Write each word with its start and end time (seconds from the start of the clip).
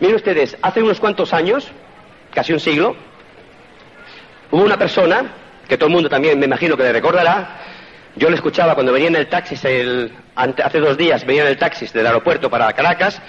Miren 0.00 0.16
ustedes, 0.16 0.56
hace 0.62 0.82
unos 0.82 0.98
cuantos 0.98 1.34
años, 1.34 1.68
casi 2.32 2.54
un 2.54 2.60
siglo, 2.60 2.96
hubo 4.50 4.62
una 4.62 4.78
persona, 4.78 5.30
que 5.68 5.76
todo 5.76 5.88
el 5.88 5.92
mundo 5.92 6.08
también 6.08 6.38
me 6.38 6.46
imagino 6.46 6.74
que 6.74 6.84
le 6.84 6.92
recordará, 6.92 7.58
yo 8.16 8.30
le 8.30 8.36
escuchaba 8.36 8.74
cuando 8.74 8.92
venía 8.92 9.08
en 9.08 9.16
el 9.16 9.28
taxi, 9.28 9.54
hace 9.54 10.80
dos 10.80 10.96
días 10.96 11.24
venía 11.26 11.42
en 11.42 11.48
el 11.48 11.58
taxi 11.58 11.86
del 11.86 12.06
aeropuerto 12.06 12.48
para 12.48 12.72
Caracas, 12.72 13.20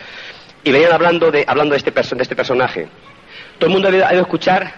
y 0.63 0.71
venían 0.71 0.93
hablando 0.93 1.29
de, 1.29 1.43
hablando 1.45 1.73
de, 1.73 1.77
este, 1.77 1.91
de 1.91 2.23
este 2.23 2.35
personaje. 2.37 2.87
Todo 3.59 3.67
el 3.67 3.73
mundo 3.73 3.89
ha 3.89 3.91
ido 3.91 4.05
a 4.05 4.11
escuchar 4.13 4.73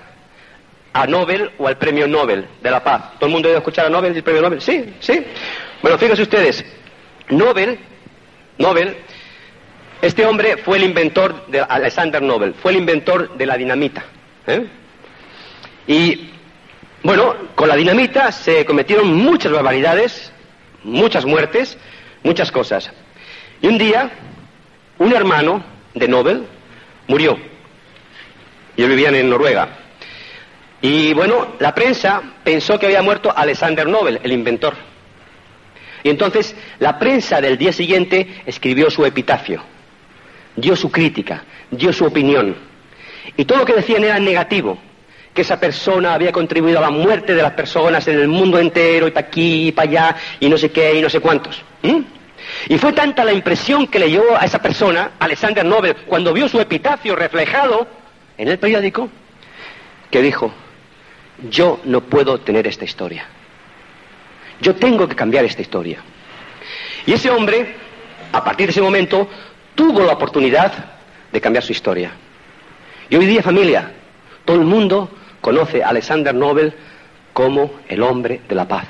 a 0.94 1.05
Nobel 1.05 1.52
o 1.60 1.68
al 1.68 1.78
premio 1.78 2.07
Nobel 2.07 2.48
de 2.62 2.71
la 2.71 2.84
paz. 2.84 3.14
¿Todo 3.20 3.28
el 3.28 3.32
mundo 3.34 3.48
ha 3.48 3.52
ido 3.52 3.57
a 3.57 3.62
escuchar 3.62 3.86
a 3.86 3.89
Nobel 3.89 4.14
y 4.14 4.18
el 4.18 4.23
premio 4.23 4.41
Nobel? 4.41 4.62
Sí, 4.62 4.96
sí. 5.00 5.23
Bueno, 5.82 5.98
fíjense 6.00 6.23
ustedes, 6.23 6.66
Nobel, 7.30 7.78
Nobel, 8.57 8.98
este 10.04 10.25
hombre 10.25 10.57
fue 10.57 10.75
el 10.75 10.83
inventor 10.83 11.47
de 11.47 11.61
Alexander 11.61 12.21
Nobel, 12.21 12.54
fue 12.55 12.73
el 12.73 12.79
inventor 12.79 13.37
de 13.37 13.46
la 13.46 13.55
dinamita. 13.55 14.04
¿eh? 14.45 14.68
Y 15.87 16.29
bueno, 17.01 17.33
con 17.55 17.69
la 17.69 17.78
dinamita 17.78 18.29
se 18.33 18.65
cometieron 18.65 19.14
muchas 19.14 19.54
barbaridades, 19.54 20.33
muchas 20.83 21.25
muertes, 21.25 21.78
muchas 22.21 22.51
cosas. 22.51 22.92
Y 23.61 23.68
un 23.68 23.78
día, 23.78 24.11
un 24.97 25.14
hermano 25.14 25.64
de 25.93 26.09
Nobel 26.09 26.47
murió. 27.07 27.37
Ellos 28.75 28.89
vivían 28.89 29.15
en 29.15 29.29
Noruega. 29.29 29.70
Y 30.81 31.14
bueno, 31.14 31.56
la 31.59 31.73
prensa 31.73 32.22
pensó 32.44 32.78
que 32.78 32.88
había 32.88 33.02
muerto 33.02 33.31
Alexander 33.33 33.88
Nobel, 33.88 34.20
el 34.22 34.33
inventor. 34.33 34.73
Y 36.03 36.09
entonces 36.09 36.58
la 36.80 37.00
prensa 37.00 37.39
del 37.39 37.58
día 37.58 37.72
siguiente 37.72 38.42
escribió 38.45 38.92
su 38.92 39.06
epitafio, 39.06 39.64
dio 40.56 40.75
su 40.75 40.92
crítica, 40.92 41.44
dio 41.72 41.92
su 41.92 42.06
opinión. 42.06 42.56
Y 43.38 43.45
todo 43.45 43.59
lo 43.59 43.66
que 43.66 43.73
decían 43.73 44.03
era 44.03 44.20
negativo, 44.20 44.78
que 45.34 45.42
esa 45.42 45.60
persona 45.60 46.14
había 46.14 46.32
contribuido 46.32 46.78
a 46.78 46.82
la 46.82 46.90
muerte 46.92 47.34
de 47.34 47.42
las 47.42 47.54
personas 47.54 48.08
en 48.08 48.20
el 48.20 48.28
mundo 48.28 48.60
entero, 48.60 49.08
y 49.08 49.12
para 49.12 49.28
aquí 49.28 49.68
y 49.68 49.72
para 49.72 49.90
allá, 49.90 50.16
y 50.40 50.50
no 50.50 50.58
sé 50.58 50.72
qué, 50.72 50.94
y 50.95 51.02
no 51.02 51.10
sé 51.10 51.20
cuántos. 51.20 51.62
Y 52.70 52.78
fue 52.78 52.94
tanta 52.94 53.23
la 53.23 53.34
impresión 53.34 53.88
que 53.88 54.00
le 54.00 54.10
llevó 54.10 54.38
a 54.38 54.45
esa 54.45 54.62
persona, 54.62 55.12
Alexander 55.20 55.66
Nobel, 55.66 55.95
cuando 56.06 56.34
vio 56.34 56.48
su 56.48 56.60
epitafio 56.60 57.16
reflejado 57.16 57.88
en 58.38 58.48
el 58.48 58.60
periódico, 58.60 59.10
que 60.12 60.22
dijo, 60.22 60.54
yo 61.50 61.80
no 61.86 62.02
puedo 62.02 62.40
tener 62.40 62.67
esta 62.67 62.86
historia. 62.86 63.26
Yo 64.62 64.76
tengo 64.76 65.08
que 65.08 65.16
cambiar 65.16 65.45
esta 65.45 65.62
historia. 65.62 66.00
Y 67.06 67.14
ese 67.14 67.30
hombre, 67.30 67.76
a 68.32 68.44
partir 68.44 68.67
de 68.67 68.72
ese 68.72 68.82
momento, 68.82 69.28
tuvo 69.76 70.02
la 70.02 70.14
oportunidad 70.14 70.72
de 71.32 71.42
cambiar 71.42 71.64
su 71.64 71.72
historia. 71.72 72.12
Y 73.10 73.16
hoy 73.16 73.26
día, 73.26 73.42
familia, 73.42 73.92
todo 74.46 74.58
el 74.58 74.66
mundo 74.66 75.10
conoce 75.42 75.84
a 75.84 75.90
Alexander 75.90 76.34
Nobel 76.34 76.74
como 77.34 77.80
el 77.88 78.02
hombre 78.02 78.42
de 78.48 78.56
la 78.56 78.68
paz. 78.68 78.86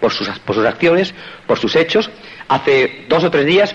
Por 0.00 0.12
sus, 0.12 0.28
por 0.40 0.54
sus 0.54 0.66
acciones, 0.66 1.14
por 1.46 1.58
sus 1.58 1.76
hechos. 1.76 2.10
Hace 2.48 3.04
dos 3.08 3.22
o 3.24 3.30
tres 3.30 3.46
días 3.46 3.74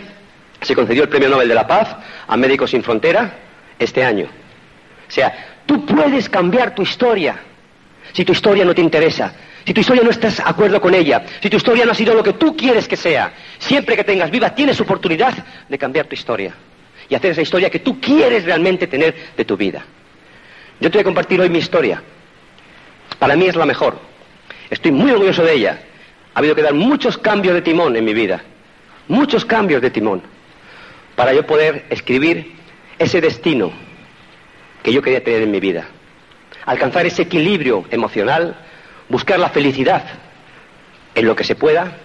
se 0.62 0.76
concedió 0.76 1.04
el 1.04 1.10
Premio 1.10 1.30
Nobel 1.30 1.48
de 1.48 1.56
la 1.56 1.68
Paz 1.68 1.96
a 2.28 2.36
Médicos 2.36 2.72
Sin 2.72 2.84
Frontera 2.84 3.34
este 3.80 4.04
año. 4.04 4.26
O 5.08 5.12
sea, 5.12 5.62
tú 5.66 5.86
puedes 5.86 6.28
cambiar 6.28 6.76
tu 6.76 6.82
historia 6.82 7.42
si 8.14 8.26
tu 8.26 8.32
historia 8.32 8.66
no 8.66 8.74
te 8.74 8.82
interesa, 8.82 9.32
si 9.68 9.73
tu 9.73 9.82
historia 9.82 10.02
no 10.02 10.12
estás 10.12 10.38
de 10.38 10.44
acuerdo 10.46 10.80
con 10.80 10.96
ella, 10.96 11.26
si 11.42 11.50
tu 11.50 11.58
historia 11.58 11.86
no 11.86 11.92
ha 11.92 11.94
sido 11.94 12.14
lo 12.14 12.23
que 12.23 12.32
tú 12.32 12.56
quieres 12.56 12.88
que 12.88 12.96
sea. 12.96 13.34
Siempre 13.60 13.98
que 13.98 14.06
tengas 14.06 14.32
viva 14.32 14.56
tienes 14.56 14.80
oportunidad 14.80 15.34
de 15.68 15.78
cambiar 15.78 16.06
tu 16.06 16.16
historia 16.16 16.54
y 17.10 17.16
hacer 17.16 17.32
esa 17.32 17.42
historia 17.42 17.70
que 17.70 17.80
tú 17.80 18.00
quieres 18.00 18.45
realmente 18.45 18.88
tener 18.88 19.14
de 19.36 19.44
tu 19.44 19.58
vida. 19.58 19.84
Yo 20.80 20.90
te 20.90 20.98
voy 20.98 21.02
a 21.02 21.04
compartir 21.04 21.42
hoy 21.42 21.50
mi 21.50 21.58
historia. 21.58 22.02
Para 23.20 23.36
mí 23.36 23.45
es 23.45 23.58
la 23.58 23.66
mejor. 23.66 24.00
Estoy 24.70 24.92
muy 24.94 25.12
orgulloso 25.12 25.44
de 25.44 25.56
ella. 25.56 25.82
Ha 26.34 26.39
habido 26.39 26.55
que 26.55 26.61
dar 26.61 26.73
muchos 26.73 27.17
cambios 27.17 27.54
de 27.54 27.61
timón 27.61 27.94
en 27.98 28.05
mi 28.05 28.14
vida. 28.14 28.42
Muchos 29.10 29.44
cambios 29.44 29.82
de 29.82 29.89
timón. 29.89 30.22
Para 31.17 31.34
yo 31.34 31.45
poder 31.45 31.88
escribir 31.89 32.54
ese 32.98 33.20
destino 33.20 33.73
que 34.82 34.94
yo 34.94 35.02
quería 35.02 35.22
tener 35.22 35.42
en 35.42 35.52
mi 35.52 35.60
vida. 35.60 35.89
Alcanzar 36.66 37.05
ese 37.05 37.23
equilibrio 37.23 37.84
emocional, 37.92 38.55
buscar 39.10 39.40
la 39.40 39.50
felicidad 39.50 40.04
en 41.16 41.26
lo 41.26 41.36
que 41.36 41.44
se 41.44 41.56
pueda 41.56 41.98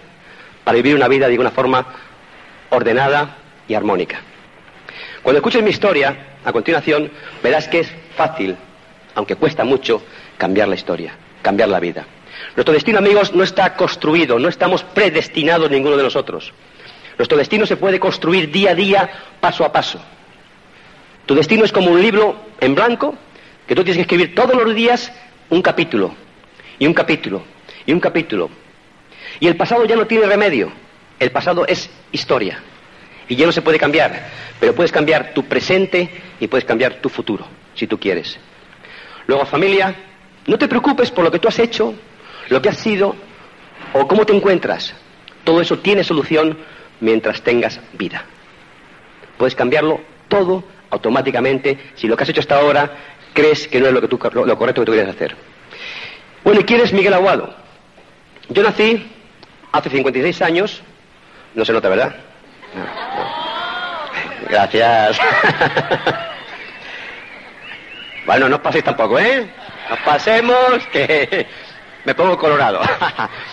para 0.63 0.75
vivir 0.75 0.95
una 0.95 1.07
vida 1.07 1.27
de 1.27 1.37
una 1.37 1.51
forma 1.51 1.85
ordenada 2.69 3.37
y 3.67 3.73
armónica. 3.73 4.21
Cuando 5.21 5.37
escuches 5.37 5.63
mi 5.63 5.69
historia, 5.69 6.15
a 6.43 6.51
continuación, 6.51 7.11
verás 7.41 7.67
que 7.67 7.79
es 7.79 7.91
fácil, 8.15 8.57
aunque 9.15 9.35
cuesta 9.35 9.63
mucho, 9.63 10.03
cambiar 10.37 10.67
la 10.67 10.75
historia, 10.75 11.15
cambiar 11.41 11.69
la 11.69 11.79
vida. 11.79 12.05
Nuestro 12.55 12.73
destino, 12.73 12.99
amigos, 12.99 13.33
no 13.33 13.43
está 13.43 13.75
construido, 13.75 14.39
no 14.39 14.49
estamos 14.49 14.83
predestinados 14.83 15.69
ninguno 15.69 15.95
de 15.95 16.03
nosotros. 16.03 16.51
Nuestro 17.17 17.37
destino 17.37 17.65
se 17.65 17.77
puede 17.77 17.99
construir 17.99 18.51
día 18.51 18.71
a 18.71 18.75
día, 18.75 19.09
paso 19.39 19.63
a 19.63 19.71
paso. 19.71 19.99
Tu 21.25 21.35
destino 21.35 21.63
es 21.63 21.71
como 21.71 21.91
un 21.91 22.01
libro 22.01 22.35
en 22.59 22.75
blanco 22.75 23.15
que 23.67 23.75
tú 23.75 23.83
tienes 23.83 23.97
que 23.97 24.01
escribir 24.01 24.35
todos 24.35 24.55
los 24.55 24.75
días 24.75 25.11
un 25.49 25.61
capítulo, 25.61 26.15
y 26.79 26.87
un 26.87 26.93
capítulo, 26.93 27.43
y 27.85 27.93
un 27.93 27.99
capítulo. 27.99 28.49
Y 29.39 29.47
el 29.47 29.55
pasado 29.55 29.85
ya 29.85 29.95
no 29.95 30.05
tiene 30.05 30.25
remedio. 30.25 30.71
El 31.19 31.31
pasado 31.31 31.65
es 31.67 31.89
historia. 32.11 32.59
Y 33.27 33.35
ya 33.35 33.45
no 33.45 33.51
se 33.51 33.61
puede 33.61 33.79
cambiar. 33.79 34.29
Pero 34.59 34.73
puedes 34.75 34.91
cambiar 34.91 35.33
tu 35.33 35.43
presente 35.45 36.09
y 36.39 36.47
puedes 36.47 36.65
cambiar 36.65 36.95
tu 36.95 37.09
futuro 37.09 37.45
si 37.75 37.87
tú 37.87 37.99
quieres. 37.99 38.37
Luego, 39.27 39.45
familia, 39.45 39.95
no 40.47 40.57
te 40.57 40.67
preocupes 40.67 41.11
por 41.11 41.23
lo 41.23 41.31
que 41.31 41.39
tú 41.39 41.47
has 41.47 41.59
hecho, 41.59 41.93
lo 42.49 42.61
que 42.61 42.69
has 42.69 42.77
sido 42.77 43.15
o 43.93 44.07
cómo 44.07 44.25
te 44.25 44.35
encuentras. 44.35 44.93
Todo 45.43 45.61
eso 45.61 45.79
tiene 45.79 46.03
solución 46.03 46.57
mientras 46.99 47.41
tengas 47.41 47.79
vida. 47.93 48.25
Puedes 49.37 49.55
cambiarlo 49.55 50.01
todo 50.27 50.63
automáticamente 50.89 51.77
si 51.95 52.07
lo 52.07 52.15
que 52.15 52.23
has 52.23 52.29
hecho 52.29 52.41
hasta 52.41 52.57
ahora 52.57 52.91
crees 53.33 53.67
que 53.67 53.79
no 53.79 53.87
es 53.87 53.93
lo, 53.93 54.01
que 54.01 54.07
tú, 54.07 54.19
lo, 54.33 54.57
correcto 54.57 54.81
que 54.81 54.85
tú 54.85 54.91
quieres 54.91 55.13
hacer. 55.13 55.35
Bueno, 56.43 56.59
¿y 56.59 56.63
quién 56.65 56.81
es 56.81 56.91
Miguel 56.91 57.13
Aguado? 57.13 57.53
Yo 58.49 58.63
nací 58.63 59.09
hace 59.71 59.89
56 59.89 60.41
años, 60.41 60.81
no 61.55 61.63
se 61.63 61.71
nota, 61.71 61.89
¿verdad? 61.89 62.15
Gracias. 64.49 65.19
Bueno, 68.25 68.47
no 68.47 68.55
os 68.55 68.61
paséis 68.61 68.85
tampoco, 68.85 69.19
¿eh? 69.19 69.45
Nos 69.89 69.99
pasemos, 69.99 70.87
que 70.93 71.45
me 72.05 72.15
pongo 72.15 72.37
colorado, 72.37 72.79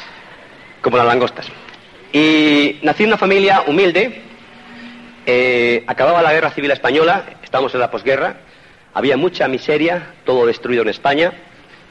como 0.80 0.96
las 0.96 1.06
langostas. 1.06 1.48
Y 2.12 2.78
nací 2.82 3.02
en 3.02 3.08
una 3.08 3.18
familia 3.18 3.64
humilde, 3.66 4.22
eh, 5.26 5.82
acababa 5.88 6.22
la 6.22 6.32
guerra 6.32 6.50
civil 6.50 6.70
española, 6.70 7.24
estábamos 7.42 7.74
en 7.74 7.80
la 7.80 7.90
posguerra, 7.90 8.36
había 8.94 9.16
mucha 9.16 9.48
miseria, 9.48 10.14
todo 10.24 10.46
destruido 10.46 10.82
en 10.82 10.90
España. 10.90 11.32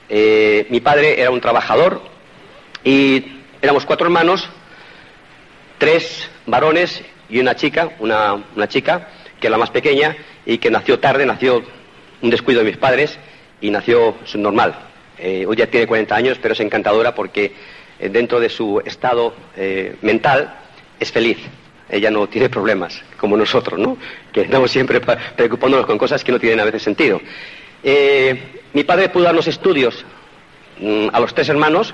Eh, 0.10 0.66
mi 0.70 0.80
padre 0.80 1.22
era 1.22 1.30
un 1.30 1.40
trabajador 1.40 2.02
y 2.84 3.42
éramos 3.62 3.86
cuatro 3.86 4.08
hermanos, 4.08 4.50
tres 5.78 6.30
varones 6.46 7.04
y 7.30 7.40
una 7.40 7.56
chica, 7.56 7.92
una, 8.00 8.44
chica, 8.68 9.10
que 9.40 9.48
era 9.48 9.52
la 9.52 9.58
más 9.58 9.70
pequeña 9.70 10.16
y 10.46 10.58
que 10.58 10.72
nació 10.72 11.00
tarde, 11.00 11.26
nació 11.26 11.64
un 12.22 12.30
descuido 12.30 12.60
de 12.60 12.66
mis 12.66 12.78
padres 12.78 13.18
y 13.62 13.70
nació 13.70 14.16
normal. 14.36 14.76
Eh, 15.18 15.46
hoy 15.48 15.58
ya 15.58 15.68
tiene 15.68 15.86
40 15.86 16.16
años, 16.16 16.40
pero 16.42 16.54
es 16.54 16.60
encantadora 16.60 17.14
porque 17.14 17.54
eh, 18.00 18.10
dentro 18.10 18.40
de 18.40 18.50
su 18.50 18.82
estado 18.86 19.34
eh, 19.56 19.96
mental 20.02 20.56
es 21.00 21.12
feliz. 21.12 21.38
Ella 21.90 22.12
no 22.12 22.28
tiene 22.28 22.50
problemas, 22.50 23.02
como 23.18 23.36
nosotros, 23.36 23.80
¿no? 23.80 23.98
Que 24.32 24.42
estamos 24.42 24.70
siempre 24.70 25.02
preocupándonos 25.02 25.88
con 25.88 25.98
cosas 25.98 26.24
que 26.24 26.32
no 26.32 26.40
tienen 26.40 26.60
a 26.60 26.64
veces 26.64 26.84
sentido. 26.84 27.20
Mi 27.84 28.84
padre 28.84 29.10
pudo 29.10 29.24
darnos 29.24 29.48
estudios 29.48 30.06
mm, 30.80 31.08
a 31.12 31.20
los 31.20 31.34
tres 31.34 31.50
hermanos 31.50 31.94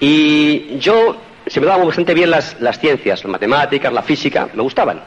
y 0.00 0.78
yo 0.78 1.16
se 1.46 1.60
me 1.60 1.66
daban 1.66 1.86
bastante 1.86 2.14
bien 2.14 2.30
las, 2.30 2.56
ciencias, 2.78 3.22
las 3.22 3.30
matemáticas, 3.30 3.92
la 3.92 4.02
física, 4.02 4.48
me 4.54 4.62
gustaban. 4.62 5.02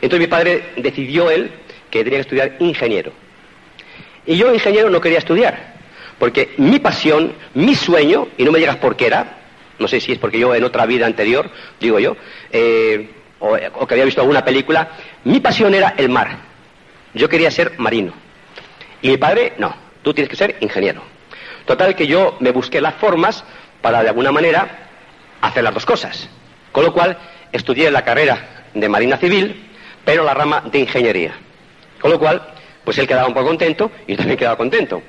Entonces 0.00 0.20
mi 0.20 0.26
padre 0.26 0.70
decidió 0.76 1.30
él 1.30 1.50
que 1.90 2.04
tenía 2.04 2.18
que 2.18 2.22
estudiar 2.22 2.56
ingeniero. 2.58 3.12
Y 4.26 4.36
yo, 4.36 4.52
ingeniero, 4.52 4.90
no 4.90 5.00
quería 5.00 5.18
estudiar, 5.18 5.74
porque 6.18 6.54
mi 6.56 6.78
pasión, 6.78 7.34
mi 7.54 7.74
sueño, 7.74 8.28
y 8.38 8.44
no 8.44 8.52
me 8.52 8.58
digas 8.58 8.76
por 8.76 8.96
qué 8.96 9.06
era, 9.06 9.38
no 9.78 9.88
sé 9.88 10.00
si 10.00 10.12
es 10.12 10.18
porque 10.18 10.38
yo 10.38 10.54
en 10.54 10.64
otra 10.64 10.86
vida 10.86 11.06
anterior, 11.06 11.50
digo 11.80 11.98
yo, 11.98 12.16
eh, 12.50 13.10
o, 13.40 13.86
que 13.86 13.94
había 13.94 14.04
visto 14.04 14.20
alguna 14.20 14.44
película, 14.44 14.88
mi 15.24 15.40
pasión 15.40 15.74
era 15.74 15.94
el 15.96 16.08
mar. 16.08 16.38
Yo 17.12 17.28
quería 17.28 17.50
ser 17.50 17.74
marino. 17.78 18.12
Y 19.04 19.10
mi 19.10 19.18
padre, 19.18 19.52
no, 19.58 19.76
tú 20.02 20.14
tienes 20.14 20.30
que 20.30 20.36
ser 20.36 20.56
ingeniero. 20.60 21.02
Total 21.66 21.94
que 21.94 22.06
yo 22.06 22.38
me 22.40 22.52
busqué 22.52 22.80
las 22.80 22.94
formas 22.94 23.44
para 23.82 24.02
de 24.02 24.08
alguna 24.08 24.32
manera 24.32 24.88
hacer 25.42 25.62
las 25.62 25.74
dos 25.74 25.84
cosas. 25.84 26.26
Con 26.72 26.86
lo 26.86 26.94
cual 26.94 27.18
estudié 27.52 27.90
la 27.90 28.02
carrera 28.02 28.64
de 28.72 28.88
Marina 28.88 29.18
Civil, 29.18 29.62
pero 30.06 30.24
la 30.24 30.32
rama 30.32 30.62
de 30.72 30.78
ingeniería. 30.78 31.34
Con 32.00 32.12
lo 32.12 32.18
cual, 32.18 32.48
pues 32.82 32.96
él 32.96 33.06
quedaba 33.06 33.28
un 33.28 33.34
poco 33.34 33.48
contento 33.48 33.90
y 34.06 34.12
yo 34.12 34.16
también 34.16 34.38
quedaba 34.38 34.56
contento. 34.56 35.02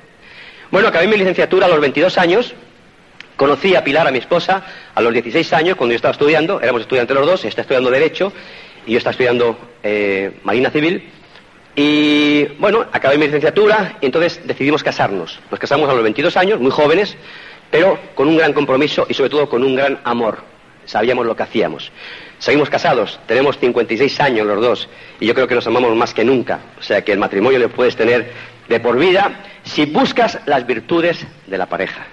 Bueno, 0.70 0.88
acabé 0.88 1.06
mi 1.06 1.16
licenciatura 1.16 1.64
a 1.64 1.70
los 1.70 1.80
22 1.80 2.18
años, 2.18 2.54
conocí 3.36 3.74
a 3.76 3.82
Pilar, 3.82 4.06
a 4.06 4.10
mi 4.10 4.18
esposa, 4.18 4.62
a 4.94 5.00
los 5.00 5.10
16 5.10 5.54
años, 5.54 5.76
cuando 5.78 5.94
yo 5.94 5.96
estaba 5.96 6.12
estudiando, 6.12 6.60
éramos 6.60 6.82
estudiantes 6.82 7.16
los 7.16 7.26
dos, 7.26 7.44
está 7.46 7.62
estudiando 7.62 7.90
Derecho 7.90 8.30
y 8.86 8.92
yo 8.92 8.98
estaba 8.98 9.12
estudiando 9.12 9.56
eh, 9.82 10.32
Marina 10.44 10.68
Civil. 10.68 11.12
Y 11.78 12.44
bueno, 12.58 12.86
acabé 12.90 13.18
mi 13.18 13.26
licenciatura 13.26 13.98
y 14.00 14.06
entonces 14.06 14.40
decidimos 14.44 14.82
casarnos. 14.82 15.38
Nos 15.50 15.60
casamos 15.60 15.88
a 15.90 15.92
los 15.92 16.02
22 16.02 16.34
años, 16.38 16.58
muy 16.58 16.70
jóvenes, 16.70 17.14
pero 17.70 17.98
con 18.14 18.28
un 18.28 18.38
gran 18.38 18.54
compromiso 18.54 19.06
y 19.10 19.14
sobre 19.14 19.28
todo 19.28 19.46
con 19.46 19.62
un 19.62 19.76
gran 19.76 20.00
amor. 20.02 20.38
Sabíamos 20.86 21.26
lo 21.26 21.36
que 21.36 21.42
hacíamos. 21.42 21.92
Seguimos 22.38 22.70
casados, 22.70 23.20
tenemos 23.26 23.58
56 23.58 24.20
años 24.20 24.46
los 24.46 24.60
dos 24.62 24.88
y 25.20 25.26
yo 25.26 25.34
creo 25.34 25.46
que 25.46 25.54
nos 25.54 25.66
amamos 25.66 25.94
más 25.94 26.14
que 26.14 26.24
nunca. 26.24 26.60
O 26.78 26.82
sea 26.82 27.02
que 27.02 27.12
el 27.12 27.18
matrimonio 27.18 27.58
lo 27.58 27.68
puedes 27.68 27.94
tener 27.94 28.32
de 28.68 28.80
por 28.80 28.98
vida 28.98 29.42
si 29.64 29.84
buscas 29.84 30.38
las 30.46 30.66
virtudes 30.66 31.26
de 31.46 31.58
la 31.58 31.66
pareja. 31.66 32.06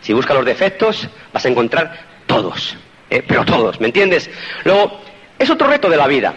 Si 0.00 0.14
buscas 0.14 0.36
los 0.36 0.46
defectos, 0.46 1.06
vas 1.34 1.44
a 1.44 1.48
encontrar 1.48 2.00
todos, 2.26 2.76
¿eh? 3.10 3.22
pero 3.26 3.44
todos, 3.44 3.78
¿me 3.78 3.88
entiendes? 3.88 4.30
Luego, 4.64 5.00
es 5.38 5.50
otro 5.50 5.66
reto 5.66 5.90
de 5.90 5.98
la 5.98 6.06
vida. 6.06 6.34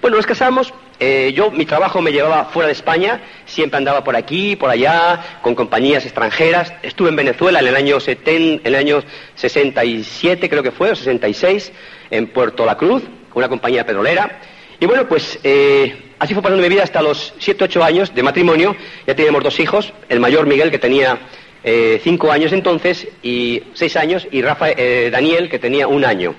Bueno, 0.00 0.16
nos 0.16 0.26
casamos, 0.26 0.74
eh, 1.00 1.32
yo 1.34 1.50
mi 1.50 1.66
trabajo 1.66 2.00
me 2.00 2.12
llevaba 2.12 2.44
fuera 2.46 2.68
de 2.68 2.72
España, 2.72 3.20
siempre 3.46 3.78
andaba 3.78 4.04
por 4.04 4.14
aquí, 4.14 4.56
por 4.56 4.70
allá, 4.70 5.38
con 5.42 5.54
compañías 5.54 6.04
extranjeras. 6.04 6.72
Estuve 6.82 7.08
en 7.08 7.16
Venezuela 7.16 7.58
en 7.60 7.66
el 7.66 7.76
año, 7.76 7.98
70, 7.98 8.68
en 8.68 8.74
el 8.74 8.78
año 8.78 9.02
67, 9.34 10.48
creo 10.48 10.62
que 10.62 10.70
fue, 10.70 10.90
o 10.90 10.94
66, 10.94 11.72
en 12.10 12.28
Puerto 12.28 12.64
La 12.64 12.76
Cruz, 12.76 13.02
con 13.30 13.40
una 13.40 13.48
compañía 13.48 13.84
petrolera. 13.84 14.40
Y 14.78 14.86
bueno, 14.86 15.08
pues 15.08 15.38
eh, 15.42 16.12
así 16.18 16.34
fue 16.34 16.42
pasando 16.42 16.62
mi 16.62 16.68
vida 16.68 16.84
hasta 16.84 17.02
los 17.02 17.34
7, 17.38 17.64
8 17.64 17.84
años 17.84 18.14
de 18.14 18.22
matrimonio. 18.22 18.76
Ya 19.06 19.14
teníamos 19.14 19.42
dos 19.42 19.58
hijos, 19.60 19.92
el 20.08 20.20
mayor 20.20 20.46
Miguel, 20.46 20.70
que 20.70 20.78
tenía 20.78 21.18
5 21.64 22.30
años 22.30 22.52
entonces, 22.52 23.08
y 23.22 23.62
6 23.72 23.96
años, 23.96 24.28
y 24.30 24.42
Rafa, 24.42 24.66
Daniel, 25.10 25.48
que 25.48 25.58
tenía 25.58 25.88
un 25.88 26.04
año. 26.04 26.34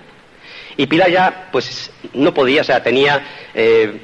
Y 0.78 0.88
Pilar 0.88 1.10
ya, 1.10 1.50
pues, 1.52 1.92
no 2.14 2.34
podía, 2.34 2.62
o 2.62 2.64
sea, 2.64 2.84
tenía 2.84 3.24
eh, 3.54 4.02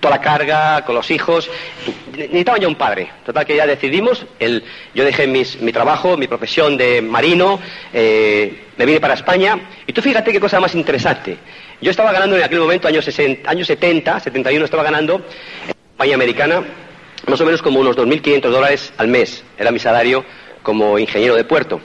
toda 0.00 0.16
la 0.16 0.20
carga 0.20 0.84
con 0.84 0.94
los 0.94 1.10
hijos. 1.10 1.50
Necesitaba 2.16 2.58
ya 2.58 2.68
un 2.68 2.74
padre. 2.76 3.10
Total 3.24 3.44
que 3.44 3.56
ya 3.56 3.66
decidimos, 3.66 4.26
el, 4.38 4.64
yo 4.94 5.04
dejé 5.04 5.26
mi 5.26 5.72
trabajo, 5.72 6.16
mi 6.16 6.26
profesión 6.26 6.76
de 6.76 7.02
marino, 7.02 7.60
eh, 7.92 8.66
me 8.76 8.86
vine 8.86 9.00
para 9.00 9.14
España. 9.14 9.58
Y 9.86 9.92
tú 9.92 10.02
fíjate 10.02 10.32
qué 10.32 10.40
cosa 10.40 10.60
más 10.60 10.74
interesante. 10.74 11.36
Yo 11.80 11.90
estaba 11.90 12.12
ganando 12.12 12.36
en 12.36 12.42
aquel 12.42 12.60
momento, 12.60 12.88
años, 12.88 13.04
60, 13.04 13.48
años 13.48 13.66
70, 13.66 14.20
71, 14.20 14.64
estaba 14.64 14.82
ganando 14.82 15.16
en 15.16 15.74
España 15.92 16.14
americana 16.14 16.64
más 17.26 17.40
o 17.40 17.44
menos 17.44 17.62
como 17.62 17.80
unos 17.80 17.96
2.500 17.96 18.40
dólares 18.50 18.92
al 18.96 19.08
mes. 19.08 19.44
Era 19.56 19.70
mi 19.70 19.78
salario 19.78 20.24
como 20.62 20.98
ingeniero 20.98 21.34
de 21.34 21.44
puerto. 21.44 21.80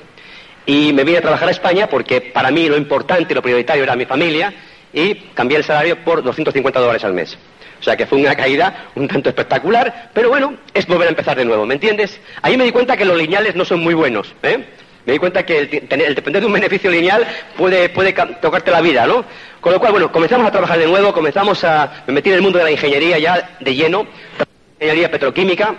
Y 0.66 0.94
me 0.94 1.04
vine 1.04 1.18
a 1.18 1.22
trabajar 1.22 1.48
a 1.48 1.52
España 1.52 1.88
porque 1.88 2.22
para 2.22 2.50
mí 2.52 2.70
lo 2.70 2.78
importante 2.78 3.36
lo 3.36 3.42
prioritario 3.42 3.84
era 3.84 3.96
mi 3.96 4.06
familia 4.06 4.54
y 4.94 5.16
cambié 5.34 5.58
el 5.58 5.64
salario 5.64 6.04
por 6.04 6.24
250 6.24 6.80
dólares 6.80 7.04
al 7.04 7.14
mes. 7.14 7.38
O 7.84 7.86
sea 7.86 7.98
que 7.98 8.06
fue 8.06 8.18
una 8.18 8.34
caída 8.34 8.86
un 8.96 9.10
tanto 9.10 9.28
espectacular, 9.28 10.10
pero 10.14 10.30
bueno, 10.30 10.54
es 10.74 10.88
volver 10.88 11.08
a 11.08 11.10
empezar 11.10 11.36
de 11.36 11.44
nuevo, 11.44 11.66
¿me 11.66 11.74
entiendes? 11.74 12.18
Ahí 12.42 12.56
me 12.56 12.64
di 12.64 12.72
cuenta 12.72 12.96
que 12.96 13.04
los 13.04 13.18
lineales 13.18 13.58
no 13.58 13.66
son 13.66 13.82
muy 13.82 13.94
buenos, 13.94 14.34
¿eh? 14.42 14.64
Me 15.06 15.12
di 15.12 15.20
cuenta 15.20 15.46
que 15.46 15.60
el, 15.60 16.16
depender 16.16 16.42
de 16.42 16.48
un 16.48 16.54
beneficio 16.54 16.90
lineal 16.90 17.28
puede, 17.58 17.90
puede 17.90 18.14
tocarte 18.14 18.72
la 18.72 18.80
vida, 18.80 19.06
¿no? 19.06 19.26
Con 19.60 19.74
lo 19.74 19.82
cual, 19.82 19.92
bueno, 19.92 20.14
comenzamos 20.14 20.48
a 20.48 20.52
trabajar 20.52 20.80
de 20.80 20.88
nuevo, 20.88 21.12
comenzamos 21.12 21.62
a... 21.66 22.06
me 22.08 22.14
metí 22.14 22.30
en 22.30 22.36
el 22.36 22.42
mundo 22.42 22.58
de 22.58 22.64
la 22.64 22.72
ingeniería 22.72 23.20
ya 23.20 23.58
de 23.60 23.76
lleno, 23.76 24.08
ingeniería 24.80 25.12
petroquímica, 25.12 25.76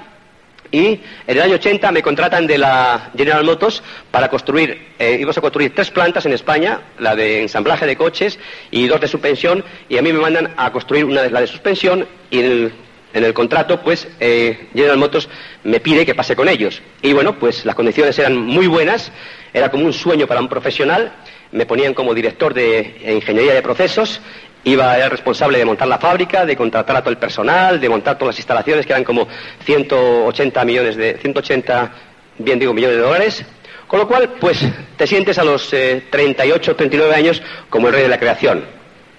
y 0.75 1.01
en 1.29 1.37
el 1.37 1.41
año 1.41 1.55
80 1.55 1.93
me 1.93 2.03
contratan 2.03 2.49
de 2.49 2.59
la 2.59 3.13
General 3.17 3.45
Motors 3.45 3.81
para 4.11 4.29
construir, 4.29 4.89
eh, 4.99 5.17
íbamos 5.21 5.39
a 5.39 5.41
construir 5.41 5.73
tres 5.73 5.93
plantas 5.93 6.27
en 6.27 6.33
España, 6.33 6.81
la 6.99 7.15
de 7.15 7.43
ensamblaje 7.43 7.87
de 7.87 7.97
coches 7.97 8.41
y 8.73 8.89
dos 8.89 9.01
de 9.01 9.07
suspensión, 9.07 9.65
y 9.89 9.99
a 9.99 10.03
mí 10.03 10.13
me 10.13 10.19
mandan 10.19 10.53
a 10.57 10.73
construir 10.73 11.05
una 11.05 11.23
de 11.23 11.31
la 11.31 11.43
de 11.43 11.47
suspensión 11.47 12.09
y 12.29 12.41
en 12.41 12.73
el, 13.13 13.35
contrato, 13.35 13.81
pues 13.83 14.09
eh, 14.19 14.67
General 14.75 14.99
Motors 14.99 15.29
me 15.63 15.79
pide 15.79 16.05
que 16.05 16.17
pase 16.17 16.35
con 16.35 16.49
ellos. 16.49 16.83
Y 17.01 17.13
bueno, 17.13 17.39
pues 17.39 17.65
las 17.65 17.77
condiciones 17.77 18.19
eran 18.19 18.37
muy 18.37 18.67
buenas, 18.67 19.13
era 19.53 19.71
como 19.71 19.87
un 19.87 19.93
sueño 19.93 20.27
para 20.27 20.41
un 20.41 20.49
profesional, 20.49 21.13
me 21.53 21.67
ponían 21.67 21.95
como 21.95 22.13
director 22.13 22.53
de 22.53 22.97
ingeniería 23.15 23.55
de 23.55 23.63
procesos 23.63 24.21
Iba, 24.65 24.97
era 24.97 25.11
responsable 25.11 25.59
de 25.59 25.67
montar 25.67 25.87
la 25.87 25.99
fábrica, 25.99 26.47
de 26.47 26.57
contratar 26.57 26.97
a 26.97 27.03
todo 27.03 27.11
el 27.11 27.19
personal, 27.19 27.79
de 27.79 27.89
montar 27.89 28.17
todas 28.17 28.35
las 28.35 28.39
instalaciones, 28.39 28.87
que 28.87 28.93
eran 28.93 29.05
como 29.05 29.29
180 29.65 30.65
millones 30.65 30.97
de, 30.97 31.19
180, 31.19 31.93
bien 32.39 32.59
digo, 32.59 32.73
millones 32.73 32.97
de 32.97 33.03
dólares. 33.03 33.45
Con 33.87 34.01
lo 34.01 34.09
cual, 34.09 34.31
pues, 34.41 34.67
te 34.97 35.07
sientes 35.07 35.39
a 35.39 35.45
los 35.45 35.69
38, 35.69 36.71
eh, 36.71 36.75
39 36.75 37.15
años 37.15 37.43
como 37.69 37.89
el 37.89 37.95
rey 37.95 38.05
de 38.05 38.09
la 38.09 38.19
creación. 38.19 38.65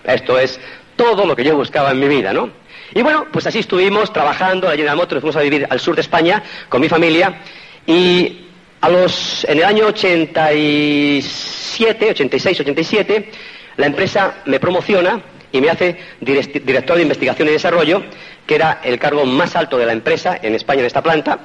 Esto 0.04 0.40
es 0.40 0.60
todo 0.96 1.26
lo 1.26 1.36
que 1.36 1.44
yo 1.44 1.56
buscaba 1.56 1.92
en 1.92 2.00
mi 2.00 2.08
vida, 2.08 2.34
¿no? 2.34 2.50
Y 2.94 3.02
bueno, 3.02 3.26
pues 3.32 3.46
así 3.46 3.60
estuvimos 3.60 4.12
trabajando, 4.14 4.68
la 4.68 4.76
General 4.76 4.96
Motors, 4.96 5.22
fuimos 5.22 5.36
a 5.36 5.42
vivir 5.42 5.68
al 5.70 5.80
sur 5.80 5.96
de 5.96 6.02
España 6.02 6.42
con 6.70 6.82
mi 6.82 6.90
familia 6.90 7.42
y 7.86 8.48
a 8.82 8.90
los, 8.90 9.46
en 9.46 9.60
el 9.60 9.64
año 9.64 9.86
87, 9.88 12.12
86, 12.12 12.60
87, 12.60 13.32
la 13.78 13.86
empresa 13.88 14.36
me 14.46 14.60
promociona 14.60 15.20
y 15.56 15.62
me 15.62 15.70
hace 15.70 15.98
director 16.20 16.98
de 16.98 17.04
investigación 17.04 17.48
y 17.48 17.52
desarrollo, 17.52 18.04
que 18.46 18.56
era 18.56 18.82
el 18.84 19.00
cargo 19.00 19.26
más 19.26 19.56
alto 19.56 19.78
de 19.78 19.86
la 19.86 19.94
empresa 19.94 20.38
en 20.42 20.54
España 20.54 20.82
en 20.82 20.88
esta 20.88 21.02
planta, 21.02 21.40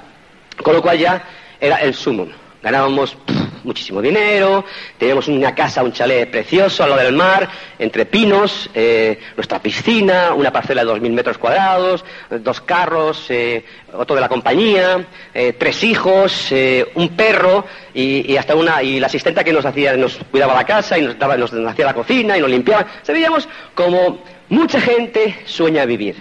con 0.62 0.74
lo 0.74 0.82
cual 0.82 0.98
ya 0.98 1.22
era 1.60 1.76
el 1.76 1.94
sumum. 1.94 2.28
Ganábamos 2.62 3.16
muchísimo 3.64 4.00
dinero, 4.02 4.64
teníamos 4.98 5.28
una 5.28 5.54
casa, 5.54 5.82
un 5.82 5.92
chalet 5.92 6.30
precioso 6.30 6.82
al 6.82 6.90
lado 6.90 7.02
del 7.02 7.14
mar, 7.14 7.48
entre 7.78 8.06
pinos, 8.06 8.70
eh, 8.74 9.18
nuestra 9.36 9.60
piscina, 9.60 10.34
una 10.34 10.52
parcela 10.52 10.84
de 10.84 10.90
2.000 10.90 11.10
metros 11.12 11.38
cuadrados, 11.38 12.04
dos 12.28 12.60
carros, 12.60 13.26
eh, 13.30 13.64
otro 13.92 14.14
de 14.14 14.20
la 14.20 14.28
compañía, 14.28 15.06
eh, 15.32 15.54
tres 15.58 15.82
hijos, 15.84 16.52
un 16.94 17.08
perro 17.10 17.64
y, 17.94 18.36
hasta 18.36 18.54
una 18.54 18.82
y 18.82 19.00
la 19.00 19.06
asistenta 19.06 19.44
que 19.44 19.52
nos 19.52 19.64
hacía, 19.64 19.96
nos 19.96 20.18
cuidaba 20.30 20.54
la 20.54 20.64
casa 20.64 20.98
y 20.98 21.02
nos, 21.02 21.18
daba, 21.18 21.36
nos 21.36 21.52
hacía 21.52 21.86
la 21.86 21.94
cocina 21.94 22.36
y 22.36 22.40
nos 22.40 22.50
limpiaba. 22.50 22.86
Sabíamos 23.02 23.48
como 23.74 24.22
mucha 24.48 24.80
gente 24.80 25.40
sueña 25.46 25.84
vivir, 25.84 26.16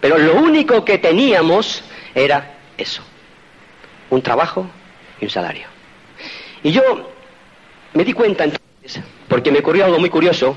pero 0.00 0.18
lo 0.18 0.34
único 0.36 0.84
que 0.84 0.98
teníamos 0.98 1.82
era 2.14 2.54
eso, 2.76 3.02
un 4.10 4.22
trabajo 4.22 4.66
y 5.20 5.24
un 5.24 5.30
salario. 5.30 5.75
Y 6.62 6.72
yo 6.72 6.82
me 7.94 8.04
di 8.04 8.12
cuenta 8.12 8.44
entonces, 8.44 9.02
porque 9.28 9.50
me 9.50 9.60
ocurrió 9.60 9.84
algo 9.84 9.98
muy 9.98 10.10
curioso, 10.10 10.56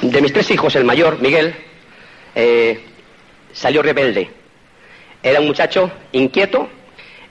de 0.00 0.20
mis 0.20 0.32
tres 0.32 0.50
hijos, 0.50 0.74
el 0.76 0.84
mayor, 0.84 1.20
Miguel, 1.20 1.54
eh, 2.34 2.84
salió 3.52 3.82
rebelde. 3.82 4.30
Era 5.22 5.40
un 5.40 5.46
muchacho 5.46 5.90
inquieto, 6.12 6.68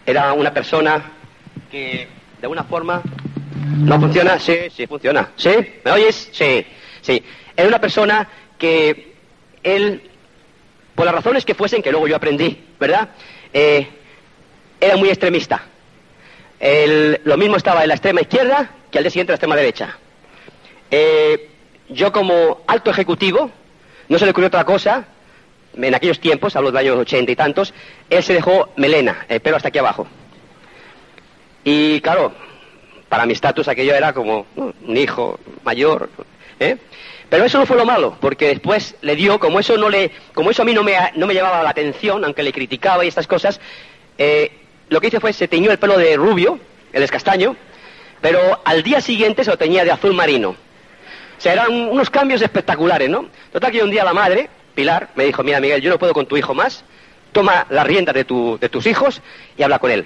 era 0.05 0.33
una 0.33 0.53
persona 0.53 1.11
que 1.69 2.07
de 2.39 2.43
alguna 2.45 2.63
forma 2.63 3.01
no 3.77 3.99
funciona, 3.99 4.39
sí, 4.39 4.55
sí 4.75 4.87
funciona, 4.87 5.31
¿sí? 5.35 5.51
¿Me 5.83 5.91
oyes? 5.91 6.29
Sí, 6.31 6.65
sí. 7.01 7.23
Era 7.55 7.67
una 7.67 7.81
persona 7.81 8.27
que 8.57 9.13
él, 9.63 10.09
por 10.95 11.05
las 11.05 11.15
razones 11.15 11.43
que 11.43 11.55
fuesen, 11.55 11.81
que 11.81 11.91
luego 11.91 12.07
yo 12.07 12.15
aprendí, 12.15 12.57
¿verdad? 12.79 13.09
Eh, 13.53 13.87
era 14.79 14.95
muy 14.95 15.09
extremista 15.09 15.70
lo 16.61 17.37
mismo 17.37 17.57
estaba 17.57 17.81
en 17.81 17.87
la 17.87 17.95
extrema 17.95 18.21
izquierda 18.21 18.69
que 18.91 18.99
al 18.99 19.03
día 19.03 19.11
siguiente 19.11 19.31
en 19.31 19.33
la 19.33 19.37
extrema 19.37 19.55
derecha. 19.55 19.97
Eh, 20.91 21.49
yo 21.89 22.11
como 22.11 22.61
alto 22.67 22.91
ejecutivo, 22.91 23.49
no 24.07 24.19
se 24.19 24.25
le 24.25 24.31
ocurrió 24.31 24.47
otra 24.47 24.63
cosa, 24.63 25.05
en 25.75 25.95
aquellos 25.95 26.19
tiempos, 26.19 26.55
hablo 26.55 26.69
de 26.69 26.73
los 26.73 26.81
años 26.81 26.97
ochenta 26.97 27.31
y 27.31 27.35
tantos, 27.35 27.73
él 28.09 28.21
se 28.23 28.33
dejó 28.33 28.69
melena, 28.75 29.25
el 29.29 29.39
pelo 29.39 29.57
hasta 29.57 29.69
aquí 29.69 29.79
abajo. 29.79 30.05
Y 31.63 32.01
claro, 32.01 32.33
para 33.09 33.25
mi 33.25 33.33
estatus 33.33 33.67
aquello 33.67 33.95
era 33.95 34.13
como 34.13 34.45
un 34.55 34.97
hijo 34.97 35.39
mayor, 35.63 36.09
¿eh? 36.59 36.77
Pero 37.29 37.45
eso 37.45 37.57
no 37.57 37.65
fue 37.65 37.77
lo 37.77 37.85
malo, 37.85 38.17
porque 38.19 38.47
después 38.47 38.95
le 39.01 39.15
dio, 39.15 39.39
como 39.39 39.59
eso 39.59 39.77
no 39.77 39.89
le, 39.89 40.11
como 40.33 40.51
eso 40.51 40.63
a 40.63 40.65
mí 40.65 40.73
no 40.73 40.83
me, 40.83 40.95
no 41.15 41.27
me 41.27 41.33
llamaba 41.33 41.63
la 41.63 41.69
atención, 41.69 42.25
aunque 42.25 42.43
le 42.43 42.51
criticaba 42.51 43.05
y 43.05 43.07
estas 43.07 43.25
cosas, 43.25 43.61
eh, 44.17 44.51
lo 44.91 44.99
que 44.99 45.07
hice 45.07 45.21
fue 45.21 45.31
se 45.31 45.47
teñió 45.47 45.71
el 45.71 45.79
pelo 45.79 45.97
de 45.97 46.17
rubio, 46.17 46.59
el 46.91 47.01
escastaño, 47.01 47.55
pero 48.19 48.61
al 48.65 48.83
día 48.83 48.99
siguiente 48.99 49.45
se 49.45 49.49
lo 49.49 49.57
teñía 49.57 49.85
de 49.85 49.91
azul 49.91 50.13
marino. 50.13 50.49
O 50.49 51.41
sea, 51.41 51.53
eran 51.53 51.71
unos 51.71 52.09
cambios 52.09 52.41
espectaculares, 52.41 53.09
¿no? 53.09 53.25
Total 53.53 53.71
que 53.71 53.81
un 53.81 53.89
día 53.89 54.03
la 54.03 54.13
madre, 54.13 54.49
Pilar, 54.75 55.09
me 55.15 55.23
dijo, 55.23 55.43
mira 55.43 55.61
Miguel, 55.61 55.81
yo 55.81 55.89
no 55.89 55.97
puedo 55.97 56.13
con 56.13 56.25
tu 56.25 56.35
hijo 56.35 56.53
más, 56.53 56.83
toma 57.31 57.65
la 57.69 57.85
rienda 57.85 58.11
de, 58.11 58.25
tus 58.25 58.85
hijos 58.85 59.21
y 59.57 59.63
habla 59.63 59.79
con 59.79 59.91
él. 59.91 60.05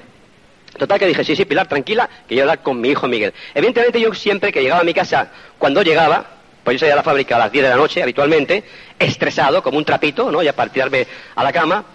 Total 0.77 0.99
que 0.99 1.07
dije, 1.07 1.23
sí, 1.23 1.35
sí, 1.35 1.45
Pilar, 1.45 1.67
tranquila, 1.67 2.07
que 2.27 2.35
yo 2.35 2.43
hablar 2.43 2.61
con 2.61 2.79
mi 2.79 2.89
hijo 2.89 3.07
Miguel. 3.07 3.33
Evidentemente 3.55 3.99
yo 3.99 4.13
siempre 4.13 4.53
que 4.53 4.61
llegaba 4.61 4.81
a 4.81 4.85
mi 4.85 4.93
casa, 4.93 5.31
cuando 5.57 5.81
llegaba, 5.81 6.27
pues 6.63 6.75
yo 6.75 6.79
salía 6.81 6.93
a 6.93 6.97
la 6.97 7.03
fábrica 7.03 7.37
a 7.37 7.39
las 7.39 7.51
10 7.51 7.63
de 7.63 7.69
la 7.71 7.75
noche 7.75 8.03
habitualmente, 8.03 8.63
estresado, 8.99 9.63
como 9.63 9.79
un 9.79 9.85
trapito, 9.85 10.31
¿no? 10.31 10.43
Y 10.43 10.47
a 10.47 10.53
tirarme 10.53 11.07
a 11.33 11.43
la 11.43 11.51
cama, 11.51 11.85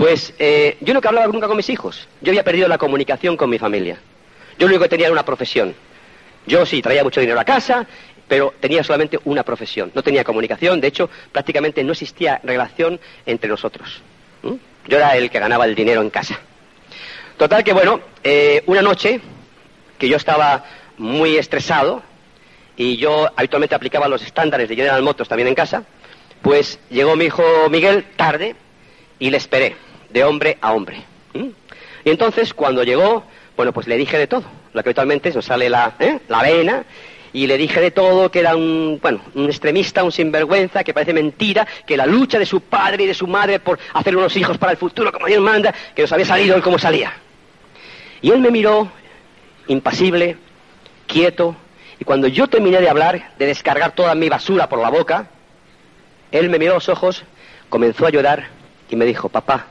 Pues 0.00 0.32
eh, 0.38 0.78
yo 0.80 0.98
que 0.98 1.08
hablaba 1.08 1.26
nunca 1.26 1.46
con 1.46 1.58
mis 1.58 1.68
hijos. 1.68 2.08
Yo 2.22 2.30
había 2.30 2.42
perdido 2.42 2.66
la 2.68 2.78
comunicación 2.78 3.36
con 3.36 3.50
mi 3.50 3.58
familia. 3.58 3.98
Yo 4.58 4.66
lo 4.66 4.68
único 4.68 4.84
que 4.84 4.88
tenía 4.88 5.08
era 5.08 5.12
una 5.12 5.26
profesión. 5.26 5.74
Yo 6.46 6.64
sí 6.64 6.80
traía 6.80 7.04
mucho 7.04 7.20
dinero 7.20 7.38
a 7.38 7.44
casa, 7.44 7.86
pero 8.26 8.54
tenía 8.60 8.82
solamente 8.82 9.18
una 9.24 9.42
profesión. 9.42 9.92
No 9.94 10.02
tenía 10.02 10.24
comunicación, 10.24 10.80
de 10.80 10.88
hecho, 10.88 11.10
prácticamente 11.32 11.84
no 11.84 11.92
existía 11.92 12.40
relación 12.42 12.98
entre 13.26 13.50
nosotros. 13.50 14.00
Yo 14.88 14.96
era 14.96 15.18
el 15.18 15.28
que 15.28 15.38
ganaba 15.38 15.66
el 15.66 15.74
dinero 15.74 16.00
en 16.00 16.08
casa. 16.08 16.40
Total 17.36 17.62
que, 17.62 17.74
bueno, 17.74 18.00
eh, 18.24 18.62
una 18.68 18.80
noche 18.80 19.20
que 19.98 20.08
yo 20.08 20.16
estaba 20.16 20.64
muy 20.96 21.36
estresado 21.36 22.02
y 22.74 22.96
yo 22.96 23.28
habitualmente 23.36 23.74
aplicaba 23.74 24.08
los 24.08 24.22
estándares 24.22 24.66
de 24.66 24.76
General 24.76 25.02
Motors 25.02 25.28
también 25.28 25.48
en 25.48 25.54
casa, 25.54 25.84
pues 26.40 26.80
llegó 26.88 27.16
mi 27.16 27.26
hijo 27.26 27.42
Miguel 27.68 28.06
tarde 28.16 28.56
y 29.18 29.28
le 29.28 29.36
esperé 29.36 29.89
de 30.12 30.24
hombre 30.24 30.58
a 30.60 30.72
hombre. 30.72 31.02
Y 31.32 32.10
entonces, 32.10 32.54
cuando 32.54 32.82
llegó, 32.82 33.24
bueno, 33.56 33.72
pues 33.72 33.86
le 33.86 33.96
dije 33.96 34.18
de 34.18 34.26
todo. 34.26 34.44
Lo 34.72 34.82
que 34.82 34.88
habitualmente 34.90 35.32
nos 35.32 35.44
sale 35.44 35.68
la, 35.68 35.94
¿eh? 35.98 36.20
la 36.28 36.42
vena, 36.42 36.84
y 37.32 37.46
le 37.46 37.56
dije 37.56 37.80
de 37.80 37.90
todo 37.90 38.30
que 38.30 38.40
era 38.40 38.56
un, 38.56 38.98
bueno, 39.00 39.20
un 39.34 39.46
extremista, 39.46 40.02
un 40.02 40.12
sinvergüenza, 40.12 40.82
que 40.82 40.94
parece 40.94 41.12
mentira, 41.12 41.66
que 41.86 41.96
la 41.96 42.06
lucha 42.06 42.38
de 42.38 42.46
su 42.46 42.60
padre 42.60 43.04
y 43.04 43.06
de 43.06 43.14
su 43.14 43.26
madre 43.26 43.60
por 43.60 43.78
hacer 43.94 44.16
unos 44.16 44.36
hijos 44.36 44.58
para 44.58 44.72
el 44.72 44.78
futuro 44.78 45.12
como 45.12 45.26
Dios 45.26 45.40
manda, 45.40 45.74
que 45.94 46.02
nos 46.02 46.12
había 46.12 46.26
salido 46.26 46.56
él 46.56 46.62
como 46.62 46.78
salía. 46.78 47.12
Y 48.22 48.30
él 48.30 48.40
me 48.40 48.50
miró, 48.50 48.88
impasible, 49.68 50.36
quieto, 51.06 51.56
y 51.98 52.04
cuando 52.04 52.26
yo 52.28 52.48
terminé 52.48 52.80
de 52.80 52.88
hablar, 52.88 53.34
de 53.38 53.46
descargar 53.46 53.92
toda 53.92 54.14
mi 54.14 54.28
basura 54.28 54.68
por 54.68 54.80
la 54.80 54.90
boca, 54.90 55.26
él 56.32 56.48
me 56.48 56.58
miró 56.58 56.72
a 56.72 56.74
los 56.76 56.88
ojos, 56.88 57.24
comenzó 57.68 58.06
a 58.06 58.10
llorar 58.10 58.48
y 58.88 58.96
me 58.96 59.04
dijo, 59.04 59.28
papá, 59.28 59.66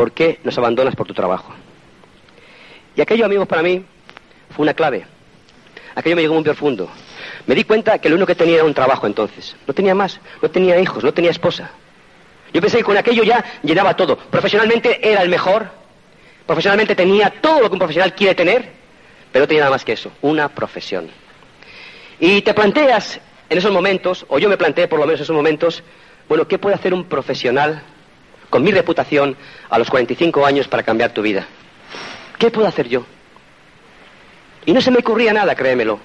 ¿por 0.00 0.12
qué 0.12 0.40
nos 0.44 0.56
abandonas 0.56 0.96
por 0.96 1.06
tu 1.06 1.12
trabajo? 1.12 1.52
Y 2.96 3.02
aquello, 3.02 3.26
amigos, 3.26 3.46
para 3.46 3.60
mí 3.60 3.84
fue 4.48 4.62
una 4.62 4.72
clave. 4.72 5.04
Aquello 5.94 6.16
me 6.16 6.22
llegó 6.22 6.32
muy 6.32 6.42
profundo. 6.42 6.88
Me 7.46 7.54
di 7.54 7.64
cuenta 7.64 7.98
que 7.98 8.08
lo 8.08 8.14
único 8.14 8.28
que 8.28 8.34
tenía 8.34 8.54
era 8.54 8.64
un 8.64 8.72
trabajo 8.72 9.06
entonces. 9.06 9.54
No 9.66 9.74
tenía 9.74 9.94
más, 9.94 10.18
no 10.40 10.50
tenía 10.50 10.80
hijos, 10.80 11.04
no 11.04 11.12
tenía 11.12 11.30
esposa. 11.30 11.72
Yo 12.50 12.62
pensé 12.62 12.78
que 12.78 12.84
con 12.84 12.96
aquello 12.96 13.24
ya 13.24 13.44
llenaba 13.62 13.94
todo. 13.94 14.16
Profesionalmente 14.16 15.06
era 15.06 15.20
el 15.20 15.28
mejor. 15.28 15.68
Profesionalmente 16.46 16.94
tenía 16.94 17.28
todo 17.28 17.60
lo 17.60 17.68
que 17.68 17.74
un 17.74 17.80
profesional 17.80 18.14
quiere 18.14 18.34
tener, 18.34 18.70
pero 19.30 19.42
no 19.42 19.48
tenía 19.48 19.64
nada 19.64 19.72
más 19.72 19.84
que 19.84 19.92
eso, 19.92 20.12
una 20.22 20.48
profesión. 20.48 21.10
Y 22.18 22.40
te 22.40 22.54
planteas 22.54 23.20
en 23.50 23.58
esos 23.58 23.70
momentos, 23.70 24.24
o 24.30 24.38
yo 24.38 24.48
me 24.48 24.56
planteé 24.56 24.88
por 24.88 24.98
lo 24.98 25.04
menos 25.04 25.20
en 25.20 25.24
esos 25.24 25.36
momentos, 25.36 25.82
bueno, 26.26 26.48
¿qué 26.48 26.58
puede 26.58 26.76
hacer 26.76 26.94
un 26.94 27.04
profesional 27.04 27.82
con 28.50 28.62
mi 28.62 28.72
reputación 28.72 29.36
a 29.70 29.78
los 29.78 29.88
45 29.88 30.44
años 30.44 30.68
para 30.68 30.82
cambiar 30.82 31.12
tu 31.12 31.22
vida? 31.22 31.46
¿Qué 32.38 32.50
puedo 32.50 32.66
hacer 32.66 32.88
yo? 32.88 33.06
Y 34.66 34.72
no 34.72 34.80
se 34.80 34.90
me 34.90 34.98
ocurría 34.98 35.32
nada, 35.32 35.54
créemelo. 35.54 36.00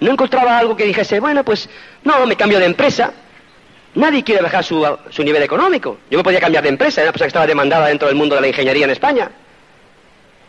No 0.00 0.10
encontraba 0.10 0.58
algo 0.58 0.76
que 0.76 0.84
dijese, 0.84 1.20
bueno, 1.20 1.44
pues 1.44 1.68
no, 2.02 2.26
me 2.26 2.36
cambio 2.36 2.58
de 2.58 2.66
empresa. 2.66 3.12
Nadie 3.94 4.24
quiere 4.24 4.42
bajar 4.42 4.64
su, 4.64 4.84
nivel 5.18 5.42
económico. 5.42 5.98
Yo 6.10 6.18
me 6.18 6.24
podía 6.24 6.40
cambiar 6.40 6.64
de 6.64 6.70
empresa, 6.70 7.00
era 7.00 7.08
una 7.08 7.12
persona 7.12 7.26
que 7.26 7.28
estaba 7.28 7.46
demandada 7.46 7.86
dentro 7.86 8.08
del 8.08 8.16
mundo 8.16 8.34
de 8.34 8.40
la 8.40 8.48
ingeniería 8.48 8.84
en 8.84 8.90
España. 8.90 9.30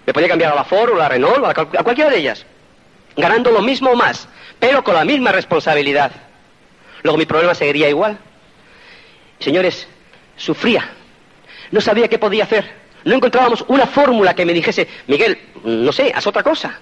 Me 0.05 0.13
podía 0.13 0.29
cambiar 0.29 0.51
a 0.51 0.55
la 0.55 0.63
Ford 0.63 0.91
o 0.91 0.95
a 0.95 0.99
la 0.99 1.09
Renault 1.09 1.37
o 1.37 1.45
a, 1.45 1.51
a 1.51 1.83
cualquiera 1.83 2.09
de 2.09 2.17
ellas, 2.17 2.45
ganando 3.15 3.51
lo 3.51 3.61
mismo 3.61 3.91
o 3.91 3.95
más, 3.95 4.27
pero 4.59 4.83
con 4.83 4.95
la 4.95 5.05
misma 5.05 5.31
responsabilidad. 5.31 6.11
Luego 7.03 7.17
mi 7.17 7.25
problema 7.25 7.53
seguiría 7.53 7.89
igual. 7.89 8.17
Señores, 9.39 9.87
sufría. 10.37 10.89
No 11.71 11.81
sabía 11.81 12.07
qué 12.07 12.17
podía 12.17 12.43
hacer. 12.43 12.71
No 13.03 13.15
encontrábamos 13.15 13.63
una 13.67 13.85
fórmula 13.85 14.33
que 14.33 14.45
me 14.45 14.53
dijese, 14.53 14.87
Miguel, 15.07 15.37
no 15.63 15.91
sé, 15.91 16.11
haz 16.13 16.25
otra 16.25 16.43
cosa. 16.43 16.79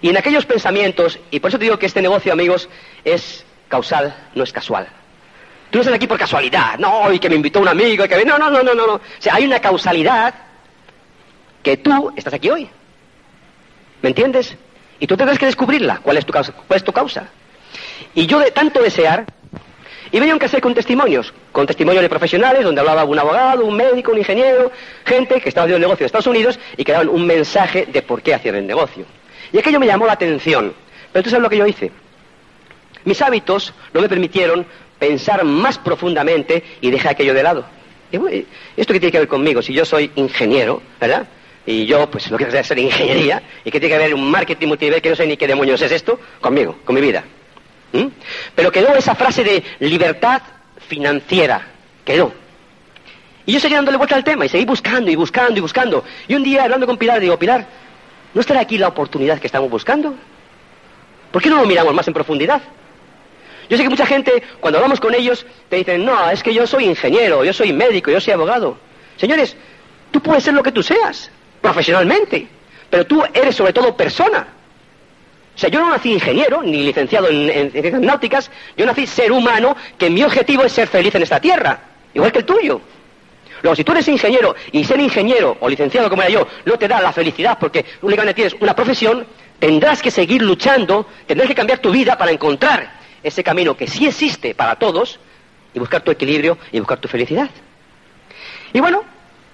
Y 0.00 0.10
en 0.10 0.16
aquellos 0.16 0.46
pensamientos, 0.46 1.18
y 1.30 1.40
por 1.40 1.48
eso 1.48 1.58
te 1.58 1.64
digo 1.64 1.78
que 1.78 1.86
este 1.86 2.02
negocio, 2.02 2.32
amigos, 2.32 2.68
es 3.04 3.44
causal, 3.68 4.14
no 4.34 4.44
es 4.44 4.52
casual. 4.52 4.86
Tú 5.70 5.78
no 5.78 5.80
estás 5.82 5.96
aquí 5.96 6.06
por 6.06 6.18
casualidad, 6.18 6.78
no, 6.78 7.12
y 7.12 7.18
que 7.18 7.28
me 7.28 7.36
invitó 7.36 7.60
un 7.60 7.68
amigo, 7.68 8.04
y 8.04 8.08
que... 8.08 8.24
No, 8.24 8.38
no, 8.38 8.50
no, 8.50 8.62
no, 8.62 8.74
no, 8.74 8.86
no. 8.86 8.94
O 8.94 9.00
sea, 9.18 9.34
hay 9.34 9.44
una 9.44 9.60
causalidad 9.60 10.34
que 11.62 11.76
tú 11.76 12.12
estás 12.16 12.34
aquí 12.34 12.48
hoy. 12.50 12.68
¿Me 14.02 14.10
entiendes? 14.10 14.56
Y 15.00 15.06
tú 15.06 15.16
tendrás 15.16 15.38
que 15.38 15.46
descubrirla, 15.46 15.98
cuál 16.02 16.16
es 16.16 16.26
tu 16.26 16.32
causa. 16.32 16.52
Cuál 16.52 16.76
es 16.76 16.84
tu 16.84 16.92
causa. 16.92 17.28
Y 18.14 18.26
yo 18.26 18.38
de 18.38 18.50
tanto 18.50 18.82
desear, 18.82 19.26
y 20.10 20.18
venía 20.18 20.34
un 20.34 20.38
cassette 20.38 20.62
con 20.62 20.74
testimonios, 20.74 21.32
con 21.52 21.66
testimonios 21.66 22.02
de 22.02 22.08
profesionales, 22.08 22.64
donde 22.64 22.80
hablaba 22.80 23.04
un 23.04 23.18
abogado, 23.18 23.64
un 23.64 23.76
médico, 23.76 24.12
un 24.12 24.18
ingeniero, 24.18 24.70
gente 25.04 25.40
que 25.40 25.48
estaba 25.48 25.64
haciendo 25.64 25.86
negocio 25.86 26.04
en 26.04 26.06
Estados 26.06 26.26
Unidos 26.26 26.58
y 26.76 26.84
que 26.84 26.92
daban 26.92 27.08
un 27.08 27.26
mensaje 27.26 27.86
de 27.86 28.02
por 28.02 28.22
qué 28.22 28.34
hacían 28.34 28.56
el 28.56 28.66
negocio. 28.66 29.04
Y 29.52 29.58
aquello 29.58 29.80
me 29.80 29.86
llamó 29.86 30.06
la 30.06 30.12
atención. 30.12 30.72
Pero 31.12 31.22
tú 31.22 31.30
sabes 31.30 31.42
lo 31.42 31.50
que 31.50 31.56
yo 31.56 31.66
hice. 31.66 31.90
Mis 33.04 33.20
hábitos 33.22 33.72
no 33.92 34.00
me 34.00 34.08
permitieron 34.08 34.66
pensar 34.98 35.44
más 35.44 35.78
profundamente 35.78 36.62
y 36.80 36.90
dejé 36.90 37.08
aquello 37.08 37.34
de 37.34 37.42
lado. 37.42 37.64
Y, 38.10 38.46
¿Esto 38.76 38.92
qué 38.92 39.00
tiene 39.00 39.12
que 39.12 39.18
ver 39.18 39.28
conmigo? 39.28 39.62
Si 39.62 39.72
yo 39.72 39.84
soy 39.84 40.10
ingeniero, 40.16 40.82
¿verdad? 41.00 41.26
Y 41.66 41.84
yo, 41.84 42.10
pues, 42.10 42.28
que 42.28 42.36
quiero 42.36 42.58
hacer 42.58 42.78
ingeniería, 42.78 43.42
y 43.64 43.70
que 43.70 43.78
tiene 43.78 43.94
que 43.94 43.98
ver 43.98 44.14
un 44.14 44.30
marketing 44.30 44.68
multinivel 44.68 45.02
que 45.02 45.10
no 45.10 45.16
sé 45.16 45.26
ni 45.26 45.36
qué 45.36 45.46
demonios 45.46 45.82
es 45.82 45.92
esto, 45.92 46.18
conmigo, 46.40 46.78
con 46.84 46.94
mi 46.94 47.02
vida. 47.02 47.24
¿Mm? 47.92 48.06
Pero 48.54 48.72
quedó 48.72 48.94
esa 48.94 49.14
frase 49.14 49.44
de 49.44 49.64
libertad 49.80 50.42
financiera. 50.88 51.66
Quedó. 52.04 52.32
Y 53.46 53.52
yo 53.52 53.60
seguí 53.60 53.74
dándole 53.74 53.96
vuelta 53.96 54.14
al 54.14 54.24
tema 54.24 54.44
y 54.44 54.48
seguí 54.48 54.64
buscando 54.64 55.10
y 55.10 55.16
buscando 55.16 55.58
y 55.58 55.60
buscando. 55.60 56.04
Y 56.26 56.34
un 56.34 56.42
día, 56.42 56.64
hablando 56.64 56.86
con 56.86 56.98
Pilar, 56.98 57.18
digo, 57.20 57.38
Pilar, 57.38 57.66
¿No 58.34 58.40
estará 58.40 58.60
aquí 58.60 58.78
la 58.78 58.88
oportunidad 58.88 59.38
que 59.38 59.46
estamos 59.46 59.70
buscando? 59.70 60.14
¿Por 61.32 61.42
qué 61.42 61.48
no 61.48 61.56
lo 61.56 61.66
miramos 61.66 61.94
más 61.94 62.06
en 62.08 62.14
profundidad? 62.14 62.60
Yo 63.68 63.76
sé 63.76 63.82
que 63.82 63.88
mucha 63.88 64.06
gente, 64.06 64.42
cuando 64.60 64.78
hablamos 64.78 65.00
con 65.00 65.14
ellos, 65.14 65.44
te 65.68 65.76
dicen, 65.76 66.04
no, 66.04 66.30
es 66.30 66.42
que 66.42 66.54
yo 66.54 66.66
soy 66.66 66.84
ingeniero, 66.84 67.44
yo 67.44 67.52
soy 67.52 67.72
médico, 67.72 68.10
yo 68.10 68.20
soy 68.20 68.32
abogado. 68.32 68.78
Señores, 69.16 69.56
tú 70.10 70.20
puedes 70.20 70.44
ser 70.44 70.54
lo 70.54 70.62
que 70.62 70.72
tú 70.72 70.82
seas, 70.82 71.30
profesionalmente, 71.60 72.48
pero 72.88 73.06
tú 73.06 73.22
eres 73.34 73.56
sobre 73.56 73.72
todo 73.72 73.96
persona. 73.96 74.46
O 75.58 75.60
sea, 75.60 75.70
yo 75.70 75.80
no 75.80 75.90
nací 75.90 76.12
ingeniero, 76.12 76.62
ni 76.62 76.84
licenciado 76.84 77.26
en, 77.28 77.50
en 77.74 78.00
náuticas, 78.02 78.48
yo 78.76 78.86
nací 78.86 79.08
ser 79.08 79.32
humano, 79.32 79.76
que 79.98 80.08
mi 80.08 80.22
objetivo 80.22 80.62
es 80.62 80.70
ser 80.70 80.86
feliz 80.86 81.12
en 81.16 81.22
esta 81.22 81.40
tierra, 81.40 81.80
igual 82.14 82.30
que 82.30 82.38
el 82.38 82.44
tuyo. 82.44 82.80
Luego, 83.62 83.74
si 83.74 83.82
tú 83.82 83.90
eres 83.90 84.06
ingeniero 84.06 84.54
y 84.70 84.84
ser 84.84 85.00
ingeniero 85.00 85.56
o 85.58 85.68
licenciado 85.68 86.08
como 86.08 86.22
era 86.22 86.30
yo 86.30 86.46
no 86.64 86.78
te 86.78 86.86
da 86.86 87.00
la 87.00 87.12
felicidad 87.12 87.58
porque 87.58 87.84
únicamente 88.02 88.34
tienes 88.34 88.54
una 88.60 88.72
profesión, 88.72 89.26
tendrás 89.58 90.00
que 90.00 90.12
seguir 90.12 90.42
luchando, 90.42 91.06
tendrás 91.26 91.48
que 91.48 91.56
cambiar 91.56 91.80
tu 91.80 91.90
vida 91.90 92.16
para 92.16 92.30
encontrar 92.30 92.92
ese 93.24 93.42
camino 93.42 93.76
que 93.76 93.88
sí 93.88 94.06
existe 94.06 94.54
para 94.54 94.76
todos 94.76 95.18
y 95.74 95.80
buscar 95.80 96.02
tu 96.02 96.12
equilibrio 96.12 96.56
y 96.70 96.78
buscar 96.78 96.98
tu 96.98 97.08
felicidad. 97.08 97.50
Y 98.72 98.78
bueno, 98.78 99.02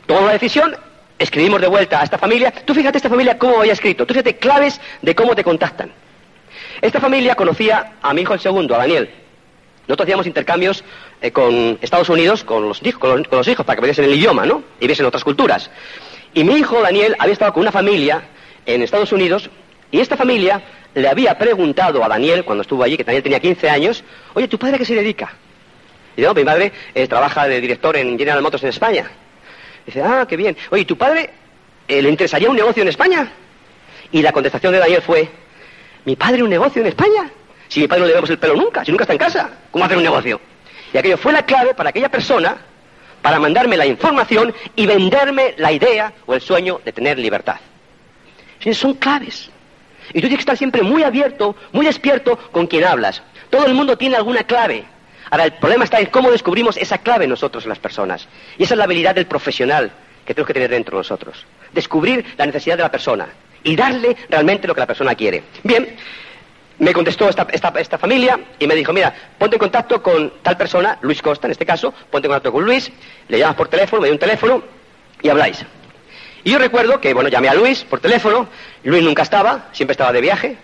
tomo 0.07 0.27
la 0.27 0.35
decisión, 0.35 0.77
escribimos 1.25 1.61
de 1.61 1.67
vuelta 1.67 2.01
a 2.01 2.05
esta 2.05 2.19
familia. 2.19 2.53
Tú 2.65 2.75
fíjate 2.75 2.99
esta 2.99 3.09
familia 3.09 3.39
cómo 3.39 3.61
había 3.61 3.73
escrito, 3.73 4.07
tú 4.07 4.15
fíjate 4.15 4.37
claves 4.37 4.81
de 5.03 5.15
cómo 5.15 5.35
te 5.35 5.43
contactan. 5.45 5.93
Esta 6.81 7.01
familia 7.01 7.35
conocía 7.35 7.95
a 8.01 8.15
mi 8.15 8.23
hijo 8.23 8.35
el 8.35 8.41
segundo, 8.41 8.75
a 8.75 8.79
Daniel, 8.79 9.11
nosotros 9.87 10.07
hacíamos 10.07 10.27
intercambios 10.27 10.83
eh, 11.21 11.31
con 11.31 11.79
Estados 11.83 12.09
Unidos, 12.09 12.43
con 12.43 12.69
los, 12.69 12.81
con, 12.99 13.27
los, 13.31 13.49
hijos, 13.49 13.67
para 13.67 13.79
que 13.79 13.85
viesen 13.85 14.07
el 14.07 14.15
idioma, 14.15 14.47
¿no? 14.47 14.63
Y 14.81 14.87
viesen 14.87 15.05
otras 15.05 15.25
culturas. 15.25 15.71
Y 16.33 16.43
mi 16.43 16.55
hijo 16.55 16.81
Daniel 16.81 17.15
había 17.19 17.35
estado 17.35 17.53
con 17.53 17.61
una 17.61 17.73
familia 17.73 18.23
en 18.65 18.83
Estados 18.83 19.13
Unidos 19.13 19.51
y 19.91 20.01
esta 20.01 20.17
familia 20.17 20.63
le 20.95 21.07
había 21.07 21.37
preguntado 21.37 22.03
a 22.03 22.09
Daniel, 22.09 22.45
cuando 22.45 22.63
estuvo 22.63 22.83
allí, 22.83 22.97
que 22.97 23.05
Daniel 23.05 23.23
tenía 23.23 23.41
15 23.41 23.69
años, 23.69 24.05
oye, 24.33 24.49
¿tu 24.49 24.59
padre 24.59 24.77
a 24.77 24.79
qué 24.79 24.85
se 24.87 24.95
dedica? 24.95 25.35
Y 26.17 26.23
no, 26.23 26.33
mi 26.33 26.45
madre 26.45 26.73
eh, 26.95 27.07
trabaja 27.07 27.47
de 27.47 27.61
director 27.61 27.97
en 27.97 28.17
General 28.17 28.41
Motors 28.41 28.63
en 28.63 28.71
España. 28.71 29.11
Dice, 29.87 30.03
ah, 30.03 30.27
qué 30.29 30.37
bien. 30.37 30.57
Oye, 30.71 30.85
¿tu 30.85 30.97
padre 30.97 31.31
eh, 31.89 32.03
le 32.03 32.11
interesaría 32.11 32.51
un 32.51 32.57
negocio 32.57 32.83
en 32.83 32.89
España? 32.89 33.31
Y 34.13 34.23
la 34.23 34.33
contestación 34.33 34.73
de 34.73 34.79
Daniel 34.79 35.03
fue, 35.03 35.29
¿mi 36.05 36.17
padre 36.17 36.43
un 36.43 36.51
negocio 36.51 36.81
en 36.83 36.89
España? 36.89 37.31
Si 37.69 37.81
mi 37.81 37.89
padre 37.89 38.03
no 38.03 38.07
le 38.09 38.15
vemos 38.15 38.31
el 38.31 38.39
pelo 38.39 38.55
nunca, 38.55 38.85
si 38.85 38.91
nunca 38.91 39.05
está 39.05 39.15
en 39.15 39.19
casa, 39.19 39.51
¿cómo 39.71 39.85
hacer 39.85 39.97
un 39.97 40.05
negocio? 40.05 40.41
Y 40.93 40.99
aquello 40.99 41.17
fue 41.17 41.33
la 41.33 41.45
clave 41.45 41.75
para 41.75 41.91
aquella 41.91 42.09
persona 42.09 42.57
para 43.25 43.41
mandarme 43.41 43.79
la 43.79 43.87
información 43.87 44.55
y 44.77 44.85
venderme 44.85 45.55
la 45.57 45.73
idea 45.73 46.13
o 46.27 46.35
el 46.35 46.43
sueño 46.43 46.83
de 46.85 46.93
tener 46.93 47.19
libertad. 47.19 47.57
son 48.73 48.95
claves. 48.95 49.51
Y 50.11 50.21
tú 50.21 50.29
tienes 50.29 50.37
que 50.37 50.43
estar 50.43 50.59
siempre 50.59 50.83
muy 50.83 51.03
abierto, 51.03 51.57
muy 51.73 51.87
despierto 51.87 52.37
con 52.53 52.67
quien 52.67 52.85
hablas. 52.85 53.23
Todo 53.49 53.65
el 53.65 53.73
mundo 53.73 53.97
tiene 53.97 54.17
alguna 54.17 54.45
clave. 54.45 54.85
Ahora, 55.35 55.47
el 55.47 55.55
problema 55.55 55.83
está 55.83 55.99
en 55.99 56.07
cómo 56.07 56.31
descubrimos 56.31 56.77
esa 56.77 56.99
clave 56.99 57.27
nosotros, 57.27 57.67
las 57.67 57.81
personas. 57.81 58.29
Y 58.57 58.63
esa 58.63 58.75
es 58.75 58.79
la 58.79 58.85
habilidad 58.85 59.17
del 59.17 59.27
profesional 59.27 59.91
que 60.25 60.33
tenemos 60.33 60.47
que 60.47 60.55
tener 60.55 60.71
dentro 60.71 60.97
de 60.97 61.01
nosotros. 61.01 61.45
Descubrir 61.73 62.25
la 62.37 62.47
necesidad 62.47 62.77
de 62.77 62.85
la 62.85 62.91
persona 62.93 63.27
y 63.65 63.75
darle 63.75 64.17
realmente 64.31 64.69
lo 64.69 64.75
que 64.75 64.81
la 64.81 64.87
persona 64.87 65.17
quiere. 65.17 65.43
Bien, 65.65 65.97
me 66.79 66.93
contestó 66.93 67.29
esta, 67.29 67.49
esta, 67.51 67.99
familia 67.99 68.39
y 68.61 68.69
me 68.69 68.77
dijo, 68.77 68.93
mira, 68.93 69.13
ponte 69.37 69.57
en 69.57 69.59
contacto 69.59 70.01
con 70.01 70.35
tal 70.41 70.57
persona, 70.57 70.99
Luis 71.01 71.21
Costa 71.21 71.49
en 71.49 71.51
este 71.51 71.67
caso, 71.67 71.93
ponte 72.13 72.29
en 72.29 72.31
contacto 72.31 72.53
con 72.53 72.65
Luis, 72.65 72.93
le 73.27 73.37
llamas 73.37 73.57
por 73.57 73.67
teléfono, 73.67 74.03
me 74.03 74.07
dio 74.07 74.15
un 74.15 74.21
teléfono 74.21 74.63
y 75.21 75.31
habláis. 75.31 75.67
Y 76.45 76.53
yo 76.53 76.61
recuerdo 76.61 77.01
que, 77.01 77.13
bueno, 77.13 77.29
llamé 77.29 77.49
a 77.49 77.55
Luis 77.55 77.83
por 77.83 77.99
teléfono, 77.99 78.47
Luis 78.85 79.03
nunca 79.03 79.23
estaba, 79.23 79.71
siempre 79.73 79.95
estaba 79.95 80.13
de 80.13 80.21
viaje, 80.21 80.59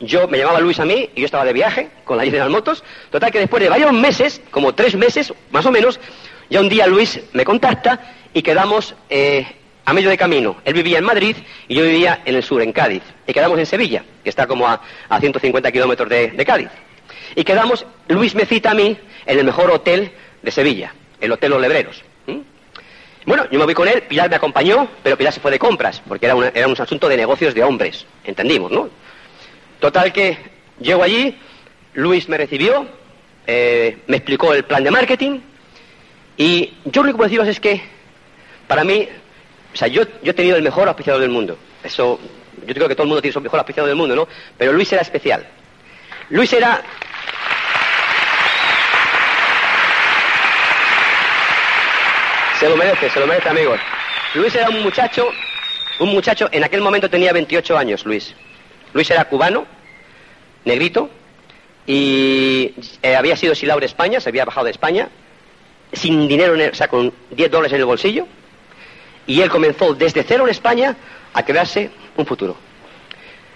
yo 0.00 0.28
me 0.28 0.38
llamaba 0.38 0.60
Luis 0.60 0.80
a 0.80 0.84
mí 0.84 1.10
y 1.14 1.20
yo 1.20 1.26
estaba 1.26 1.44
de 1.44 1.52
viaje 1.52 1.90
con 2.04 2.16
la 2.16 2.24
General 2.24 2.50
Motos, 2.50 2.82
total 3.10 3.30
que 3.30 3.38
después 3.38 3.62
de 3.62 3.68
varios 3.68 3.92
meses, 3.92 4.40
como 4.50 4.74
tres 4.74 4.96
meses 4.96 5.32
más 5.50 5.66
o 5.66 5.70
menos, 5.70 6.00
ya 6.50 6.60
un 6.60 6.68
día 6.68 6.86
Luis 6.86 7.20
me 7.32 7.44
contacta 7.44 8.00
y 8.32 8.42
quedamos 8.42 8.94
eh, 9.08 9.46
a 9.84 9.92
medio 9.92 10.10
de 10.10 10.16
camino. 10.16 10.56
Él 10.64 10.74
vivía 10.74 10.98
en 10.98 11.04
Madrid 11.04 11.36
y 11.68 11.74
yo 11.74 11.84
vivía 11.84 12.22
en 12.24 12.34
el 12.34 12.42
sur, 12.42 12.62
en 12.62 12.72
Cádiz. 12.72 13.02
Y 13.26 13.32
quedamos 13.32 13.58
en 13.58 13.66
Sevilla, 13.66 14.04
que 14.22 14.30
está 14.30 14.46
como 14.46 14.68
a, 14.68 14.80
150 15.18 15.70
kilómetros 15.72 16.08
de, 16.08 16.44
Cádiz. 16.44 16.68
Y 17.34 17.44
quedamos, 17.44 17.86
Luis 18.08 18.34
me 18.34 18.46
cita 18.46 18.72
a 18.72 18.74
mí 18.74 18.96
en 19.26 19.38
el 19.38 19.44
mejor 19.44 19.70
hotel 19.70 20.12
de 20.42 20.50
Sevilla, 20.50 20.94
el 21.20 21.32
Hotel 21.32 21.50
Los 21.50 21.60
Lebreros. 21.60 22.02
Bueno, 23.26 23.46
yo 23.50 23.58
me 23.58 23.64
voy 23.64 23.74
con 23.74 23.88
él, 23.88 24.02
Pilar 24.02 24.28
me 24.28 24.36
acompañó, 24.36 24.86
pero 25.02 25.16
Pilar 25.16 25.32
se 25.32 25.40
fue 25.40 25.50
de 25.50 25.58
compras, 25.58 26.02
porque 26.06 26.26
era, 26.26 26.36
era 26.54 26.68
un 26.68 26.78
asunto 26.78 27.08
de 27.08 27.16
negocios 27.16 27.54
de 27.54 27.64
hombres, 27.64 28.04
entendimos, 28.22 28.70
¿no? 28.70 28.90
Total 29.84 30.14
que 30.14 30.38
llego 30.80 31.02
allí, 31.02 31.38
Luis 31.92 32.26
me 32.30 32.38
recibió, 32.38 32.86
eh, 33.46 33.98
me 34.06 34.16
explicó 34.16 34.54
el 34.54 34.64
plan 34.64 34.82
de 34.82 34.90
marketing, 34.90 35.40
y 36.38 36.72
yo 36.86 37.02
lo 37.02 37.10
único 37.10 37.12
que 37.12 37.18
puedo 37.18 37.28
deciros 37.28 37.48
es 37.48 37.60
que, 37.60 37.82
para 38.66 38.82
mí, 38.82 39.06
o 39.74 39.76
sea, 39.76 39.86
yo, 39.88 40.04
yo 40.22 40.30
he 40.30 40.32
tenido 40.32 40.56
el 40.56 40.62
mejor 40.62 40.88
auspiciador 40.88 41.20
del 41.20 41.28
mundo. 41.28 41.58
Eso, 41.82 42.18
yo 42.66 42.74
creo 42.74 42.88
que 42.88 42.94
todo 42.94 43.02
el 43.02 43.08
mundo 43.08 43.20
tiene 43.20 43.34
su 43.34 43.42
mejor 43.42 43.58
auspiciador 43.58 43.88
del 43.88 43.98
mundo, 43.98 44.16
¿no? 44.16 44.26
Pero 44.56 44.72
Luis 44.72 44.90
era 44.90 45.02
especial. 45.02 45.46
Luis 46.30 46.50
era... 46.54 46.80
Se 52.58 52.70
lo 52.70 52.76
merece, 52.78 53.10
se 53.10 53.20
lo 53.20 53.26
merece, 53.26 53.50
amigos. 53.50 53.78
Luis 54.32 54.54
era 54.54 54.70
un 54.70 54.82
muchacho, 54.82 55.28
un 55.98 56.08
muchacho, 56.08 56.48
en 56.52 56.64
aquel 56.64 56.80
momento 56.80 57.10
tenía 57.10 57.34
28 57.34 57.76
años, 57.76 58.06
Luis. 58.06 58.34
Luis 58.94 59.10
era 59.10 59.24
cubano, 59.26 59.66
negrito, 60.64 61.10
y 61.86 62.74
eh, 63.02 63.16
había 63.16 63.36
sido 63.36 63.54
silao 63.54 63.78
de 63.78 63.86
España, 63.86 64.20
se 64.20 64.30
había 64.30 64.44
bajado 64.44 64.64
de 64.64 64.70
España, 64.70 65.08
sin 65.92 66.26
dinero, 66.28 66.54
o 66.54 66.74
sea, 66.74 66.88
con 66.88 67.12
10 67.30 67.50
dólares 67.50 67.72
en 67.72 67.80
el 67.80 67.84
bolsillo, 67.84 68.26
y 69.26 69.40
él 69.40 69.50
comenzó 69.50 69.94
desde 69.94 70.22
cero 70.22 70.44
en 70.44 70.50
España 70.50 70.96
a 71.32 71.44
crearse 71.44 71.90
un 72.16 72.24
futuro. 72.24 72.56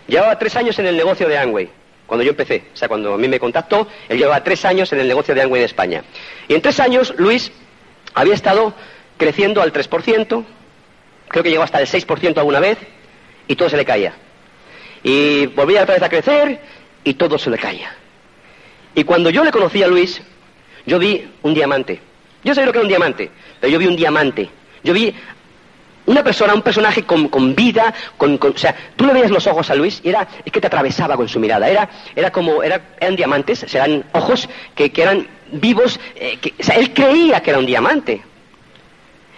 Llevaba 0.06 0.38
tres 0.38 0.56
años 0.56 0.78
en 0.78 0.86
el 0.86 0.96
negocio 0.96 1.28
de 1.28 1.38
Angway, 1.38 1.70
cuando 2.06 2.24
yo 2.24 2.30
empecé. 2.30 2.64
O 2.72 2.76
sea, 2.76 2.88
cuando 2.88 3.14
a 3.14 3.18
mí 3.18 3.28
me 3.28 3.38
contactó, 3.38 3.86
él 4.08 4.18
llevaba 4.18 4.42
tres 4.42 4.64
años 4.64 4.92
en 4.92 5.00
el 5.00 5.08
negocio 5.08 5.34
de 5.34 5.42
Angway 5.42 5.60
de 5.60 5.66
España. 5.66 6.02
Y 6.48 6.54
en 6.54 6.62
tres 6.62 6.80
años, 6.80 7.14
Luis 7.18 7.52
había 8.14 8.34
estado 8.34 8.74
creciendo 9.18 9.62
al 9.62 9.72
3%, 9.72 10.44
creo 11.28 11.42
que 11.44 11.50
llegó 11.50 11.62
hasta 11.62 11.80
el 11.80 11.86
6% 11.86 12.38
alguna 12.38 12.60
vez, 12.60 12.78
y 13.46 13.56
todo 13.56 13.68
se 13.68 13.76
le 13.76 13.84
caía. 13.84 14.14
Y 15.08 15.46
volvía 15.46 15.84
otra 15.84 15.94
vez 15.94 16.02
a 16.02 16.10
crecer, 16.10 16.60
y 17.02 17.14
todo 17.14 17.38
se 17.38 17.48
le 17.48 17.56
caía. 17.56 17.90
Y 18.94 19.04
cuando 19.04 19.30
yo 19.30 19.42
le 19.42 19.50
conocí 19.50 19.82
a 19.82 19.88
Luis, 19.88 20.20
yo 20.84 20.98
vi 20.98 21.26
un 21.40 21.54
diamante. 21.54 21.98
Yo 22.44 22.54
sabía 22.54 22.66
lo 22.66 22.72
que 22.72 22.78
era 22.80 22.84
un 22.84 22.90
diamante, 22.90 23.30
pero 23.58 23.72
yo 23.72 23.78
vi 23.78 23.86
un 23.86 23.96
diamante. 23.96 24.50
Yo 24.84 24.92
vi 24.92 25.14
una 26.04 26.22
persona, 26.22 26.52
un 26.52 26.60
personaje 26.60 27.04
con, 27.04 27.54
vida, 27.54 27.94
con, 28.18 28.38
o 28.38 28.58
sea, 28.58 28.76
tú 28.96 29.06
le 29.06 29.14
veías 29.14 29.30
los 29.30 29.46
ojos 29.46 29.70
a 29.70 29.74
Luis 29.74 30.02
y 30.04 30.10
era, 30.10 30.28
es 30.44 30.52
que 30.52 30.60
te 30.60 30.66
atravesaba 30.66 31.16
con 31.16 31.26
su 31.26 31.40
mirada, 31.40 31.70
era, 31.70 31.88
era 32.14 32.30
como, 32.30 32.62
era, 32.62 32.82
eran 33.00 33.16
diamantes, 33.16 33.74
eran 33.74 34.04
ojos 34.12 34.46
que, 34.74 34.92
eran 34.94 35.26
vivos, 35.52 35.98
eh, 36.16 36.38
o 36.60 36.62
sea, 36.62 36.76
él 36.76 36.92
creía 36.92 37.40
que 37.40 37.48
era 37.48 37.58
un 37.58 37.66
diamante. 37.66 38.22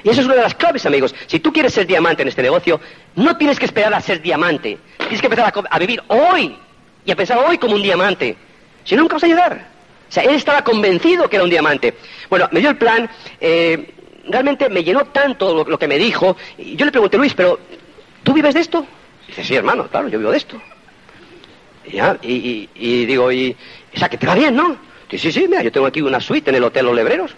Y 0.03 0.09
eso 0.09 0.21
es 0.21 0.27
una 0.27 0.37
de 0.37 0.43
las 0.43 0.55
claves, 0.55 0.87
amigos. 0.87 1.15
Si 1.27 1.41
tú 1.41 1.53
quieres 1.53 1.75
ser 1.75 1.87
diamante 1.87 2.23
en 2.23 2.29
este 2.29 2.43
negocio, 2.43 2.81
no 3.17 3.37
tienes 3.37 3.59
que 3.59 3.67
esperar 3.67 3.93
a 3.95 4.01
ser 4.01 4.23
diamante. 4.23 4.79
Tienes 4.99 5.21
que 5.21 5.27
empezar 5.27 5.53
a, 5.71 5.79
vivir 5.79 6.03
hoy 6.09 6.57
y 7.05 7.11
a 7.11 7.17
pensar 7.17 7.39
hoy 7.39 7.59
como 7.59 7.75
un 7.75 7.83
diamante. 7.83 8.37
Si 8.85 8.95
no, 8.95 9.03
nunca 9.03 9.15
vas 9.15 9.25
a 9.25 9.29
llegar. 9.29 9.67
O 10.09 10.13
sea, 10.13 10.25
él 10.25 10.35
estaba 10.35 10.65
convencido 10.65 11.29
que 11.29 11.37
era 11.37 11.45
un 11.45 11.51
diamante. 11.51 11.95
Bueno, 12.29 12.49
me 12.53 12.61
dio 12.61 12.71
el 12.71 12.77
plan. 12.77 13.09
Eh, 13.41 13.95
realmente 14.29 14.69
me 14.69 14.83
llenó 14.83 15.05
tanto 15.07 15.65
lo, 15.65 15.79
que 15.79 15.89
me 15.89 15.99
dijo. 15.99 16.37
Y 16.59 16.77
yo 16.77 16.85
le 16.85 16.93
pregunté, 16.93 17.19
Luis, 17.19 17.35
pero 17.35 17.59
¿tú 18.23 18.33
vives 18.33 18.55
de 18.55 18.61
esto? 18.61 18.87
dice, 19.27 19.45
sí, 19.45 19.55
hermano, 19.55 19.87
claro, 19.87 20.09
yo 20.09 20.19
vivo 20.19 20.33
de 20.33 20.39
esto. 20.39 20.61
Y, 21.85 21.93
ya, 21.93 22.19
y, 22.23 23.05
digo, 23.07 23.31
y, 23.31 23.57
o 23.95 23.99
sea, 23.99 24.09
que 24.09 24.19
te 24.19 24.27
va 24.27 24.35
bien, 24.35 24.57
¿no? 24.57 24.77
Dice, 25.09 25.31
sí, 25.31 25.41
sí, 25.41 25.47
mira, 25.49 25.63
yo 25.63 25.71
tengo 25.71 25.87
aquí 25.87 26.01
una 26.01 26.21
suite 26.21 26.51
en 26.51 26.57
el 26.57 26.65
Hotel 26.65 26.87
Los 26.87 26.95
Lebreros. 26.95 27.35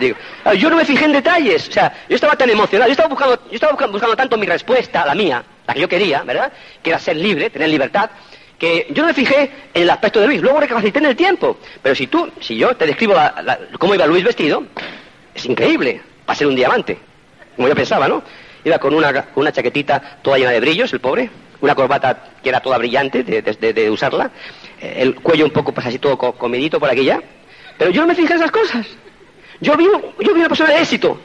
Digo, 0.00 0.16
ah, 0.44 0.54
yo 0.54 0.70
no 0.70 0.76
me 0.76 0.84
fijé 0.84 1.04
en 1.04 1.12
detalles, 1.12 1.68
o 1.68 1.72
sea, 1.72 1.92
yo 2.08 2.14
estaba 2.14 2.36
tan 2.36 2.50
emocionado, 2.50 2.88
yo 2.88 2.92
estaba 2.92 3.08
buscando, 3.08 3.36
yo 3.48 3.54
estaba 3.54 3.72
buscando, 3.72 4.16
tanto 4.16 4.36
mi 4.36 4.46
respuesta, 4.46 5.04
la 5.06 5.14
mía, 5.14 5.44
la 5.66 5.74
que 5.74 5.80
yo 5.80 5.88
quería, 5.88 6.22
¿verdad? 6.22 6.52
Que 6.82 6.90
era 6.90 6.98
ser 6.98 7.16
libre, 7.16 7.50
tener 7.50 7.68
libertad, 7.68 8.10
que 8.58 8.86
yo 8.90 9.02
no 9.02 9.08
me 9.08 9.14
fijé 9.14 9.50
en 9.74 9.82
el 9.82 9.90
aspecto 9.90 10.20
de 10.20 10.26
Luis, 10.26 10.42
luego 10.42 10.60
recapacité 10.60 10.98
en 10.98 11.06
el 11.06 11.16
tiempo. 11.16 11.58
Pero 11.82 11.94
si 11.94 12.06
tú, 12.06 12.30
si 12.40 12.56
yo 12.56 12.76
te 12.76 12.86
describo 12.86 13.14
cómo 13.78 13.94
iba 13.94 14.06
Luis 14.06 14.24
vestido, 14.24 14.64
es 15.34 15.44
increíble, 15.46 16.02
va 16.28 16.32
a 16.32 16.36
ser 16.36 16.46
un 16.46 16.54
diamante, 16.54 16.98
como 17.56 17.68
yo 17.68 17.74
pensaba, 17.74 18.08
¿no? 18.08 18.22
Iba 18.64 18.78
con 18.78 18.94
una, 18.94 19.28
una 19.34 19.52
chaquetita 19.52 20.18
toda 20.22 20.38
llena 20.38 20.50
de 20.50 20.60
brillos, 20.60 20.92
el 20.92 21.00
pobre, 21.00 21.30
una 21.60 21.74
corbata 21.74 22.30
que 22.42 22.48
era 22.48 22.60
toda 22.60 22.78
brillante 22.78 23.22
de, 23.22 23.90
usarla, 23.90 24.30
eh, 24.80 24.94
el 24.98 25.14
cuello 25.16 25.44
un 25.44 25.50
poco 25.50 25.72
pues 25.72 25.86
así 25.86 25.98
todo 25.98 26.16
comidito 26.16 26.80
por 26.80 26.90
aquí 26.90 27.04
ya, 27.04 27.20
pero 27.78 27.90
yo 27.90 28.02
no 28.02 28.08
me 28.08 28.14
fijé 28.14 28.32
en 28.34 28.38
esas 28.40 28.50
cosas. 28.50 28.86
Yo 29.60 29.76
vi, 29.76 29.84
yo 29.84 30.34
vi 30.34 30.40
una 30.40 30.48
persona 30.48 30.70
de 30.70 30.80
éxito, 30.80 31.20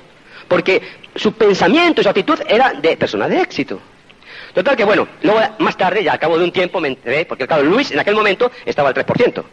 porque 0.48 0.82
su 1.16 1.34
pensamiento, 1.34 2.04
su 2.04 2.10
actitud 2.10 2.40
era 2.48 2.74
de 2.74 2.98
persona 2.98 3.28
de 3.28 3.42
éxito. 3.42 3.80
Total 4.54 4.76
que 4.76 4.84
bueno, 4.84 5.08
luego 5.22 5.42
más 5.60 5.78
tarde, 5.78 6.04
ya 6.04 6.14
al 6.14 6.20
cabo 6.20 6.38
de 6.38 6.44
un 6.44 6.52
tiempo 6.52 6.80
me 6.80 6.90
enteré, 6.90 7.26
porque 7.26 7.48
claro, 7.48 7.64
Luis 7.64 7.92
en 7.92 8.00
aquel 8.00 8.16
momento 8.16 8.52
estaba 8.66 8.90
al 8.90 8.96
3%. 8.96 9.44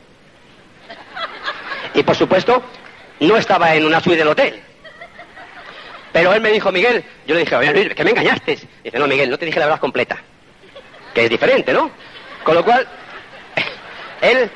Y 1.95 2.03
por 2.03 2.17
supuesto, 2.17 2.63
no 3.21 3.37
estaba 3.37 3.75
en 3.75 3.85
una 3.85 4.01
suite 4.01 4.19
del 4.19 4.29
hotel. 4.29 4.61
Pero 6.13 6.35
él 6.35 6.41
me 6.41 6.51
dijo, 6.51 6.71
Miguel, 6.71 7.05
yo 7.27 7.35
le 7.35 7.41
dije, 7.41 7.57
oye 7.57 7.73
Luis, 7.73 7.95
que 7.95 8.05
me 8.05 8.11
engañaste. 8.11 8.59
dice, 8.85 8.99
no, 8.99 9.07
Miguel, 9.07 9.31
no 9.31 9.39
te 9.39 9.47
dije 9.47 9.59
la 9.59 9.67
verdad 9.67 9.81
completa. 9.81 10.19
Que 11.15 11.25
es 11.25 11.31
diferente, 11.31 11.73
¿no? 11.73 11.91
Con 12.45 12.55
lo 12.55 12.65
cual, 12.65 12.87
él 14.21 14.51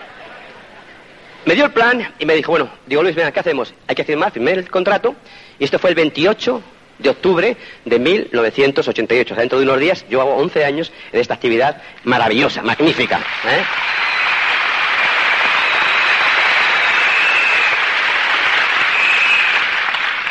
me 1.46 1.54
dio 1.54 1.64
el 1.64 1.70
plan 1.70 2.12
y 2.18 2.26
me 2.26 2.34
dijo, 2.34 2.50
bueno, 2.50 2.68
digo, 2.86 3.02
Luis, 3.04 3.14
mira, 3.14 3.30
¿qué 3.30 3.38
hacemos? 3.38 3.72
Hay 3.86 3.94
que 3.94 4.04
firmar, 4.04 4.32
firmé 4.32 4.50
el 4.50 4.68
contrato. 4.68 5.14
Y 5.60 5.64
esto 5.64 5.78
fue 5.78 5.90
el 5.90 5.96
28 5.96 6.60
de 6.98 7.08
octubre 7.08 7.56
de 7.84 7.98
1988. 8.00 9.32
O 9.32 9.36
sea, 9.36 9.42
dentro 9.42 9.58
de 9.58 9.64
unos 9.64 9.78
días 9.78 10.04
yo 10.10 10.20
hago 10.20 10.34
11 10.34 10.64
años 10.64 10.92
en 11.12 11.20
esta 11.20 11.34
actividad 11.34 11.80
maravillosa, 12.02 12.62
magnífica. 12.62 13.18
¿eh? 13.18 13.64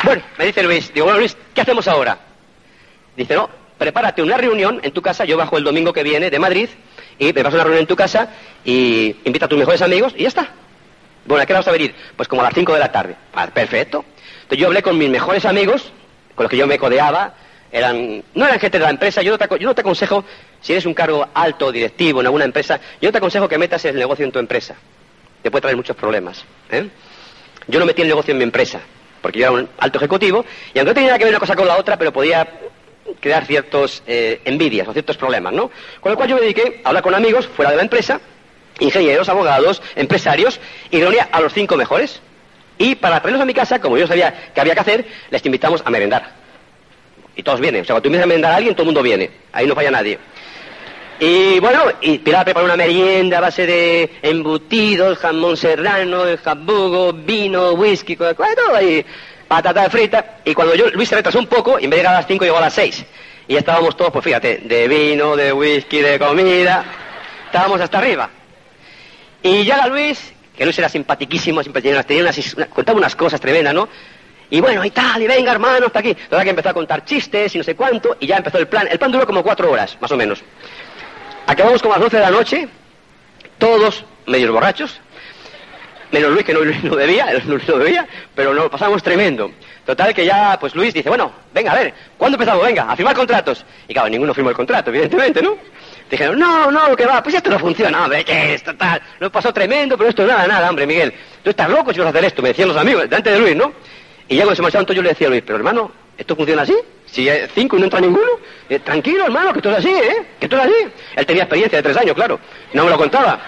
Bueno, 0.04 0.22
me 0.36 0.44
dice 0.44 0.62
Luis, 0.62 0.92
digo, 0.92 1.06
bueno 1.06 1.18
Luis, 1.18 1.34
¿qué 1.54 1.62
hacemos 1.62 1.88
ahora? 1.88 2.18
Dice, 3.16 3.34
no, 3.34 3.48
prepárate 3.78 4.22
una 4.22 4.36
reunión 4.36 4.80
en 4.82 4.92
tu 4.92 5.00
casa, 5.00 5.24
yo 5.24 5.38
bajo 5.38 5.56
el 5.56 5.64
domingo 5.64 5.94
que 5.94 6.02
viene 6.02 6.30
de 6.30 6.38
Madrid, 6.38 6.68
y 7.18 7.32
me 7.32 7.42
vas 7.42 7.54
a 7.54 7.56
una 7.56 7.64
reunión 7.64 7.80
en 7.80 7.88
tu 7.88 7.96
casa 7.96 8.28
y 8.66 9.16
invita 9.24 9.46
a 9.46 9.48
tus 9.48 9.58
mejores 9.58 9.80
amigos 9.80 10.12
y 10.14 10.24
ya 10.24 10.28
está. 10.28 10.52
Bueno, 11.26 11.42
¿a 11.42 11.46
qué 11.46 11.52
vamos 11.52 11.68
a 11.68 11.72
venir? 11.72 11.94
Pues 12.16 12.28
como 12.28 12.42
a 12.42 12.44
las 12.44 12.54
5 12.54 12.72
de 12.72 12.78
la 12.78 12.92
tarde. 12.92 13.16
Perfecto. 13.52 14.04
Entonces 14.42 14.58
yo 14.58 14.66
hablé 14.66 14.82
con 14.82 14.96
mis 14.96 15.10
mejores 15.10 15.44
amigos, 15.44 15.92
con 16.34 16.44
los 16.44 16.50
que 16.50 16.56
yo 16.56 16.66
me 16.66 16.78
codeaba, 16.78 17.34
no 17.72 18.46
eran 18.46 18.60
gente 18.60 18.78
de 18.78 18.84
la 18.84 18.90
empresa, 18.90 19.22
yo 19.22 19.32
no, 19.32 19.74
te, 19.74 19.80
aconsejo, 19.80 20.24
si 20.60 20.72
eres 20.72 20.86
un 20.86 20.94
cargo 20.94 21.28
alto, 21.34 21.72
directivo 21.72 22.20
en 22.20 22.26
alguna 22.26 22.44
empresa, 22.44 22.80
yo 23.00 23.08
no 23.08 23.12
te 23.12 23.18
aconsejo 23.18 23.48
que 23.48 23.58
metas 23.58 23.84
el 23.84 23.96
negocio 23.96 24.24
en 24.24 24.32
tu 24.32 24.38
empresa. 24.38 24.76
Te 25.42 25.50
puede 25.50 25.62
traer 25.62 25.76
muchos 25.76 25.96
problemas. 25.96 26.44
¿eh? 26.70 26.88
Yo 27.66 27.80
no 27.80 27.86
metí 27.86 28.02
el 28.02 28.08
negocio 28.08 28.32
en 28.32 28.38
mi 28.38 28.44
empresa 28.44 28.80
porque 29.26 29.40
yo 29.40 29.46
era 29.46 29.52
un 29.52 29.68
alto 29.78 29.98
ejecutivo, 29.98 30.44
y 30.72 30.78
aunque 30.78 30.90
no 30.90 30.94
tenía 30.94 31.18
que 31.18 31.24
ver 31.24 31.32
una 31.32 31.40
cosa 31.40 31.56
con 31.56 31.66
la 31.66 31.76
otra, 31.78 31.96
pero 31.96 32.12
podía 32.12 32.46
crear 33.18 33.44
ciertos 33.44 34.04
eh, 34.06 34.40
envidias 34.44 34.86
o 34.86 34.92
ciertos 34.92 35.16
problemas, 35.16 35.52
¿no? 35.52 35.68
Con 36.00 36.12
lo 36.12 36.16
cual 36.16 36.28
yo 36.28 36.36
me 36.36 36.42
dediqué 36.42 36.80
a 36.84 36.90
hablar 36.90 37.02
con 37.02 37.12
amigos 37.12 37.48
fuera 37.48 37.72
de 37.72 37.76
la 37.76 37.82
empresa, 37.82 38.20
ingenieros, 38.78 39.28
abogados, 39.28 39.82
empresarios, 39.94 40.60
y 40.90 41.00
reunía 41.00 41.28
a 41.30 41.40
los 41.40 41.52
cinco 41.52 41.76
mejores. 41.76 42.20
Y 42.78 42.94
para 42.94 43.20
traerlos 43.20 43.42
a 43.42 43.46
mi 43.46 43.54
casa, 43.54 43.80
como 43.80 43.96
yo 43.96 44.06
sabía 44.06 44.50
que 44.54 44.60
había 44.60 44.74
que 44.74 44.80
hacer, 44.80 45.06
les 45.30 45.44
invitamos 45.44 45.82
a 45.84 45.90
merendar. 45.90 46.32
Y 47.34 47.42
todos 47.42 47.60
vienen. 47.60 47.82
O 47.82 47.84
sea, 47.84 47.94
cuando 47.94 48.02
tú 48.02 48.08
invitas 48.08 48.24
a 48.24 48.28
merendar 48.28 48.52
a 48.52 48.56
alguien, 48.56 48.74
todo 48.74 48.82
el 48.82 48.86
mundo 48.86 49.02
viene. 49.02 49.30
Ahí 49.52 49.66
no 49.66 49.74
falla 49.74 49.90
nadie. 49.90 50.18
Y 51.18 51.58
bueno, 51.60 51.84
y 52.02 52.18
Pilar 52.18 52.44
preparó 52.44 52.66
una 52.66 52.76
merienda 52.76 53.38
a 53.38 53.40
base 53.40 53.66
de 53.66 54.10
embutidos, 54.20 55.16
jamón 55.18 55.56
serrano, 55.56 56.24
jabugo, 56.42 57.14
vino, 57.14 57.72
whisky, 57.72 58.16
todo 58.16 58.34
ahí, 58.74 59.04
patata 59.48 59.88
frita. 59.88 60.40
Y 60.44 60.52
cuando 60.52 60.74
yo, 60.74 60.90
Luis 60.90 61.08
se 61.08 61.14
retrasó 61.14 61.38
un 61.38 61.46
poco, 61.46 61.78
y 61.78 61.84
en 61.84 61.90
vez 61.90 61.98
de 61.98 62.02
llegar 62.02 62.14
a 62.14 62.18
las 62.18 62.26
5 62.26 62.44
llegó 62.44 62.58
a 62.58 62.60
las 62.60 62.74
6. 62.74 63.06
Y 63.48 63.56
estábamos 63.56 63.96
todos, 63.96 64.10
pues 64.10 64.24
fíjate, 64.24 64.58
de 64.58 64.88
vino, 64.88 65.36
de 65.36 65.52
whisky, 65.52 66.00
de 66.00 66.18
comida. 66.18 66.84
estábamos 67.46 67.80
hasta 67.80 67.98
arriba. 67.98 68.28
Y 69.46 69.62
llega 69.62 69.86
Luis, 69.86 70.32
que 70.56 70.64
Luis 70.64 70.76
era 70.76 70.88
simpaticísimo, 70.88 71.62
siempre 71.62 71.80
tenía 71.80 72.02
unas, 72.20 72.56
contaba 72.70 72.98
unas 72.98 73.14
cosas 73.14 73.40
tremendas, 73.40 73.72
¿no? 73.72 73.88
Y 74.50 74.60
bueno, 74.60 74.84
y 74.84 74.90
tal, 74.90 75.22
y 75.22 75.26
venga, 75.28 75.52
hermano, 75.52 75.86
hasta 75.86 76.00
aquí. 76.00 76.14
Total 76.14 76.42
que 76.42 76.50
empezó 76.50 76.70
a 76.70 76.74
contar 76.74 77.04
chistes 77.04 77.54
y 77.54 77.58
no 77.58 77.62
sé 77.62 77.76
cuánto, 77.76 78.16
y 78.18 78.26
ya 78.26 78.38
empezó 78.38 78.58
el 78.58 78.66
plan. 78.66 78.88
El 78.90 78.98
plan 78.98 79.12
duró 79.12 79.24
como 79.24 79.44
cuatro 79.44 79.70
horas, 79.70 79.96
más 80.00 80.10
o 80.10 80.16
menos. 80.16 80.42
Acabamos 81.46 81.80
como 81.80 81.94
a 81.94 81.98
las 81.98 82.06
doce 82.06 82.16
de 82.16 82.22
la 82.24 82.30
noche, 82.30 82.68
todos 83.58 84.04
medios 84.26 84.50
borrachos, 84.50 85.00
menos 86.10 86.32
Luis 86.32 86.44
que 86.44 86.52
no, 86.52 86.64
no 86.64 86.96
bebía, 86.96 87.32
Luis 87.46 87.68
no 87.68 87.76
bebía, 87.76 88.04
pero 88.34 88.52
nos 88.52 88.64
lo 88.64 88.70
pasamos 88.70 89.00
tremendo. 89.00 89.52
Total 89.84 90.12
que 90.12 90.24
ya, 90.24 90.58
pues 90.58 90.74
Luis 90.74 90.92
dice, 90.92 91.08
bueno, 91.08 91.30
venga, 91.54 91.70
a 91.70 91.76
ver, 91.76 91.94
¿cuándo 92.18 92.34
empezamos? 92.34 92.64
Venga, 92.66 92.90
a 92.90 92.96
firmar 92.96 93.14
contratos. 93.14 93.64
Y 93.86 93.92
claro, 93.92 94.08
ninguno 94.08 94.34
firmó 94.34 94.50
el 94.50 94.56
contrato, 94.56 94.90
evidentemente, 94.90 95.40
¿no? 95.40 95.56
Dijeron, 96.10 96.38
no, 96.38 96.70
no, 96.70 96.94
que 96.94 97.04
va, 97.04 97.22
pues 97.22 97.34
esto 97.34 97.50
no 97.50 97.58
funciona, 97.58 98.04
hombre, 98.04 98.24
¿qué 98.24 98.54
es? 98.54 98.62
Total, 98.62 99.02
nos 99.18 99.30
pasó 99.30 99.52
tremendo, 99.52 99.96
pero 99.98 100.10
esto 100.10 100.24
nada, 100.24 100.46
nada, 100.46 100.70
hombre, 100.70 100.86
Miguel. 100.86 101.12
Tú 101.42 101.50
estás 101.50 101.68
loco 101.68 101.92
si 101.92 101.98
vas 101.98 102.06
a 102.06 102.10
hacer 102.10 102.24
esto, 102.24 102.42
me 102.42 102.48
decían 102.48 102.68
los 102.68 102.76
amigos, 102.76 103.02
delante 103.02 103.30
de 103.30 103.38
Luis, 103.40 103.56
¿no? 103.56 103.72
Y 104.28 104.36
ya 104.36 104.42
cuando 104.42 104.56
se 104.56 104.62
marcharon 104.62 104.86
todos 104.86 104.96
yo 104.96 105.02
le 105.02 105.10
decía 105.10 105.26
a 105.26 105.30
Luis, 105.30 105.42
pero 105.44 105.58
hermano, 105.58 105.90
¿esto 106.16 106.36
funciona 106.36 106.62
así? 106.62 106.76
Si 107.06 107.28
hay 107.28 107.48
cinco 107.54 107.76
y 107.76 107.80
no 107.80 107.86
entra 107.86 108.00
ninguno, 108.00 108.30
eh, 108.68 108.78
tranquilo, 108.78 109.24
hermano, 109.24 109.52
que 109.52 109.58
esto 109.58 109.70
es 109.70 109.78
así, 109.78 109.90
¿eh? 109.90 110.26
Que 110.38 110.46
esto 110.46 110.56
es 110.56 110.62
así. 110.62 110.92
Él 111.16 111.26
tenía 111.26 111.42
experiencia 111.42 111.78
de 111.78 111.82
tres 111.82 111.96
años, 111.96 112.14
claro, 112.14 112.38
no 112.72 112.84
me 112.84 112.90
lo 112.90 112.98
contaba. 112.98 113.40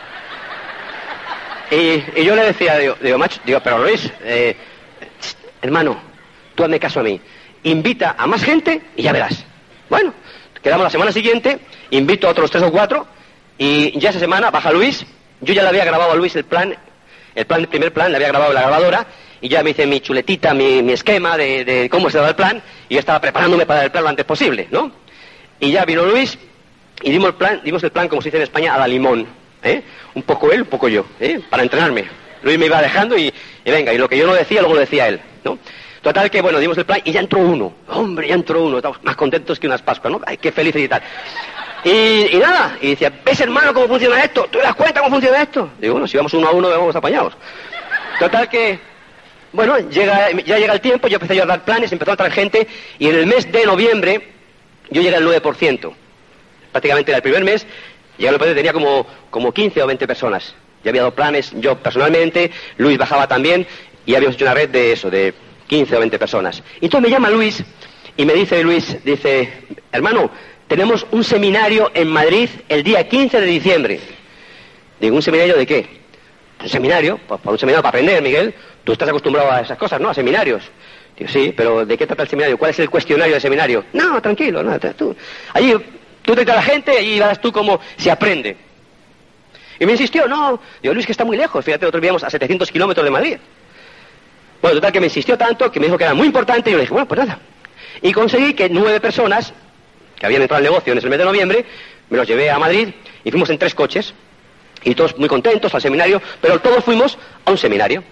Y, 1.71 2.23
yo 2.23 2.35
le 2.35 2.45
decía, 2.45 2.79
digo, 2.79 2.97
digo, 3.01 3.19
macho, 3.19 3.41
digo, 3.45 3.61
pero 3.63 3.79
Luis, 3.79 4.11
eh, 4.23 4.57
hermano, 5.63 6.01
tú 6.55 6.65
hazme 6.65 6.81
caso 6.81 7.01
a 7.01 7.03
mí. 7.03 7.21
Invita 7.65 8.17
a 8.19 8.27
más 8.27 8.43
gente 8.43 8.81
y 8.97 9.03
ya 9.03 9.13
verás. 9.13 9.45
Bueno, 9.91 10.13
quedamos 10.63 10.85
la 10.85 10.91
semana 10.91 11.13
siguiente, 11.13 11.59
invito 11.91 12.27
a 12.27 12.31
otros 12.31 12.51
tres 12.51 12.63
o 12.65 12.73
cuatro, 12.73 13.07
y 13.57 13.99
ya 13.99 14.11
esa 14.11 14.19
semana 14.19 14.51
baja 14.51 14.73
Luis, 14.73 15.05
yo 15.41 15.55
ya 15.55 15.63
le 15.63 15.69
había 15.69 15.85
grabado 15.85 16.13
a 16.13 16.15
Luis 16.15 16.35
el 16.37 16.45
plan, 16.45 16.77
el 17.35 17.47
plan, 17.47 17.61
el 17.61 17.69
primer 17.69 17.93
plan, 17.93 18.11
le 18.11 18.17
había 18.17 18.29
grabado 18.29 18.53
la 18.53 18.63
grabadora, 18.63 19.07
y 19.41 19.49
ya 19.49 19.63
me 19.63 19.71
hice 19.71 19.87
mi 19.87 20.01
chuletita, 20.01 20.55
mi, 20.55 20.93
esquema 20.93 21.37
de, 21.37 21.89
cómo 21.91 22.11
se 22.11 22.19
daba 22.19 22.31
el 22.31 22.37
plan, 22.37 22.63
y 22.89 22.95
yo 22.95 23.01
estaba 23.01 23.21
preparándome 23.21 23.67
para 23.67 23.85
el 23.85 23.91
plan 23.91 24.05
lo 24.05 24.11
antes 24.11 24.25
posible, 24.25 24.69
¿no? 24.71 24.91
Y 25.61 25.73
ya 25.73 25.85
vino 25.85 26.05
Luis, 26.05 26.39
y 27.03 27.11
dimos 27.11 27.29
el 27.29 27.35
plan, 27.35 27.61
dimos 27.65 27.83
el 27.83 27.91
plan, 27.91 28.09
como 28.09 28.23
se 28.23 28.29
dice 28.29 28.39
en 28.39 28.43
España, 28.45 28.75
a 28.75 28.79
la 28.79 28.89
limón. 28.89 29.27
¿eh? 29.63 29.83
Un 30.15 30.23
poco 30.23 30.51
él, 30.53 30.63
un 30.63 30.69
poco 30.69 30.89
yo, 30.89 31.05
¿eh? 31.21 31.41
para 31.49 31.63
entrenarme. 31.63 32.05
Luis 32.43 32.59
me 32.59 32.67
iba 32.67 32.81
dejando 32.81 33.17
y, 33.17 33.33
venga, 33.65 33.93
y 33.93 33.99
lo 33.99 34.09
que 34.09 34.17
yo 34.17 34.27
no 34.27 34.35
decía, 34.35 34.61
luego 34.61 34.75
lo 34.75 34.81
decía 34.81 35.09
él. 35.09 35.21
Total 36.03 36.31
que, 36.31 36.41
bueno, 36.41 36.59
dimos 36.59 36.79
el 36.79 36.85
plan 36.85 37.01
y 37.05 37.13
ya 37.13 37.21
entró 37.21 37.41
uno. 37.41 37.73
Hombre, 37.89 38.29
ya 38.29 38.35
entró 38.35 38.65
uno. 38.65 38.79
Estamos 38.79 39.03
más 39.03 39.17
contentos 39.17 39.59
que 39.59 39.67
unas 39.67 39.83
Pascuas, 39.83 40.13
¿no? 40.13 40.21
Ay, 40.27 40.37
qué 40.37 40.53
felices 40.53 40.83
y 40.83 40.89
tal. 40.89 41.03
Y, 41.85 42.37
nada, 42.37 42.77
y 42.81 42.91
decía, 42.91 43.13
¿ves 43.25 43.41
hermano 43.41 43.73
cómo 43.73 43.87
funciona 43.89 44.23
esto? 44.23 44.43
¿Tú 44.51 44.59
te 44.59 44.65
das 44.65 44.75
cuenta 44.75 45.01
cómo 45.01 45.13
funciona 45.13 45.43
esto? 45.43 45.71
Digo, 45.79 45.95
bueno, 45.95 46.09
si 46.09 46.17
vamos 46.17 46.35
uno 46.35 46.49
a 46.49 46.51
uno, 46.53 46.69
vamos 46.69 46.95
apañados. 46.97 47.35
Total 48.19 48.49
que, 48.49 48.81
bueno, 49.53 49.79
llega, 49.79 50.31
ya 50.45 50.59
llega 50.59 50.73
el 50.73 50.81
tiempo, 50.81 51.09
yo 51.09 51.17
empecé 51.17 51.37
yo 51.37 51.45
a 51.45 51.47
dar 51.47 51.65
planes, 51.65 51.93
empezó 51.93 52.13
a 52.13 52.17
traer 52.17 52.33
gente, 52.33 52.67
y 52.99 53.09
en 53.09 53.15
el 53.15 53.27
mes 53.27 53.51
de 53.51 53.65
noviembre 53.65 54.29
yo 54.91 55.03
llegué 55.03 55.17
al 55.17 55.25
9%. 55.25 55.93
Prácticamente 56.73 57.11
era 57.13 57.17
el 57.17 57.23
primer 57.23 57.45
mes, 57.45 57.67
ya 58.19 58.33
lo 58.33 58.39
tenía 58.39 58.73
como, 58.73 59.07
como 59.31 59.53
15 59.53 59.83
o 59.83 59.87
20 59.87 60.07
personas. 60.07 60.55
Ya 60.83 60.91
había 60.91 61.03
dado 61.03 61.15
planes 61.15 61.53
yo 61.55 61.77
personalmente, 61.77 62.51
Luis 62.77 62.99
bajaba 62.99 63.27
también 63.29 63.67
y 64.05 64.15
habíamos 64.15 64.37
hecho 64.37 64.45
una 64.45 64.55
red 64.55 64.69
de 64.69 64.93
eso, 64.93 65.11
de 65.11 65.35
15 65.69 65.97
o 65.97 66.01
20 66.01 66.19
personas. 66.19 66.63
Y 66.81 66.87
entonces 66.87 67.09
me 67.09 67.15
llama 67.15 67.31
Luis 67.31 67.63
y 68.17 68.25
me 68.25 68.35
dice 68.35 68.63
Luis, 68.65 68.97
dice, 69.05 69.53
hermano, 69.93 70.31
tenemos 70.67 71.07
un 71.13 71.23
seminario 71.23 71.91
en 71.95 72.09
Madrid 72.09 72.49
el 72.69 72.83
día 72.83 73.09
15 73.09 73.41
de 73.41 73.47
diciembre. 73.47 74.01
Digo, 75.01 75.15
¿un 75.15 75.23
seminario 75.23 75.57
de 75.57 75.67
qué? 75.67 75.87
Un 76.61 76.69
seminario, 76.69 77.21
pues 77.29 77.41
para 77.41 77.53
un 77.53 77.59
seminario 77.59 77.83
para 77.83 77.91
aprender, 77.91 78.21
Miguel. 78.21 78.53
Tú 78.83 78.93
estás 78.93 79.09
acostumbrado 79.09 79.53
a 79.53 79.61
esas 79.61 79.79
cosas, 79.79 80.01
¿no? 80.01 80.11
A 80.11 80.15
seminarios. 80.15 80.65
Digo, 81.17 81.31
sí, 81.31 81.55
pero 81.57 81.87
¿de 81.87 81.97
qué 81.97 82.07
trata 82.07 82.25
el 82.25 82.29
seminario? 82.29 82.59
¿Cuál 82.59 82.73
es 82.73 82.79
el 82.81 82.91
cuestionario 82.91 83.35
del 83.35 83.43
seminario? 83.43 83.85
No, 83.93 84.21
tranquilo, 84.21 84.63
no, 84.63 84.79
tú. 84.97 85.15
Allí 85.55 85.75
Tú 86.29 86.35
te 86.35 86.43
a 86.43 86.57
la 86.57 86.63
gente 86.63 87.03
y 87.03 87.19
verás 87.19 87.41
tú 87.41 87.51
cómo 87.51 87.81
se 87.97 88.11
aprende. 88.11 88.55
Y 89.81 89.87
me 89.87 89.93
insistió, 89.93 90.29
no, 90.29 90.61
digo, 90.83 90.93
Luis, 90.93 91.07
que 91.07 91.13
está 91.13 91.25
muy 91.25 91.39
lejos, 91.39 91.65
fíjate, 91.65 91.87
nosotros 91.87 92.03
vivíamos 92.03 92.23
a 92.23 92.29
700 92.29 92.71
kilómetros 92.71 93.03
de 93.03 93.11
Madrid. 93.11 93.39
Bueno, 94.61 94.77
total 94.77 94.93
que 94.93 95.01
me 95.01 95.07
insistió 95.07 95.39
tanto 95.39 95.71
que 95.71 95.79
me 95.81 95.87
dijo 95.87 95.99
que 95.99 96.05
era 96.05 96.15
muy 96.15 96.27
importante 96.27 96.71
y 96.71 96.73
yo 96.73 96.79
le 96.79 96.83
dije, 96.83 96.93
bueno, 96.93 97.09
pues 97.09 97.21
nada. 97.21 97.39
Y 98.03 98.13
conseguí 98.13 98.55
que 98.55 98.69
nueve 98.69 99.01
personas 99.01 99.53
que 100.19 100.27
habían 100.27 100.43
entrado 100.43 100.59
al 100.59 100.65
negocio 100.65 100.93
en 100.93 100.99
el 100.99 101.09
mes 101.09 101.19
de 101.19 101.25
noviembre, 101.25 101.65
me 102.11 102.17
los 102.17 102.27
llevé 102.27 102.51
a 102.51 102.59
Madrid 102.59 102.89
y 103.25 103.31
fuimos 103.31 103.51
en 103.51 103.59
tres 103.59 103.75
coches 103.75 104.15
y 104.83 104.95
todos 104.95 105.17
muy 105.19 105.29
contentos 105.29 105.75
al 105.75 105.83
seminario, 105.83 106.21
pero 106.41 106.61
todos 106.61 106.85
fuimos 106.85 107.19
a 107.45 107.51
un 107.51 107.59
seminario, 107.59 108.03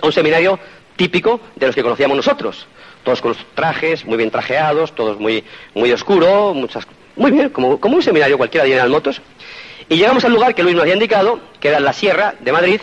a 0.00 0.06
un 0.06 0.12
seminario 0.12 0.58
típico 0.96 1.40
de 1.56 1.66
los 1.66 1.74
que 1.74 1.82
conocíamos 1.82 2.16
nosotros. 2.16 2.66
Todos 3.04 3.20
con 3.20 3.32
los 3.32 3.38
trajes, 3.54 4.04
muy 4.04 4.16
bien 4.16 4.30
trajeados, 4.30 4.94
todos 4.94 5.18
muy, 5.18 5.44
muy 5.74 5.92
oscuro, 5.92 6.52
muchas 6.54 6.86
muy 7.16 7.30
bien, 7.32 7.48
como, 7.50 7.80
como 7.80 7.96
un 7.96 8.02
seminario 8.02 8.38
cualquiera 8.38 8.64
de 8.64 8.70
General 8.70 8.90
Motos. 8.90 9.20
Y 9.88 9.96
llegamos 9.96 10.24
al 10.24 10.32
lugar 10.32 10.54
que 10.54 10.62
Luis 10.62 10.74
nos 10.74 10.82
había 10.82 10.94
indicado, 10.94 11.40
que 11.60 11.68
era 11.68 11.80
la 11.80 11.92
Sierra 11.92 12.34
de 12.38 12.52
Madrid, 12.52 12.80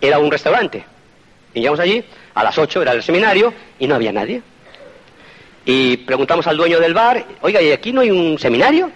era 0.00 0.18
un 0.18 0.30
restaurante. 0.30 0.84
Y 1.52 1.60
llegamos 1.60 1.80
allí, 1.80 2.04
a 2.36 2.44
las 2.44 2.56
8 2.56 2.82
era 2.82 2.92
el 2.92 3.02
seminario, 3.02 3.52
y 3.78 3.86
no 3.86 3.94
había 3.94 4.12
nadie. 4.12 4.42
Y 5.64 5.96
preguntamos 5.96 6.46
al 6.46 6.56
dueño 6.56 6.78
del 6.78 6.94
bar, 6.94 7.24
oiga, 7.40 7.60
¿y 7.60 7.72
aquí 7.72 7.92
no 7.92 8.02
hay 8.02 8.10
un 8.10 8.38
seminario? 8.38 8.90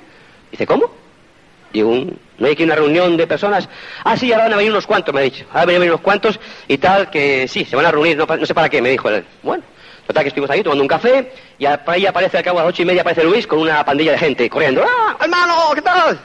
Dice, 0.50 0.66
¿cómo? 0.66 0.90
Digo, 1.72 1.90
¿no 2.38 2.46
hay 2.46 2.52
aquí 2.52 2.64
una 2.64 2.74
reunión 2.74 3.16
de 3.16 3.26
personas? 3.26 3.66
Ah, 4.04 4.16
sí, 4.16 4.30
ahora 4.30 4.44
van 4.44 4.52
a 4.52 4.56
venir 4.56 4.72
unos 4.72 4.86
cuantos, 4.86 5.14
me 5.14 5.20
ha 5.20 5.24
dicho. 5.24 5.46
Ahora 5.48 5.66
van 5.66 5.76
a 5.76 5.78
venir 5.78 5.90
unos 5.90 6.02
cuantos 6.02 6.38
y 6.68 6.76
tal, 6.76 7.08
que 7.08 7.48
sí, 7.48 7.64
se 7.64 7.76
van 7.76 7.86
a 7.86 7.90
reunir, 7.90 8.16
no, 8.16 8.46
sé 8.46 8.54
para 8.54 8.68
qué, 8.68 8.82
me 8.82 8.90
dijo 8.90 9.08
él. 9.08 9.24
Bueno, 9.42 9.64
Total 10.06 10.24
que 10.24 10.28
estuvimos 10.28 10.50
ahí 10.50 10.62
tomando 10.62 10.82
un 10.82 10.88
café 10.88 11.32
y 11.56 11.66
ahí 11.66 12.04
aparece 12.04 12.36
al 12.36 12.42
cabo 12.42 12.58
a 12.58 12.62
las 12.62 12.70
ocho 12.70 12.82
y 12.82 12.84
media 12.84 13.02
aparece 13.02 13.22
Luis 13.22 13.46
con 13.46 13.60
una 13.60 13.84
pandilla 13.84 14.12
de 14.12 14.18
gente 14.18 14.50
corriendo. 14.50 14.84
¡Ah, 14.84 15.16
hermano, 15.20 15.54
qué 15.74 15.82
tal! 15.82 16.18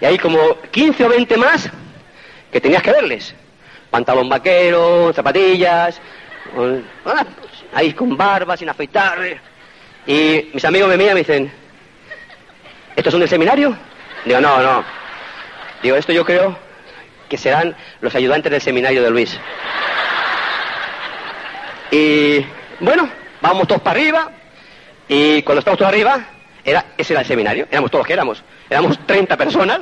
Y 0.00 0.04
ahí 0.04 0.18
como 0.18 0.60
15 0.70 1.04
o 1.04 1.08
20 1.08 1.36
más 1.38 1.70
que 2.52 2.60
tenías 2.60 2.82
que 2.82 2.92
verles. 2.92 3.34
Pantalón 3.90 4.28
vaquero, 4.28 5.12
zapatillas, 5.14 6.00
ah, 7.06 7.24
ahí 7.74 7.92
con 7.92 8.16
barba, 8.16 8.56
sin 8.56 8.68
afeitar. 8.68 9.18
Y 10.06 10.50
mis 10.52 10.64
amigos 10.64 10.88
me 10.88 10.96
miran 10.96 11.12
y 11.12 11.14
me 11.14 11.20
dicen, 11.20 11.52
¿estos 12.96 13.10
son 13.12 13.20
del 13.20 13.28
seminario? 13.28 13.76
Digo, 14.24 14.40
no, 14.40 14.62
no. 14.62 14.84
Digo, 15.82 15.96
esto 15.96 16.12
yo 16.12 16.24
creo 16.24 16.56
que 17.28 17.36
serán 17.36 17.74
los 18.00 18.14
ayudantes 18.14 18.50
del 18.50 18.60
seminario 18.60 19.02
de 19.02 19.10
Luis. 19.10 19.38
Y 21.90 22.44
bueno, 22.80 23.08
vamos 23.40 23.68
todos 23.68 23.82
para 23.82 24.00
arriba 24.00 24.30
y 25.08 25.42
cuando 25.42 25.60
estamos 25.60 25.78
todos 25.78 25.92
arriba, 25.92 26.26
era, 26.64 26.86
ese 26.96 27.12
era 27.12 27.20
el 27.20 27.26
seminario, 27.26 27.66
éramos 27.70 27.90
todos 27.90 28.00
los 28.00 28.06
que 28.06 28.12
éramos. 28.14 28.42
Éramos 28.70 28.98
30 29.06 29.36
personas, 29.36 29.80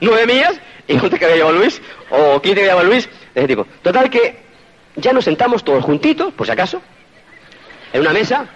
nueve 0.00 0.26
mías 0.26 0.58
y 0.86 0.94
un 0.94 1.10
que 1.10 1.24
había 1.24 1.36
llevado 1.36 1.56
Luis, 1.56 1.80
o 2.10 2.40
15 2.40 2.54
que 2.54 2.60
había 2.62 2.72
llevado 2.72 2.88
Luis, 2.88 3.08
de 3.34 3.40
ese 3.40 3.48
tipo. 3.48 3.66
Total 3.82 4.08
que 4.08 4.47
ya 4.98 5.12
nos 5.12 5.24
sentamos 5.24 5.64
todos 5.64 5.84
juntitos, 5.84 6.32
por 6.34 6.46
si 6.46 6.52
acaso, 6.52 6.82
en 7.92 8.00
una 8.00 8.12
mesa 8.12 8.46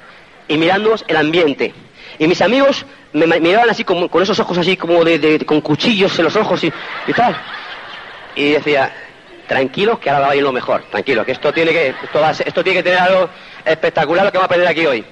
y 0.49 0.59
mirándonos 0.59 1.05
el 1.09 1.17
ambiente. 1.17 1.73
Y 2.19 2.27
mis 2.27 2.43
amigos 2.43 2.85
me, 3.13 3.27
miraban 3.41 3.71
así 3.71 3.85
como, 3.85 4.09
con 4.09 4.23
esos 4.23 4.39
ojos 4.39 4.59
así 4.59 4.77
como 4.77 5.05
de, 5.05 5.45
con 5.47 5.61
cuchillos 5.61 6.19
en 6.19 6.25
los 6.25 6.37
ojos 6.37 6.63
y, 6.65 6.73
tal. 7.15 7.37
Y 8.35 8.51
decía, 8.53 8.93
tranquilos 9.47 9.99
que 9.99 10.11
ahora 10.11 10.27
va 10.27 10.33
a 10.33 10.37
ir 10.37 10.43
lo 10.43 10.53
mejor, 10.53 10.83
tranquilos, 10.91 11.25
que 11.25 11.33
esto 11.33 11.53
tiene 11.53 11.73
que, 11.73 11.89
esto, 11.89 12.45
esto 12.45 12.65
tiene 12.65 12.79
que 12.79 12.83
tener 12.83 12.99
algo 12.99 13.29
espectacular 13.65 14.25
lo 14.25 14.33
que 14.33 14.39
va 14.39 14.45
a 14.45 14.47
aprender 14.47 14.69
aquí 14.69 14.85
hoy. 14.87 15.05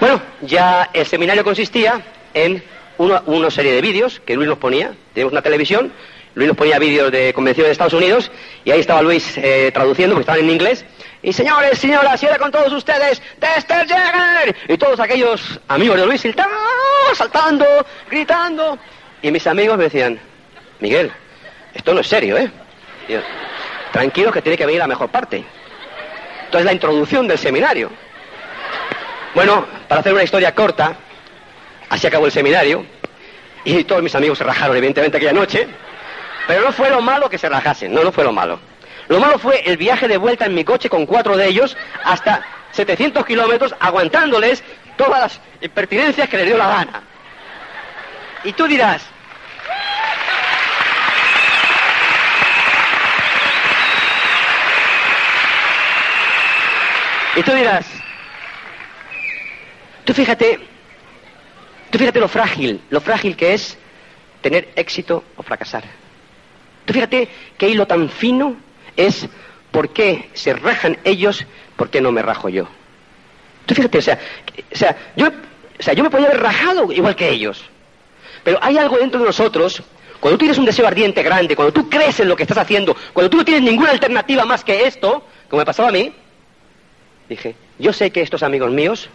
Bueno, 0.00 0.20
ya 0.42 0.90
el 0.92 1.06
seminario 1.06 1.42
consistía 1.42 2.02
en 2.34 2.62
una, 2.98 3.50
serie 3.50 3.72
de 3.72 3.80
vídeos 3.80 4.20
que 4.20 4.34
Luis 4.34 4.48
nos 4.48 4.58
ponía, 4.58 4.92
tenemos 5.14 5.32
una 5.32 5.42
televisión, 5.42 5.92
Luis 6.36 6.48
nos 6.48 6.56
ponía 6.58 6.78
vídeos 6.78 7.10
de 7.10 7.32
convenciones 7.32 7.68
de 7.68 7.72
Estados 7.72 7.94
Unidos 7.94 8.30
y 8.62 8.70
ahí 8.70 8.80
estaba 8.80 9.00
Luis 9.00 9.38
eh, 9.38 9.70
traduciendo 9.72 10.14
porque 10.14 10.20
estaban 10.20 10.44
en 10.44 10.50
inglés. 10.50 10.84
Y 11.22 11.32
señores, 11.32 11.78
señoras, 11.78 12.22
y 12.22 12.26
ahora 12.26 12.38
con 12.38 12.52
todos 12.52 12.70
ustedes, 12.74 13.22
Dexter 13.40 13.88
Jagger. 13.88 14.54
Y 14.68 14.76
todos 14.76 15.00
aquellos 15.00 15.58
amigos 15.66 15.96
de 15.98 16.04
Luis 16.04 16.26
saltando, 17.14 17.64
gritando. 18.10 18.78
Y 19.22 19.30
mis 19.30 19.46
amigos 19.46 19.78
me 19.78 19.84
decían, 19.84 20.20
Miguel, 20.78 21.10
esto 21.72 21.94
no 21.94 22.00
es 22.00 22.06
serio, 22.06 22.36
¿eh? 22.36 22.50
tranquilo 23.90 24.30
que 24.30 24.42
tiene 24.42 24.58
que 24.58 24.66
venir 24.66 24.80
la 24.80 24.86
mejor 24.86 25.08
parte. 25.08 25.42
Entonces 26.44 26.66
la 26.66 26.74
introducción 26.74 27.26
del 27.26 27.38
seminario. 27.38 27.90
Bueno, 29.34 29.66
para 29.88 30.02
hacer 30.02 30.12
una 30.12 30.22
historia 30.22 30.54
corta, 30.54 30.96
así 31.88 32.06
acabó 32.06 32.26
el 32.26 32.32
seminario 32.32 32.84
y 33.64 33.84
todos 33.84 34.02
mis 34.02 34.14
amigos 34.14 34.36
se 34.36 34.44
rajaron 34.44 34.76
evidentemente 34.76 35.16
aquella 35.16 35.32
noche, 35.32 35.66
pero 36.46 36.62
no 36.62 36.72
fue 36.72 36.90
lo 36.90 37.00
malo 37.00 37.28
que 37.28 37.38
se 37.38 37.48
rajasen, 37.48 37.92
no, 37.92 38.04
no 38.04 38.12
fue 38.12 38.24
lo 38.24 38.32
malo. 38.32 38.58
Lo 39.08 39.20
malo 39.20 39.38
fue 39.38 39.62
el 39.64 39.76
viaje 39.76 40.08
de 40.08 40.16
vuelta 40.16 40.46
en 40.46 40.54
mi 40.54 40.64
coche 40.64 40.88
con 40.88 41.06
cuatro 41.06 41.36
de 41.36 41.46
ellos 41.46 41.76
hasta 42.04 42.44
700 42.72 43.24
kilómetros, 43.24 43.74
aguantándoles 43.78 44.62
todas 44.96 45.20
las 45.20 45.40
impertinencias 45.60 46.28
que 46.28 46.36
les 46.36 46.46
dio 46.46 46.56
la 46.56 46.68
gana. 46.68 47.02
Y 48.44 48.52
tú 48.52 48.66
dirás, 48.66 49.02
Y 57.36 57.42
tú 57.42 57.52
dirás, 57.52 57.86
tú 60.06 60.14
fíjate, 60.14 60.58
tú 61.90 61.98
fíjate 61.98 62.18
lo 62.18 62.28
frágil, 62.28 62.80
lo 62.88 62.98
frágil 63.02 63.36
que 63.36 63.52
es 63.52 63.76
tener 64.40 64.70
éxito 64.74 65.22
o 65.36 65.42
fracasar. 65.42 65.84
Tú 66.86 66.94
fíjate 66.94 67.28
qué 67.58 67.68
hilo 67.68 67.86
tan 67.86 68.08
fino 68.08 68.56
es 68.96 69.28
por 69.70 69.90
qué 69.90 70.30
se 70.32 70.54
rajan 70.54 70.96
ellos, 71.04 71.44
por 71.76 71.90
qué 71.90 72.00
no 72.00 72.12
me 72.12 72.22
rajo 72.22 72.48
yo. 72.48 72.66
Tú 73.66 73.74
fíjate, 73.74 73.98
o 73.98 74.02
sea, 74.02 74.18
o 74.72 74.76
sea, 74.76 74.96
yo, 75.16 75.26
o 75.26 75.82
sea, 75.82 75.92
yo 75.92 76.04
me 76.04 76.10
podía 76.10 76.28
haber 76.28 76.40
rajado 76.40 76.90
igual 76.92 77.16
que 77.16 77.28
ellos. 77.28 77.64
Pero 78.44 78.58
hay 78.62 78.78
algo 78.78 78.96
dentro 78.96 79.18
de 79.20 79.26
nosotros, 79.26 79.82
cuando 80.20 80.38
tú 80.38 80.44
tienes 80.44 80.58
un 80.58 80.64
deseo 80.64 80.86
ardiente 80.86 81.22
grande, 81.22 81.56
cuando 81.56 81.72
tú 81.72 81.90
crees 81.90 82.20
en 82.20 82.28
lo 82.28 82.36
que 82.36 82.44
estás 82.44 82.58
haciendo, 82.58 82.96
cuando 83.12 83.28
tú 83.28 83.36
no 83.36 83.44
tienes 83.44 83.64
ninguna 83.64 83.90
alternativa 83.90 84.44
más 84.44 84.62
que 84.62 84.86
esto, 84.86 85.26
como 85.50 85.60
me 85.60 85.66
pasaba 85.66 85.88
a 85.88 85.92
mí, 85.92 86.14
dije, 87.28 87.56
yo 87.80 87.92
sé 87.92 88.12
que 88.12 88.22
estos 88.22 88.44
amigos 88.44 88.70
míos 88.70 89.10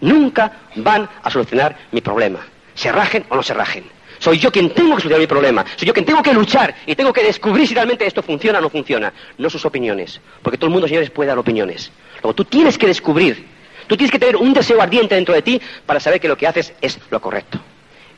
nunca 0.00 0.52
van 0.76 1.08
a 1.22 1.30
solucionar 1.30 1.76
mi 1.90 2.00
problema, 2.00 2.46
se 2.74 2.92
rajen 2.92 3.24
o 3.28 3.36
no 3.36 3.42
se 3.42 3.52
rajen. 3.52 3.84
Soy 4.22 4.38
yo 4.38 4.52
quien 4.52 4.70
tengo 4.70 4.90
que 4.94 5.02
solucionar 5.02 5.18
mi 5.18 5.26
problema. 5.26 5.64
Soy 5.74 5.88
yo 5.88 5.92
quien 5.92 6.06
tengo 6.06 6.22
que 6.22 6.32
luchar 6.32 6.76
y 6.86 6.94
tengo 6.94 7.12
que 7.12 7.24
descubrir 7.24 7.66
si 7.66 7.74
realmente 7.74 8.06
esto 8.06 8.22
funciona 8.22 8.60
o 8.60 8.62
no 8.62 8.70
funciona. 8.70 9.12
No 9.36 9.50
sus 9.50 9.64
opiniones. 9.64 10.20
Porque 10.42 10.56
todo 10.56 10.68
el 10.68 10.72
mundo, 10.72 10.86
señores, 10.86 11.10
puede 11.10 11.26
dar 11.26 11.38
opiniones. 11.38 11.90
Luego 12.22 12.32
tú 12.32 12.44
tienes 12.44 12.78
que 12.78 12.86
descubrir. 12.86 13.44
Tú 13.88 13.96
tienes 13.96 14.12
que 14.12 14.20
tener 14.20 14.36
un 14.36 14.52
deseo 14.52 14.80
ardiente 14.80 15.16
dentro 15.16 15.34
de 15.34 15.42
ti 15.42 15.60
para 15.84 15.98
saber 15.98 16.20
que 16.20 16.28
lo 16.28 16.36
que 16.36 16.46
haces 16.46 16.72
es 16.80 17.00
lo 17.10 17.20
correcto. 17.20 17.58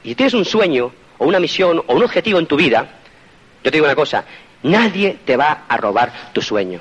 Y 0.03 0.11
si 0.11 0.14
tienes 0.14 0.35
un 0.35 0.45
sueño 0.45 0.93
o 1.17 1.25
una 1.25 1.40
misión 1.40 1.83
o 1.87 1.95
un 1.95 2.03
objetivo 2.03 2.38
en 2.38 2.45
tu 2.45 2.57
vida, 2.57 2.87
yo 3.64 3.71
te 3.71 3.79
digo 3.79 3.87
una 3.87 3.95
cosa, 3.95 4.27
nadie 4.62 5.17
te 5.25 5.38
va 5.38 5.64
a 5.67 5.77
robar 5.79 6.33
tu 6.35 6.43
sueño. 6.43 6.81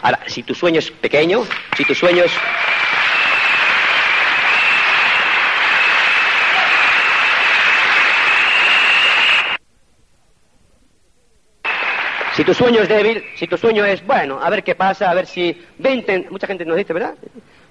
Ahora, 0.00 0.20
si 0.26 0.42
tu 0.42 0.54
sueño 0.54 0.78
es 0.78 0.90
pequeño, 0.90 1.44
si 1.76 1.84
tu 1.84 1.94
sueño 1.94 2.24
es 2.24 2.32
Si 12.34 12.44
tu 12.44 12.52
sueño 12.52 12.80
es 12.80 12.88
débil, 12.88 13.24
si 13.36 13.46
tu 13.46 13.56
sueño 13.56 13.84
es, 13.84 14.04
bueno, 14.04 14.40
a 14.42 14.50
ver 14.50 14.64
qué 14.64 14.74
pasa, 14.74 15.08
a 15.08 15.14
ver 15.14 15.26
si... 15.26 15.56
Ve 15.78 16.26
Mucha 16.30 16.48
gente 16.48 16.64
nos 16.64 16.76
dice, 16.76 16.92
¿verdad? 16.92 17.14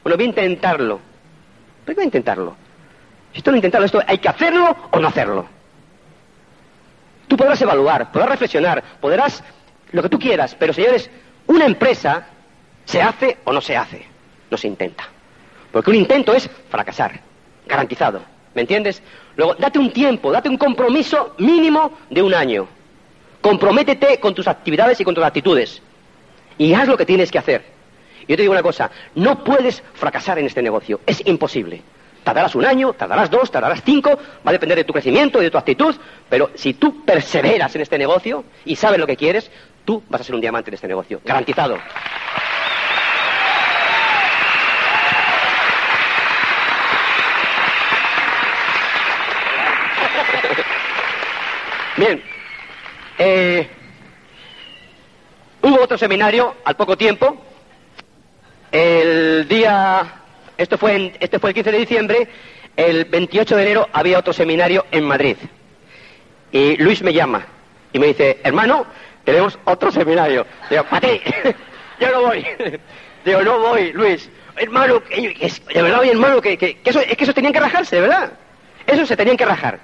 Bueno, 0.04 0.16
voy 0.16 0.26
a 0.26 0.30
intentarlo. 0.30 1.00
¿Por 1.86 1.88
qué 1.88 1.96
voy 1.96 2.04
a 2.04 2.06
intentarlo? 2.06 2.56
Si 3.34 3.42
tú 3.42 3.52
no 3.52 3.58
intentarlo, 3.58 3.86
esto 3.86 4.02
hay 4.08 4.20
que 4.20 4.30
hacerlo 4.30 4.76
o 4.92 5.00
no 5.00 5.08
hacerlo. 5.10 5.46
Tú 7.28 7.36
podrás 7.36 7.62
evaluar, 7.62 8.10
podrás 8.12 8.30
reflexionar, 8.30 8.82
podrás 9.02 9.44
lo 9.92 10.02
que 10.02 10.10
tú 10.10 10.18
quieras, 10.18 10.56
pero 10.58 10.72
señores, 10.72 11.10
una 11.48 11.66
empresa 11.66 12.28
se 12.86 13.02
hace 13.02 13.40
o 13.44 13.52
no 13.52 13.60
se 13.60 13.76
hace, 13.76 14.06
no 14.50 14.58
se 14.58 14.68
intenta. 14.68 15.04
Porque 15.74 15.90
un 15.90 15.98
intento 15.98 16.34
es 16.34 16.50
fracasar, 16.70 17.20
garantizado. 17.66 18.22
¿Me 18.54 18.62
entiendes? 18.62 19.02
Luego, 19.36 19.56
date 19.56 19.80
un 19.80 19.92
tiempo, 19.92 20.32
date 20.32 20.48
un 20.48 20.58
compromiso 20.58 21.36
mínimo 21.40 21.98
de 22.10 22.22
un 22.22 22.34
año. 22.34 22.68
Comprométete 23.44 24.20
con 24.22 24.34
tus 24.34 24.48
actividades 24.48 25.02
y 25.02 25.04
con 25.04 25.14
tus 25.14 25.24
actitudes. 25.24 25.82
Y 26.58 26.74
haz 26.74 26.88
lo 26.88 26.96
que 26.96 27.06
tienes 27.06 27.30
que 27.30 27.40
hacer. 27.40 27.66
Yo 28.26 28.38
te 28.38 28.42
digo 28.42 28.54
una 28.54 28.64
cosa, 28.64 28.90
no 29.16 29.44
puedes 29.44 29.84
fracasar 29.96 30.40
en 30.40 30.46
este 30.46 30.62
negocio. 30.62 31.02
Es 31.06 31.22
imposible. 31.28 31.82
Tardarás 32.24 32.56
un 32.56 32.66
año, 32.66 32.94
tardarás 32.94 33.30
dos, 33.30 33.52
tardarás 33.52 33.82
cinco, 33.84 34.18
va 34.48 34.52
a 34.52 34.54
depender 34.54 34.78
de 34.78 34.86
tu 34.86 34.94
crecimiento 34.94 35.42
y 35.42 35.44
de 35.44 35.52
tu 35.52 35.58
actitud, 35.58 35.94
pero 36.30 36.52
si 36.56 36.76
tú 36.76 37.04
perseveras 37.04 37.76
en 37.76 37.82
este 37.82 37.98
negocio 37.98 38.46
y 38.64 38.78
sabes 38.78 38.98
lo 38.98 39.06
que 39.06 39.18
quieres, 39.18 39.52
tú 39.84 40.02
vas 40.08 40.22
a 40.22 40.24
ser 40.24 40.36
un 40.36 40.42
diamante 40.42 40.70
en 40.70 40.76
este 40.76 40.88
negocio. 40.88 41.20
Garantizado. 41.26 41.78
Bien, 51.98 52.24
eh, 53.18 53.68
hubo 55.62 55.82
otro 55.82 55.98
seminario 55.98 56.56
al 56.66 56.76
poco 56.76 56.98
tiempo. 56.98 57.38
El 58.72 59.48
día, 59.48 60.04
esto 60.58 60.78
fue, 60.78 61.14
este 61.20 61.40
fue 61.40 61.52
el 61.52 61.54
15 61.54 61.72
de 61.72 61.78
diciembre, 61.78 62.28
el 62.76 63.06
28 63.06 63.56
de 63.56 63.62
enero 63.62 63.90
había 63.94 64.20
otro 64.20 64.34
seminario 64.34 64.86
en 64.92 65.04
Madrid. 65.06 65.38
Y 66.52 66.78
Luis 66.78 67.02
me 67.02 67.14
llama 67.14 67.46
y 67.92 68.00
me 68.00 68.08
dice, 68.08 68.40
hermano, 68.44 68.86
tenemos 69.24 69.58
otro 69.66 69.92
seminario. 69.92 70.46
Digo, 70.70 70.84
Pati, 70.86 71.22
yo 72.00 72.12
no 72.12 72.22
voy. 72.24 72.46
Digo, 73.26 73.42
no 73.42 73.60
voy, 73.60 73.94
Luis. 73.94 74.30
Hermano, 74.56 75.02
de 75.10 75.82
verdad, 75.82 76.04
hermano, 76.04 76.42
que, 76.42 76.78
eso, 76.84 77.00
es 77.00 77.18
que 77.18 77.24
eso 77.24 77.34
tenían 77.34 77.54
que 77.54 77.60
rajarse, 77.60 78.00
verdad. 78.00 78.34
Eso 78.86 79.06
se 79.06 79.16
tenían 79.16 79.38
que 79.38 79.46
rajar. 79.46 79.80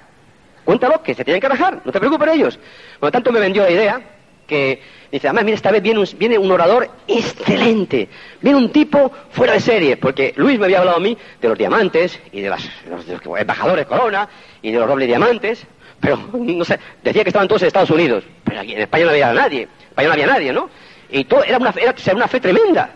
Cuéntalo, 0.70 1.02
que 1.02 1.14
se 1.14 1.24
tienen 1.24 1.40
que 1.40 1.48
rajar, 1.48 1.80
no 1.84 1.90
te 1.90 1.98
preocupes 1.98 2.28
ellos. 2.32 2.56
Por 3.00 3.08
lo 3.08 3.10
tanto, 3.10 3.32
me 3.32 3.40
vendió 3.40 3.64
la 3.64 3.72
idea 3.72 4.00
que 4.46 4.80
dice, 5.10 5.26
además, 5.26 5.44
mira, 5.44 5.56
esta 5.56 5.72
vez 5.72 5.82
viene 5.82 5.98
un, 5.98 6.06
viene 6.16 6.38
un 6.38 6.48
orador 6.48 6.88
excelente, 7.08 8.08
viene 8.40 8.56
un 8.56 8.70
tipo 8.70 9.10
fuera 9.32 9.54
de 9.54 9.60
serie, 9.60 9.96
porque 9.96 10.32
Luis 10.36 10.60
me 10.60 10.66
había 10.66 10.78
hablado 10.78 10.98
a 10.98 11.00
mí 11.00 11.18
de 11.40 11.48
los 11.48 11.58
diamantes 11.58 12.20
y 12.30 12.40
de, 12.40 12.50
las, 12.50 12.70
los, 12.88 13.04
embajadores 13.36 13.84
Corona 13.84 14.28
y 14.62 14.70
de 14.70 14.78
los 14.78 14.86
dobles 14.86 15.08
diamantes, 15.08 15.66
pero 15.98 16.16
no 16.34 16.64
sé, 16.64 16.78
decía 17.02 17.24
que 17.24 17.30
estaban 17.30 17.48
todos 17.48 17.62
en 17.62 17.66
Estados 17.66 17.90
Unidos, 17.90 18.22
pero 18.44 18.60
aquí 18.60 18.72
en 18.72 18.82
España 18.82 19.06
no 19.06 19.10
había 19.10 19.32
nadie, 19.32 19.62
en 19.62 19.88
España 19.88 20.06
no 20.06 20.12
había 20.12 20.26
nadie, 20.28 20.52
¿no? 20.52 20.70
Y 21.10 21.24
todo 21.24 21.42
era 21.42 21.58
una, 21.58 21.74
era, 21.76 21.92
una 22.14 22.28
fe 22.28 22.38
tremenda. 22.38 22.90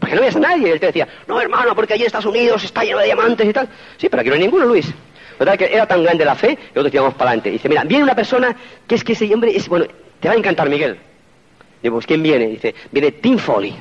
Porque 0.00 0.16
no 0.16 0.22
había 0.22 0.38
nadie. 0.40 0.68
Y 0.68 0.70
él 0.70 0.80
te 0.80 0.86
decía, 0.86 1.08
no, 1.26 1.40
hermano, 1.40 1.74
porque 1.74 1.94
allí 1.94 2.02
en 2.02 2.06
Estados 2.06 2.26
Unidos 2.26 2.62
está 2.64 2.82
lleno 2.82 2.98
de 2.98 3.06
diamantes 3.06 3.48
y 3.48 3.52
tal. 3.52 3.68
Sí, 3.96 4.08
pero 4.08 4.20
aquí 4.20 4.28
no 4.28 4.34
hay 4.34 4.42
ninguno, 4.42 4.64
Luis. 4.66 4.92
¿Verdad 5.38 5.56
que 5.56 5.72
era 5.72 5.86
tan 5.86 6.02
grande 6.02 6.24
la 6.24 6.34
fe 6.34 6.56
que 6.56 6.62
nosotros 6.74 6.94
íbamos 6.94 7.14
para 7.14 7.30
adelante? 7.30 7.50
Dice, 7.50 7.68
mira, 7.68 7.84
viene 7.84 8.04
una 8.04 8.16
persona 8.16 8.56
que 8.86 8.94
es 8.96 9.04
que 9.04 9.12
ese 9.12 9.32
hombre 9.32 9.56
es, 9.56 9.68
bueno, 9.68 9.86
te 10.20 10.28
va 10.28 10.34
a 10.34 10.36
encantar, 10.36 10.68
Miguel. 10.68 10.98
Digo, 11.82 11.94
pues 11.94 12.06
¿quién 12.06 12.22
viene? 12.22 12.48
Dice, 12.48 12.74
viene 12.90 13.12
Tim 13.12 13.38
Foley. 13.38 13.74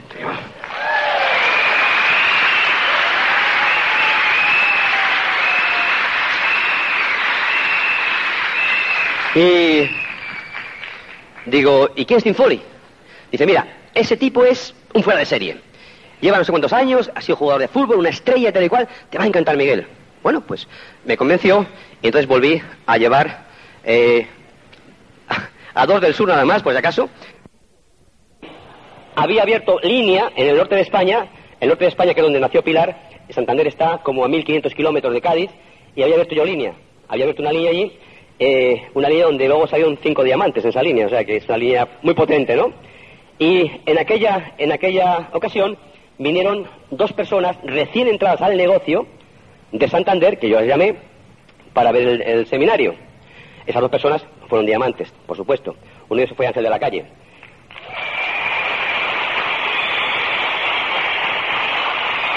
Y 9.34 9.90
digo, 11.46 11.90
¿y 11.96 12.06
quién 12.06 12.18
es 12.18 12.24
Tim 12.24 12.34
Foley? 12.36 12.62
Dice, 13.32 13.46
mira, 13.46 13.68
ese 13.94 14.16
tipo 14.16 14.44
es 14.44 14.74
un 14.94 15.04
fuera 15.04 15.20
de 15.20 15.26
serie. 15.26 15.58
Lleva 16.22 16.38
no 16.38 16.44
sé 16.44 16.52
cuántos 16.52 16.74
años, 16.74 17.12
ha 17.14 17.22
sido 17.22 17.36
jugador 17.36 17.62
de 17.62 17.68
fútbol, 17.68 17.98
una 17.98 18.10
estrella, 18.10 18.52
tal 18.52 18.64
y 18.64 18.70
cual. 18.70 18.88
Te 19.10 19.18
va 19.18 19.24
a 19.24 19.28
encantar, 19.28 19.58
Miguel. 19.58 19.88
Bueno, 20.24 20.42
pues 20.42 20.68
me 21.06 21.18
convenció 21.18 21.66
y 22.02 22.08
entonces 22.08 22.28
volví 22.28 22.62
a 22.86 22.98
llevar 22.98 23.48
eh, 23.84 24.28
a 25.74 25.86
dos 25.86 26.02
del 26.02 26.14
sur 26.14 26.28
nada 26.28 26.46
más, 26.46 26.64
por 26.64 26.74
si 26.74 26.80
acaso. 26.80 27.10
Había 29.16 29.42
abierto 29.42 29.80
línea 29.82 30.32
en 30.36 30.48
el 30.50 30.58
norte 30.58 30.76
de 30.76 30.82
España, 30.82 31.28
el 31.60 31.70
norte 31.70 31.86
de 31.86 31.90
España 31.90 32.14
que 32.14 32.20
es 32.20 32.24
donde 32.24 32.40
nació 32.40 32.64
Pilar, 32.64 32.96
Santander 33.30 33.68
está 33.68 34.00
como 34.00 34.24
a 34.24 34.28
1500 34.28 34.74
kilómetros 34.74 35.14
de 35.14 35.22
Cádiz, 35.22 35.50
y 35.96 36.04
había 36.04 36.16
abierto 36.16 36.36
yo 36.36 36.46
línea. 36.46 36.74
Había 37.08 37.26
abierto 37.26 37.42
una 37.42 37.52
línea 37.52 37.72
allí, 37.72 37.98
eh, 38.40 38.88
una 38.94 39.10
línea 39.10 39.26
donde 39.26 39.48
luego 39.48 39.68
salieron 39.68 39.98
cinco 40.02 40.24
diamantes 40.24 40.64
en 40.64 40.70
esa 40.70 40.84
línea, 40.84 41.08
o 41.08 41.10
sea 41.10 41.26
que 41.26 41.38
es 41.38 41.46
una 41.48 41.58
línea 41.58 41.88
muy 42.04 42.14
potente, 42.14 42.56
¿no? 42.56 42.72
Y 43.40 43.72
en 43.86 43.98
aquella, 43.98 44.54
en 44.58 44.72
aquella 44.72 45.30
ocasión 45.34 45.78
vinieron 46.18 46.68
dos 46.92 47.14
personas 47.14 47.58
recién 47.64 48.08
entradas 48.08 48.42
al 48.42 48.58
negocio, 48.58 49.08
de 49.72 49.88
Santander, 49.88 50.40
que 50.40 50.50
yo 50.50 50.60
les 50.60 50.70
llamé 50.70 50.96
para 51.74 51.92
ver 51.92 52.22
el, 52.22 52.48
seminario. 52.48 52.96
Esas 53.66 53.82
dos 53.82 53.92
personas 53.92 54.26
fueron 54.48 54.66
diamantes, 54.66 55.12
por 55.26 55.36
supuesto. 55.36 55.76
Uno 56.10 56.18
de 56.18 56.24
ellos 56.24 56.38
fue 56.38 56.48
Ángel 56.48 56.64
de 56.64 56.70
la 56.70 56.80
Calle. 56.80 57.06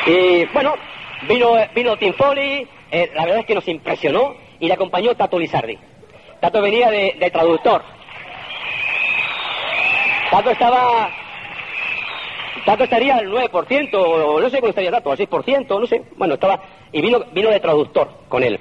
Y 0.07 0.45
bueno, 0.47 0.75
vino, 1.29 1.55
vino 1.75 1.97
Tim 1.97 2.15
Foley, 2.15 2.67
eh, 2.91 3.11
la 3.15 3.25
verdad 3.25 3.41
es 3.41 3.47
que 3.47 3.55
nos 3.55 3.69
impresionó 3.69 4.35
y 4.59 4.67
le 4.67 4.75
acompañó 4.75 5.15
Tato 5.15 5.39
Lizardi. 5.39 5.79
Tato 6.41 6.61
venía 6.61 6.91
de, 6.91 7.17
de 7.19 7.31
traductor. 7.31 7.83
Tato 10.31 10.51
estaba 10.51 11.11
Tato 12.65 12.85
estaría 12.85 13.17
al 13.17 13.27
9%, 13.27 13.95
o 13.95 14.41
no 14.41 14.51
sé 14.51 14.61
cuánto 14.61 14.69
estaría 14.69 14.91
Tato, 14.91 15.11
al 15.11 15.19
6%, 15.19 15.81
no 15.81 15.87
sé. 15.87 16.03
Bueno, 16.17 16.35
estaba, 16.35 16.61
y 16.93 17.01
vino, 17.01 17.21
vino 17.33 17.51
de 17.51 17.61
traductor 17.61 18.09
con 18.29 18.43
él. 18.43 18.59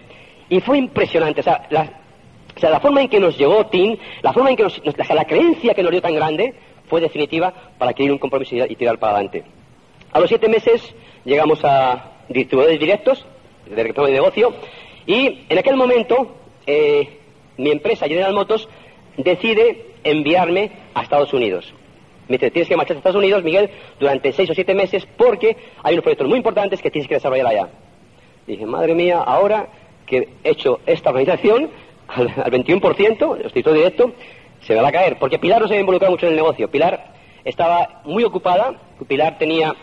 Y 0.50 0.60
fue 0.62 0.78
impresionante, 0.78 1.42
o 1.42 1.44
sea, 1.44 1.68
la, 1.70 2.80
forma 2.80 3.02
en 3.02 3.10
que 3.10 3.20
nos 3.20 3.38
llegó 3.38 3.66
Tim, 3.68 3.98
la 4.22 4.34
forma 4.34 4.50
en 4.50 4.56
que 4.56 4.64
nos, 4.64 4.82
la 4.84 5.26
creencia 5.26 5.74
que 5.74 5.84
nos 5.84 5.92
dio 5.92 6.02
tan 6.02 6.16
grande, 6.16 6.54
fue 6.88 7.02
definitiva 7.02 7.54
para 7.78 7.92
adquirir 7.92 8.12
un 8.12 8.18
compromiso 8.18 8.56
y, 8.56 8.76
tirar 8.76 8.98
para 8.98 9.14
adelante. 9.14 9.44
A 10.12 10.20
los 10.20 10.28
siete 10.28 10.50
meses 10.50 10.94
llegamos 11.24 11.64
a 11.64 12.14
distribuidores 12.28 12.80
directos, 12.80 13.26
de 13.66 13.84
de 13.84 14.12
negocio, 14.12 14.54
y 15.06 15.46
en 15.48 15.58
aquel 15.58 15.76
momento 15.76 16.36
eh, 16.66 17.20
mi 17.58 17.72
empresa 17.72 18.08
General 18.08 18.34
Motors 18.34 18.68
decide 19.18 19.94
enviarme 20.04 20.72
a 20.94 21.04
Estados 21.04 21.34
Unidos. 21.34 21.74
Me 22.28 22.38
dice, 22.38 22.52
tienes 22.52 22.70
que 22.70 22.78
marchar 22.78 22.96
a 22.96 23.00
Estados 23.00 23.18
Unidos, 23.18 23.44
Miguel, 23.44 23.70
durante 24.00 24.32
seis 24.32 24.50
o 24.50 24.54
siete 24.54 24.76
meses 24.76 25.08
porque 25.18 25.58
hay 25.84 25.94
unos 25.94 26.04
proyectos 26.04 26.28
muy 26.28 26.38
importantes 26.38 26.82
que 26.82 26.92
tienes 26.92 27.08
que 27.08 27.16
desarrollar 27.16 27.48
allá. 27.48 27.70
Dije, 28.54 28.66
madre 28.66 28.96
mía, 28.96 29.20
ahora 29.20 29.68
que 30.06 30.30
he 30.44 30.50
hecho 30.50 30.80
esta 30.86 31.10
organización, 31.10 31.70
al, 32.08 32.30
21%, 32.30 33.46
estoy 33.46 33.64
todo 33.64 33.74
directo, 33.74 34.12
se 34.62 34.74
me 34.74 34.82
va 34.82 34.90
a 34.90 34.92
caer. 34.92 35.18
Porque 35.20 35.40
Pilar 35.40 35.62
no 35.62 35.68
se 35.68 35.74
había 35.74 35.82
involucrado 35.82 36.12
mucho 36.12 36.26
en 36.26 36.32
el 36.32 36.38
negocio. 36.38 36.70
Pilar 36.70 37.14
estaba 37.46 38.02
muy 38.06 38.24
ocupada, 38.24 38.74
Pilar 39.08 39.38
tenía 39.38 39.76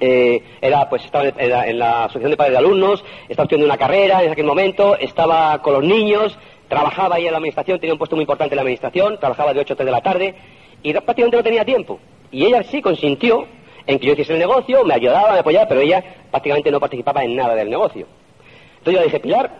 eh, 0.00 0.42
era 0.62 0.88
pues 0.88 1.04
estaba 1.04 1.28
en 1.28 1.78
la 1.78 2.04
asociación 2.04 2.30
de 2.30 2.36
padres 2.36 2.52
de 2.52 2.58
alumnos, 2.58 3.04
estaba 3.28 3.44
estudiando 3.44 3.66
una 3.66 3.76
carrera 3.76 4.22
en 4.22 4.32
aquel 4.32 4.46
momento, 4.46 4.96
estaba 4.96 5.60
con 5.60 5.74
los 5.74 5.84
niños, 5.84 6.38
trabajaba 6.68 7.16
ahí 7.16 7.26
en 7.26 7.32
la 7.32 7.36
administración, 7.36 7.78
tenía 7.78 7.92
un 7.92 7.98
puesto 7.98 8.16
muy 8.16 8.22
importante 8.22 8.54
en 8.54 8.56
la 8.56 8.62
administración, 8.62 9.18
trabajaba 9.18 9.52
de 9.52 9.60
8 9.60 9.74
a 9.74 9.76
3 9.76 9.86
de 9.86 9.92
la 9.92 10.00
tarde 10.00 10.34
y 10.82 10.92
prácticamente 10.92 11.36
no 11.36 11.42
tenía 11.42 11.64
tiempo. 11.64 12.00
Y 12.32 12.46
ella 12.46 12.62
sí 12.62 12.80
consintió 12.80 13.46
en 13.86 13.98
que 13.98 14.06
yo 14.06 14.12
hiciese 14.12 14.32
el 14.32 14.38
negocio, 14.38 14.84
me 14.84 14.94
ayudaba, 14.94 15.32
me 15.32 15.38
apoyaba, 15.40 15.68
pero 15.68 15.80
ella 15.80 16.02
prácticamente 16.30 16.70
no 16.70 16.80
participaba 16.80 17.24
en 17.24 17.36
nada 17.36 17.54
del 17.54 17.70
negocio. 17.70 18.06
Entonces 18.78 18.94
yo 18.94 18.98
le 19.00 19.04
dije, 19.04 19.20
Pilar, 19.20 19.50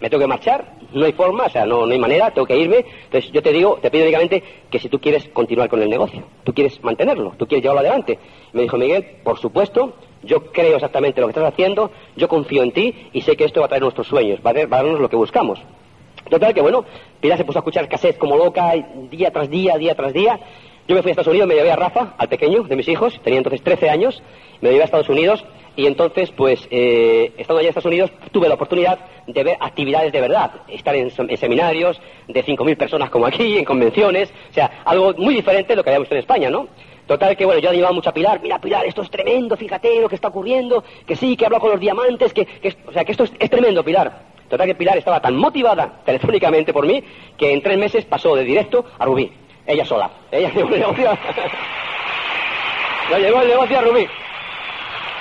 me 0.00 0.10
tengo 0.10 0.20
que 0.20 0.26
marchar, 0.26 0.72
no 0.92 1.06
hay 1.06 1.12
forma, 1.12 1.44
o 1.44 1.48
sea, 1.50 1.64
no, 1.64 1.86
no 1.86 1.92
hay 1.92 1.98
manera, 1.98 2.30
tengo 2.30 2.46
que 2.46 2.56
irme. 2.56 2.84
Entonces 3.04 3.30
yo 3.32 3.42
te 3.42 3.52
digo, 3.52 3.78
te 3.80 3.90
pido 3.90 4.04
únicamente 4.04 4.42
que 4.70 4.78
si 4.78 4.88
tú 4.88 4.98
quieres 5.00 5.28
continuar 5.28 5.68
con 5.68 5.82
el 5.82 5.88
negocio, 5.88 6.22
tú 6.44 6.52
quieres 6.52 6.82
mantenerlo, 6.82 7.32
tú 7.36 7.46
quieres 7.46 7.62
llevarlo 7.62 7.80
adelante. 7.80 8.18
me 8.52 8.62
dijo 8.62 8.76
Miguel, 8.76 9.04
por 9.22 9.38
supuesto, 9.38 9.94
yo 10.22 10.52
creo 10.52 10.74
exactamente 10.74 11.20
lo 11.20 11.28
que 11.28 11.32
estás 11.32 11.52
haciendo, 11.52 11.90
yo 12.16 12.28
confío 12.28 12.62
en 12.62 12.72
ti 12.72 13.08
y 13.12 13.22
sé 13.22 13.36
que 13.36 13.44
esto 13.44 13.60
va 13.60 13.66
a 13.66 13.68
traer 13.68 13.82
nuestros 13.82 14.06
sueños, 14.06 14.40
va 14.44 14.50
a, 14.50 14.66
darnos 14.66 15.00
lo 15.00 15.08
que 15.08 15.16
buscamos. 15.16 15.60
Total 16.28 16.52
que 16.52 16.60
bueno, 16.60 16.84
Pilar 17.20 17.38
se 17.38 17.44
puso 17.44 17.58
a 17.58 17.60
escuchar 17.60 17.88
cassette 17.88 18.18
como 18.18 18.36
loca, 18.36 18.72
día 19.10 19.30
tras 19.30 19.48
día, 19.48 19.78
día 19.78 19.94
tras 19.94 20.12
día. 20.12 20.40
Yo 20.88 20.94
me 20.94 21.02
fui 21.02 21.10
a 21.10 21.12
Estados 21.12 21.28
Unidos, 21.28 21.48
me 21.48 21.54
llevé 21.56 21.72
a 21.72 21.76
Rafa, 21.76 22.14
al 22.16 22.28
pequeño 22.28 22.62
de 22.62 22.76
mis 22.76 22.86
hijos, 22.86 23.20
tenía 23.24 23.38
entonces 23.38 23.60
13 23.62 23.90
años, 23.90 24.22
me 24.60 24.70
llevé 24.70 24.82
a 24.82 24.84
Estados 24.84 25.08
Unidos 25.08 25.44
y 25.74 25.86
entonces, 25.86 26.30
pues, 26.30 26.68
eh, 26.70 27.32
estando 27.36 27.58
allá 27.58 27.66
en 27.66 27.70
Estados 27.70 27.86
Unidos, 27.86 28.12
tuve 28.30 28.48
la 28.48 28.54
oportunidad 28.54 29.00
de 29.26 29.42
ver 29.42 29.56
actividades 29.58 30.12
de 30.12 30.20
verdad, 30.20 30.52
estar 30.68 30.94
en, 30.94 31.10
seminarios 31.10 32.00
de 32.28 32.44
5.000 32.44 32.76
personas 32.76 33.10
como 33.10 33.26
aquí, 33.26 33.58
en 33.58 33.64
convenciones, 33.64 34.32
o 34.50 34.54
sea, 34.54 34.82
algo 34.84 35.12
muy 35.18 35.34
diferente 35.34 35.72
de 35.72 35.76
lo 35.76 35.82
que 35.82 35.90
habíamos 35.90 36.04
visto 36.04 36.14
en 36.14 36.20
España, 36.20 36.50
¿no? 36.50 36.68
Total 37.06 37.36
que, 37.36 37.44
bueno, 37.44 37.60
yo 37.60 37.70
animaba 37.70 37.92
mucho 37.92 38.10
a 38.10 38.14
Pilar, 38.14 38.40
mira 38.40 38.60
Pilar, 38.60 38.86
esto 38.86 39.02
es 39.02 39.10
tremendo, 39.10 39.56
fíjate 39.56 40.00
lo 40.00 40.08
que 40.08 40.14
está 40.14 40.28
ocurriendo, 40.28 40.84
que 41.04 41.16
sí, 41.16 41.36
que 41.36 41.46
hablo 41.46 41.58
con 41.58 41.70
los 41.70 41.80
diamantes, 41.80 42.32
que, 42.32 42.46
o 42.86 42.92
sea, 42.92 43.04
que 43.04 43.12
esto 43.12 43.24
es, 43.24 43.50
tremendo, 43.50 43.84
Pilar. 43.84 44.36
Total 44.48 44.66
que 44.66 44.76
Pilar 44.76 44.96
estaba 44.96 45.20
tan 45.20 45.36
motivada 45.36 46.00
telefónicamente 46.04 46.72
por 46.72 46.86
mí 46.86 47.02
que 47.36 47.52
en 47.52 47.60
tres 47.60 47.76
meses 47.76 48.04
pasó 48.04 48.36
de 48.36 48.44
directo 48.44 48.84
a 48.96 49.04
Rubí, 49.04 49.32
ella 49.66 49.84
sola. 49.84 50.10
Ella 50.30 50.50
llevó 50.54 50.74
el 50.74 50.80
negocio, 50.80 51.18
llevó 53.18 53.42
el 53.42 53.48
negocio 53.48 53.78
a 53.78 53.82
Rubí. 53.82 54.06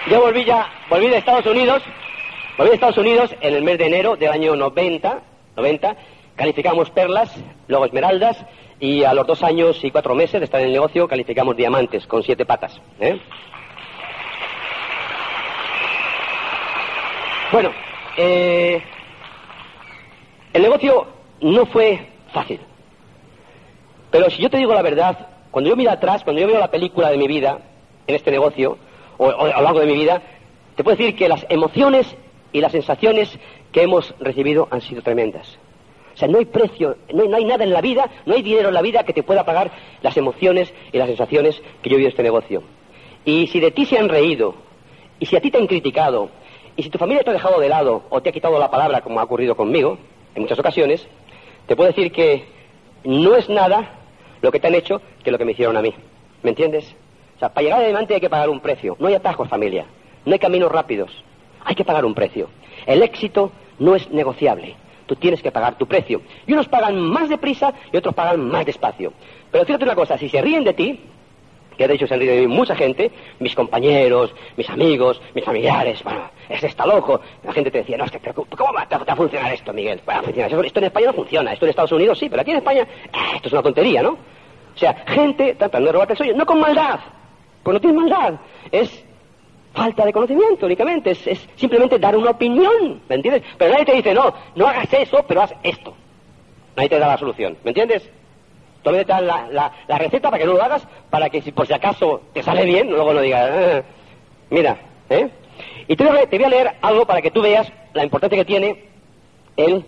Yo 0.08 0.22
volví 0.22 0.46
ya, 0.46 0.68
volví 0.90 1.08
de 1.08 1.18
Estados 1.18 1.46
Unidos, 1.46 1.82
volví 2.58 2.70
de 2.70 2.76
Estados 2.76 2.98
Unidos 2.98 3.36
en 3.42 3.56
el 3.56 3.64
mes 3.64 3.78
de 3.78 3.88
enero 3.88 4.16
del 4.16 4.30
año 4.30 4.56
90, 4.56 5.20
90, 5.56 5.96
calificamos 6.36 6.92
perlas, 6.92 7.36
luego 7.68 7.86
esmeraldas, 7.86 8.38
y 8.80 9.04
a 9.04 9.14
los 9.14 9.26
dos 9.26 9.42
años 9.42 9.84
y 9.84 9.90
cuatro 9.90 10.14
meses 10.14 10.40
de 10.40 10.46
estar 10.46 10.60
en 10.60 10.68
el 10.68 10.74
negocio 10.74 11.08
calificamos 11.08 11.56
diamantes 11.56 12.06
con 12.08 12.22
siete 12.24 12.46
patas. 12.46 12.80
¿eh? 13.00 13.20
Bueno, 17.52 17.72
eh, 18.18 18.84
el 20.54 20.62
negocio 20.62 21.08
no 21.42 21.66
fue 21.66 22.08
fácil. 22.34 22.60
Pero 24.16 24.30
si 24.30 24.42
yo 24.42 24.50
te 24.50 24.56
digo 24.56 24.74
la 24.74 24.82
verdad, 24.82 25.28
cuando 25.52 25.70
yo 25.70 25.76
miro 25.76 25.92
atrás, 25.92 26.24
cuando 26.24 26.42
yo 26.42 26.48
veo 26.48 26.58
la 26.58 26.72
película 26.72 27.10
de 27.10 27.18
mi 27.18 27.28
vida 27.28 27.60
en 28.08 28.16
este 28.16 28.32
negocio, 28.32 28.78
o, 29.18 29.30
a 29.30 29.48
lo 29.58 29.62
largo 29.62 29.82
de 29.82 29.88
mi 29.88 29.94
vida, 29.96 30.22
te 30.74 30.86
puedo 30.86 30.96
decir 30.96 31.18
que 31.18 31.28
las 31.28 31.46
emociones 31.50 32.16
y 32.54 32.62
las 32.62 32.72
sensaciones 32.72 33.38
que 33.74 33.82
hemos 33.82 34.16
recibido 34.22 34.70
han 34.72 34.80
sido 34.80 35.02
tremendas. 35.02 35.60
O 36.14 36.18
sea, 36.18 36.30
no 36.30 36.38
hay 36.38 36.46
precio, 36.46 36.96
no 37.14 37.36
hay, 37.36 37.44
nada 37.44 37.66
en 37.66 37.74
la 37.74 37.82
vida, 37.82 38.10
no 38.26 38.36
hay 38.36 38.42
dinero 38.42 38.70
en 38.70 38.74
la 38.74 38.82
vida 38.82 39.04
que 39.04 39.12
te 39.12 39.22
pueda 39.22 39.44
pagar 39.44 39.70
las 40.02 40.16
emociones 40.16 40.74
y 40.94 40.98
las 40.98 41.10
sensaciones 41.10 41.62
que 41.82 41.90
yo 41.90 41.96
he 41.96 41.98
vivido 41.98 42.08
en 42.08 42.12
este 42.12 42.24
negocio. 42.24 42.64
Y 43.26 43.48
si 43.48 43.60
de 43.60 43.72
ti 43.72 43.86
se 43.86 43.98
han 43.98 44.08
reído, 44.08 44.56
y 45.20 45.26
si 45.26 45.36
a 45.36 45.42
ti 45.42 45.52
te 45.52 45.58
han 45.58 45.68
criticado, 45.68 46.30
y 46.78 46.84
si 46.84 46.90
tu 46.90 46.98
familia 46.98 47.22
te 47.26 47.32
ha 47.32 47.34
dejado 47.34 47.60
de 47.60 47.68
lado 47.68 48.04
o 48.10 48.22
te 48.22 48.30
ha 48.30 48.32
quitado 48.32 48.58
la 48.60 48.72
palabra, 48.72 49.02
como 49.02 49.20
ha 49.20 49.24
ocurrido 49.24 49.58
conmigo 49.58 49.98
en 50.36 50.44
muchas 50.44 50.58
ocasiones, 50.58 51.06
te 51.68 51.76
puedo 51.76 51.90
decir 51.90 52.14
que 52.14 52.46
no 53.04 53.36
es 53.36 53.50
nada 53.50 54.04
lo 54.46 54.52
que 54.52 54.60
te 54.60 54.68
han 54.68 54.76
hecho 54.76 55.02
que 55.24 55.32
lo 55.32 55.40
que 55.40 55.46
me 55.46 55.54
hicieron 55.54 55.76
a 55.76 55.82
mí. 55.82 55.92
¿Me 56.44 56.52
entiendes? 56.52 56.96
O 57.36 57.40
sea, 57.40 57.50
para 57.50 57.64
llegar 57.64 57.82
adelante 57.82 58.14
hay 58.14 58.22
que 58.22 58.30
pagar 58.30 58.48
un 58.48 58.60
precio. 58.60 58.96
No 59.00 59.08
hay 59.08 59.16
atajos, 59.16 59.50
familia. 59.50 59.86
No 60.24 60.34
hay 60.34 60.40
caminos 60.40 60.72
rápidos. 60.72 61.12
Hay 61.64 61.74
que 61.74 61.84
pagar 61.84 62.06
un 62.06 62.14
precio. 62.14 62.48
El 62.86 63.02
éxito 63.02 63.52
no 63.80 63.96
es 63.96 64.08
negociable. 64.12 64.76
Tú 65.08 65.16
tienes 65.16 65.42
que 65.42 65.52
pagar 65.52 65.80
tu 65.80 65.88
precio. 65.88 66.22
Y 66.46 66.54
unos 66.54 66.68
pagan 66.68 66.96
más 67.00 67.28
deprisa 67.28 67.74
y 67.92 67.98
otros 67.98 68.14
pagan 68.14 68.48
más 68.48 68.68
despacio. 68.68 69.14
Pero 69.52 69.66
fíjate 69.66 69.84
una 69.84 69.96
cosa, 69.96 70.16
si 70.16 70.30
se 70.30 70.40
ríen 70.42 70.64
de 70.64 70.74
ti, 70.74 71.00
que 71.78 71.88
de 71.88 71.96
hecho 71.96 72.08
se 72.08 72.14
han 72.14 72.20
reído 72.20 72.36
de 72.36 72.42
mí 72.42 72.48
mucha 72.48 72.76
gente, 72.76 73.12
mis 73.40 73.56
compañeros, 73.56 74.34
mis 74.58 74.70
amigos, 74.70 75.22
mis 75.34 75.44
familiares, 75.44 76.04
bueno, 76.04 76.30
es 76.50 76.64
está 76.64 76.86
loco. 76.86 77.20
La 77.44 77.54
gente 77.54 77.72
te 77.72 77.80
decía, 77.80 77.98
no, 77.98 78.06
es 78.06 78.12
que, 78.12 78.20
¿cómo 78.34 78.74
va 78.74 78.88
a 78.90 79.16
funcionar 79.16 79.54
esto, 79.54 79.74
Miguel? 79.74 80.02
Esto 80.66 80.80
en 80.80 80.86
España 80.86 81.08
no 81.08 81.14
funciona, 81.14 81.54
esto 81.54 81.66
en 81.66 81.70
Estados 81.70 81.92
Unidos 81.92 82.20
sí, 82.20 82.30
pero 82.30 82.42
aquí 82.42 82.52
en 82.52 82.58
España, 82.58 82.82
eh, 82.82 83.36
esto 83.36 83.48
es 83.48 83.54
una 83.54 83.64
tontería, 83.64 84.02
¿no? 84.02 84.12
O 84.12 84.78
sea, 84.78 84.94
gente 85.08 85.56
tratando 85.56 85.88
de 85.88 85.94
robarte 85.94 86.14
el 86.14 86.18
sueño, 86.18 86.34
no 86.36 86.46
con 86.46 86.60
maldad, 86.60 87.00
pues 87.64 87.74
no 87.74 87.80
tienes 87.80 87.98
maldad. 88.02 88.34
Es 88.72 89.06
falta 89.76 90.06
de 90.06 90.14
conocimiento 90.14 90.66
únicamente. 90.66 91.12
Es, 91.12 91.48
simplemente 91.56 92.00
dar 92.00 92.16
una 92.16 92.32
opinión. 92.32 93.02
¿Me 93.08 93.16
entiendes? 93.16 93.44
Pero 93.58 93.72
nadie 93.72 93.86
te 93.86 93.96
dice, 93.96 94.14
no, 94.14 94.34
no 94.56 94.68
hagas 94.68 94.92
eso, 94.94 95.24
pero 95.28 95.42
haz 95.42 95.54
esto. 95.62 95.94
Nadie 96.76 96.90
te 96.90 97.00
da 97.00 97.08
la 97.08 97.18
solución. 97.18 97.58
¿Me 97.64 97.72
entiendes? 97.72 98.10
Todavía 98.86 99.04
te 99.04 99.14
dan 99.14 99.26
la, 99.26 99.98
receta 99.98 100.30
para 100.30 100.38
que 100.38 100.46
no 100.46 100.54
lo 100.54 100.62
hagas, 100.62 100.88
para 101.10 101.32
que 101.32 101.42
si 101.42 101.52
por 101.52 101.66
si 101.66 101.74
acaso 101.74 102.22
te 102.34 102.44
sale 102.44 102.66
bien, 102.66 102.92
luego 102.92 103.16
no 103.16 103.22
digas, 103.22 103.50
ah, 103.52 103.82
mira, 104.52 104.78
¿eh? 105.10 105.28
Y 105.88 105.96
te 105.96 106.04
voy, 106.04 106.20
a, 106.20 106.30
te 106.30 106.38
voy 106.38 106.46
a 106.46 106.50
leer 106.50 106.76
algo 106.84 107.04
para 107.08 107.20
que 107.20 107.32
tú 107.32 107.42
veas 107.42 107.68
la 107.96 108.04
importancia 108.04 108.38
que 108.38 108.46
tiene 108.46 108.84
el 109.58 109.86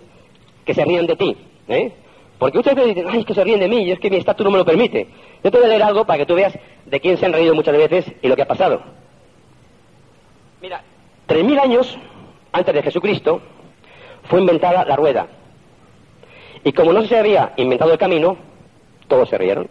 que 0.66 0.74
se 0.74 0.84
rían 0.84 1.06
de 1.06 1.16
ti, 1.16 1.38
¿eh? 1.68 1.92
Porque 2.40 2.58
muchas 2.58 2.74
veces 2.74 2.96
dicen, 2.96 3.08
ay, 3.08 3.20
es 3.20 3.26
que 3.28 3.36
se 3.36 3.44
ríen 3.44 3.60
de 3.60 3.68
mí, 3.68 3.84
y 3.84 3.92
es 3.92 4.00
que 4.00 4.10
mi 4.10 4.18
estatus 4.18 4.44
no 4.44 4.50
me 4.50 4.58
lo 4.58 4.66
permite. 4.66 5.08
Yo 5.44 5.52
te 5.52 5.58
voy 5.58 5.68
a 5.68 5.70
leer 5.70 5.84
algo 5.84 6.04
para 6.06 6.18
que 6.18 6.26
tú 6.26 6.34
veas 6.34 6.58
de 6.88 7.00
quién 7.00 7.18
se 7.18 7.28
han 7.28 7.34
reído 7.34 7.54
muchas 7.54 7.78
veces 7.78 8.12
y 8.24 8.28
lo 8.28 8.36
que 8.36 8.42
ha 8.42 8.48
pasado. 8.48 8.82
Mira, 10.60 10.82
tres 11.28 11.44
mil 11.44 11.60
años 11.60 11.96
antes 12.52 12.74
de 12.74 12.82
Jesucristo 12.82 13.42
fue 14.24 14.40
inventada 14.40 14.86
la 14.86 14.96
rueda. 14.96 15.28
Y 16.64 16.72
como 16.72 16.94
no 16.94 17.04
se 17.04 17.16
había 17.16 17.54
inventado 17.58 17.92
el 17.92 18.00
camino, 18.00 18.38
todos 19.08 19.30
se 19.30 19.38
rieron. 19.38 19.70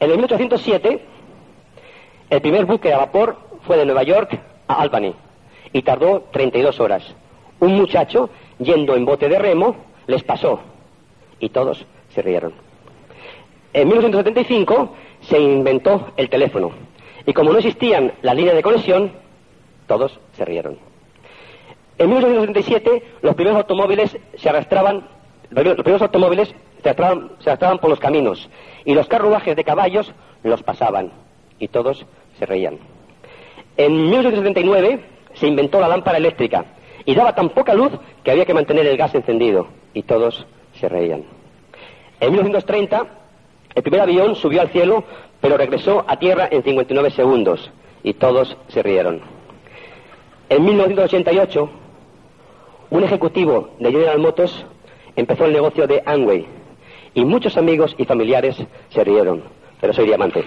En 0.00 0.10
el 0.10 0.16
1807, 0.16 1.00
el 2.30 2.40
primer 2.40 2.64
buque 2.64 2.92
a 2.92 2.98
vapor 2.98 3.36
fue 3.66 3.76
de 3.76 3.86
Nueva 3.86 4.02
York 4.02 4.38
a 4.68 4.74
Albany 4.74 5.14
y 5.72 5.82
tardó 5.82 6.24
32 6.32 6.80
horas. 6.80 7.14
Un 7.60 7.74
muchacho, 7.74 8.30
yendo 8.58 8.96
en 8.96 9.04
bote 9.04 9.28
de 9.28 9.38
remo, 9.38 9.76
les 10.06 10.22
pasó 10.22 10.60
y 11.40 11.48
todos 11.48 11.84
se 12.10 12.22
rieron. 12.22 12.52
En 13.72 13.88
1975 13.88 14.94
se 15.22 15.38
inventó 15.38 16.12
el 16.16 16.28
teléfono 16.28 16.72
y 17.26 17.32
como 17.32 17.52
no 17.52 17.58
existían 17.58 18.12
las 18.22 18.36
líneas 18.36 18.54
de 18.56 18.62
conexión, 18.62 19.12
todos 19.86 20.18
se 20.32 20.44
rieron. 20.44 20.78
En 21.98 22.08
1977 22.08 23.02
los 23.22 23.34
primeros 23.34 23.58
automóviles 23.58 24.16
se 24.36 24.48
arrastraban, 24.48 25.06
los 25.50 25.74
primeros 25.76 26.02
automóviles 26.02 26.54
se 26.84 26.90
arrastraban, 26.90 27.78
por 27.78 27.90
los 27.90 27.98
caminos 27.98 28.48
y 28.84 28.94
los 28.94 29.08
carruajes 29.08 29.56
de 29.56 29.64
caballos 29.64 30.12
los 30.42 30.62
pasaban 30.62 31.10
y 31.58 31.68
todos 31.68 32.06
se 32.38 32.46
reían. 32.46 32.78
En 33.76 34.10
1979 34.10 35.00
se 35.32 35.46
inventó 35.48 35.80
la 35.80 35.88
lámpara 35.88 36.18
eléctrica 36.18 36.66
y 37.04 37.14
daba 37.14 37.34
tan 37.34 37.48
poca 37.48 37.74
luz 37.74 37.90
que 38.22 38.30
había 38.30 38.44
que 38.44 38.54
mantener 38.54 38.86
el 38.86 38.96
gas 38.96 39.14
encendido 39.14 39.66
y 39.94 40.02
todos 40.02 40.46
se 40.74 40.88
reían. 40.88 41.24
En 42.20 42.32
1930, 42.32 43.06
el 43.74 43.82
primer 43.82 44.00
avión 44.02 44.36
subió 44.36 44.60
al 44.60 44.68
cielo, 44.68 45.04
pero 45.40 45.56
regresó 45.56 46.04
a 46.06 46.18
tierra 46.18 46.48
en 46.50 46.62
59 46.62 47.10
segundos, 47.10 47.70
y 48.02 48.14
todos 48.14 48.56
se 48.68 48.82
rieron. 48.82 49.20
En 50.48 50.64
1988, 50.64 51.70
un 52.90 53.04
ejecutivo 53.04 53.70
de 53.80 53.90
General 53.90 54.18
Motors 54.18 54.64
empezó 55.16 55.46
el 55.46 55.52
negocio 55.52 55.86
de 55.86 56.02
Amway, 56.06 56.46
y 57.14 57.24
muchos 57.24 57.56
amigos 57.56 57.94
y 57.96 58.04
familiares 58.04 58.56
se 58.88 59.04
rieron, 59.04 59.44
pero 59.80 59.92
soy 59.92 60.06
diamante. 60.06 60.44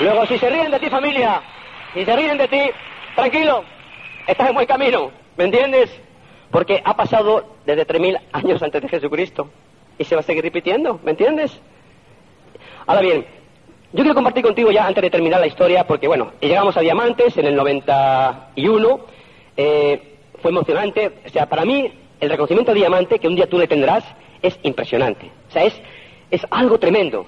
Luego, 0.00 0.26
si 0.26 0.38
se 0.38 0.48
ríen 0.48 0.70
de 0.70 0.78
ti, 0.78 0.88
familia, 0.88 1.42
si 1.92 2.04
se 2.04 2.14
ríen 2.14 2.38
de 2.38 2.46
ti, 2.46 2.60
tranquilo, 3.16 3.64
estás 4.26 4.48
en 4.48 4.54
buen 4.54 4.66
camino, 4.66 5.10
¿me 5.36 5.44
entiendes? 5.44 5.90
Porque 6.52 6.80
ha 6.84 6.94
pasado 6.94 7.56
desde 7.66 7.84
3.000 7.84 8.20
años 8.32 8.62
antes 8.62 8.80
de 8.80 8.88
Jesucristo 8.88 9.50
y 9.98 10.04
se 10.04 10.14
va 10.14 10.20
a 10.20 10.24
seguir 10.24 10.44
repitiendo, 10.44 11.00
¿me 11.02 11.10
entiendes? 11.10 11.60
Ahora 12.88 13.02
bien, 13.02 13.26
yo 13.92 14.02
quiero 14.02 14.14
compartir 14.14 14.42
contigo 14.42 14.70
ya 14.70 14.86
antes 14.86 15.02
de 15.02 15.10
terminar 15.10 15.40
la 15.40 15.46
historia, 15.46 15.86
porque 15.86 16.08
bueno, 16.08 16.32
llegamos 16.40 16.74
a 16.74 16.80
Diamantes 16.80 17.36
en 17.36 17.44
el 17.44 17.54
91, 17.54 19.00
eh, 19.58 20.16
fue 20.40 20.50
emocionante, 20.50 21.12
o 21.26 21.28
sea, 21.28 21.44
para 21.50 21.66
mí 21.66 21.92
el 22.18 22.30
reconocimiento 22.30 22.72
de 22.72 22.78
Diamante, 22.78 23.18
que 23.18 23.28
un 23.28 23.36
día 23.36 23.46
tú 23.46 23.58
le 23.58 23.66
tendrás, 23.66 24.04
es 24.40 24.58
impresionante, 24.62 25.30
o 25.50 25.52
sea, 25.52 25.64
es, 25.64 25.78
es 26.30 26.46
algo 26.50 26.78
tremendo. 26.78 27.26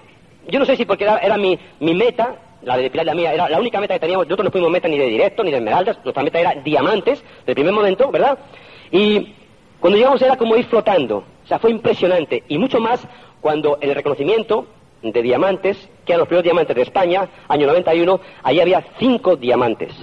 Yo 0.49 0.59
no 0.59 0.65
sé 0.65 0.77
si 0.77 0.87
porque 0.87 1.05
era, 1.05 1.37
mi, 1.37 1.59
mi 1.79 1.93
meta, 1.93 2.37
la 2.63 2.79
de 2.79 2.85
depilar 2.85 3.05
la 3.05 3.15
mía, 3.15 3.35
era 3.35 3.51
la 3.51 3.61
única 3.61 3.81
meta 3.81 3.93
que 3.93 4.01
teníamos, 4.01 4.29
nosotros 4.29 4.47
no 4.47 4.51
fuimos 4.51 4.71
meta 4.71 4.89
ni 4.89 4.97
de 4.97 5.09
directo, 5.09 5.45
ni 5.45 5.51
de 5.51 5.59
esmeraldas, 5.59 5.99
nuestra 6.05 6.23
meta 6.23 6.41
era 6.41 6.55
diamantes, 6.55 7.23
del 7.45 7.55
primer 7.55 7.75
momento, 7.75 8.11
¿verdad? 8.11 8.39
Y 8.91 9.35
cuando 9.79 9.99
llegamos 9.99 10.23
era 10.23 10.39
como 10.39 10.57
ir 10.57 10.65
flotando, 10.65 11.19
o 11.45 11.47
sea, 11.47 11.59
fue 11.59 11.71
impresionante, 11.71 12.45
y 12.49 12.57
mucho 12.57 12.81
más 12.81 13.07
cuando 13.43 13.77
el 13.83 13.95
reconocimiento 13.95 14.67
de 15.03 15.23
diamantes, 15.23 15.77
que 16.05 16.13
eran 16.13 16.21
los 16.21 16.29
primeros 16.29 16.45
diamantes 16.45 16.77
de 16.77 16.83
España, 16.83 17.29
año 17.49 17.67
91, 17.67 18.21
allí 18.43 18.61
había 18.61 18.85
cinco 18.99 19.37
diamantes. 19.37 19.95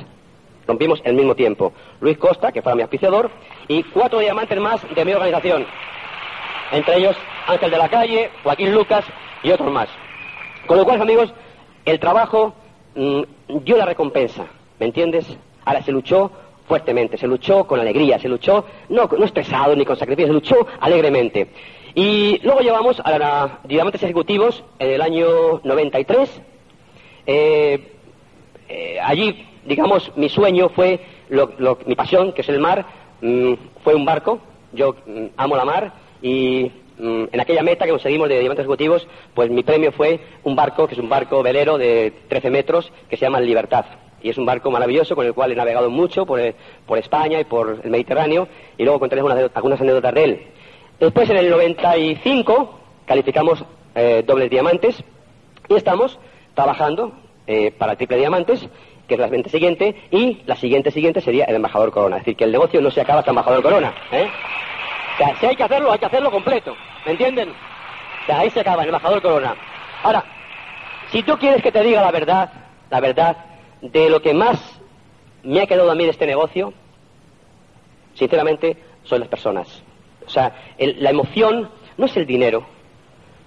Rompimos 0.67 1.01
el 1.05 1.15
mismo 1.15 1.35
tiempo. 1.35 1.71
Luis 2.01 2.17
Costa, 2.17 2.51
que 2.51 2.61
fue 2.61 2.75
mi 2.75 2.81
auspiciador, 2.81 3.31
y 3.67 3.83
cuatro 3.83 4.19
diamantes 4.19 4.59
más 4.59 4.81
de 4.93 5.05
mi 5.05 5.13
organización. 5.13 5.65
Entre 6.71 6.97
ellos 6.97 7.15
Ángel 7.47 7.71
de 7.71 7.77
la 7.77 7.89
Calle, 7.89 8.29
Joaquín 8.43 8.73
Lucas 8.73 9.05
y 9.43 9.51
otros 9.51 9.71
más. 9.71 9.87
Con 10.65 10.77
lo 10.77 10.83
cual, 10.83 11.01
amigos, 11.01 11.33
el 11.85 11.99
trabajo 11.99 12.53
mm, 12.95 13.21
dio 13.63 13.77
la 13.77 13.85
recompensa, 13.85 14.45
¿me 14.79 14.87
entiendes? 14.87 15.25
Ahora 15.63 15.81
se 15.81 15.93
luchó 15.93 16.31
fuertemente, 16.67 17.17
se 17.17 17.27
luchó 17.27 17.65
con 17.65 17.79
alegría, 17.79 18.19
se 18.19 18.27
luchó 18.27 18.65
no, 18.89 19.09
no 19.17 19.25
estresado 19.25 19.73
ni 19.75 19.85
con 19.85 19.95
sacrificio, 19.95 20.27
se 20.27 20.33
luchó 20.33 20.67
alegremente. 20.81 21.47
Y 21.97 22.37
luego 22.43 22.59
llevamos 22.59 23.01
a 23.03 23.17
la 23.17 23.59
Diamantes 23.63 24.03
Ejecutivos 24.03 24.63
en 24.77 24.91
el 24.91 25.01
año 25.01 25.61
93. 25.63 26.41
Eh, 27.25 27.91
eh, 28.69 28.99
allí, 29.01 29.43
digamos, 29.65 30.11
mi 30.15 30.29
sueño 30.29 30.69
fue, 30.69 30.99
mi 31.87 31.95
pasión, 31.95 32.33
que 32.33 32.41
es 32.41 32.49
el 32.49 32.59
mar, 32.59 32.85
mm, 33.19 33.53
fue 33.83 33.95
un 33.95 34.05
barco. 34.05 34.39
Yo 34.73 34.93
mm, 35.07 35.25
amo 35.37 35.57
la 35.57 35.65
mar 35.65 35.91
y 36.21 36.71
mm, 36.99 37.23
en 37.31 37.39
aquella 37.39 37.63
meta 37.63 37.85
que 37.85 37.91
conseguimos 37.93 38.29
de 38.29 38.41
Diamantes 38.41 38.65
Ejecutivos, 38.65 39.07
pues 39.33 39.49
mi 39.49 39.63
premio 39.63 39.91
fue 39.91 40.19
un 40.43 40.55
barco, 40.55 40.85
que 40.85 40.93
es 40.93 40.99
un 40.99 41.09
barco 41.09 41.41
velero 41.41 41.79
de 41.79 42.13
13 42.27 42.51
metros, 42.51 42.93
que 43.09 43.17
se 43.17 43.25
llama 43.25 43.39
Libertad. 43.39 43.85
Y 44.21 44.29
es 44.29 44.37
un 44.37 44.45
barco 44.45 44.69
maravilloso 44.69 45.15
con 45.15 45.25
el 45.25 45.33
cual 45.33 45.51
he 45.51 45.55
navegado 45.55 45.89
mucho 45.89 46.27
por, 46.27 46.39
por 46.85 46.99
España 46.99 47.39
y 47.39 47.45
por 47.45 47.81
el 47.83 47.89
Mediterráneo 47.89 48.47
y 48.77 48.83
luego 48.83 48.99
contaré 48.99 49.23
algunas 49.55 49.81
anécdotas 49.81 50.13
de 50.13 50.23
él. 50.23 50.47
Después, 50.99 51.29
en 51.29 51.37
el 51.37 51.49
95, 51.49 52.79
calificamos 53.05 53.63
eh, 53.93 54.23
dobles 54.25 54.49
diamantes 54.49 55.03
y 55.69 55.75
estamos 55.75 56.19
trabajando 56.55 57.13
eh, 57.45 57.71
para 57.71 57.95
triple 57.95 58.17
diamantes, 58.17 58.67
que 59.07 59.13
es 59.13 59.19
la 59.19 59.27
siguiente 59.27 59.49
siguiente, 59.49 59.95
y 60.11 60.41
la 60.45 60.55
siguiente 60.55 60.91
siguiente 60.91 61.21
sería 61.21 61.45
el 61.45 61.55
embajador 61.55 61.91
corona. 61.91 62.17
Es 62.17 62.23
decir, 62.23 62.35
que 62.35 62.45
el 62.45 62.51
negocio 62.51 62.81
no 62.81 62.89
se 62.89 63.01
acaba 63.01 63.19
hasta 63.19 63.31
embajador 63.31 63.61
corona. 63.61 63.93
¿eh? 64.11 64.27
O 65.13 65.17
sea, 65.17 65.35
si 65.39 65.45
hay 65.45 65.55
que 65.55 65.63
hacerlo, 65.63 65.91
hay 65.91 65.99
que 65.99 66.05
hacerlo 66.07 66.31
completo. 66.31 66.75
¿Me 67.05 67.11
entienden? 67.11 67.53
Ahí 68.27 68.49
se 68.49 68.59
acaba 68.59 68.81
el 68.81 68.89
embajador 68.89 69.21
corona. 69.21 69.55
Ahora, 70.03 70.25
si 71.11 71.23
tú 71.23 71.37
quieres 71.37 71.61
que 71.61 71.71
te 71.71 71.83
diga 71.83 72.01
la 72.01 72.11
verdad, 72.11 72.51
la 72.89 72.99
verdad 72.99 73.37
de 73.81 74.09
lo 74.09 74.21
que 74.21 74.33
más 74.33 74.59
me 75.43 75.61
ha 75.61 75.67
quedado 75.67 75.91
a 75.91 75.95
mí 75.95 76.03
de 76.03 76.11
este 76.11 76.25
negocio, 76.25 76.73
sinceramente, 78.15 78.77
son 79.03 79.19
las 79.19 79.29
personas. 79.29 79.83
O 80.27 80.29
sea, 80.29 80.53
la 80.77 81.09
emoción 81.09 81.69
no 81.97 82.05
es 82.05 82.15
el 82.17 82.25
dinero, 82.25 82.65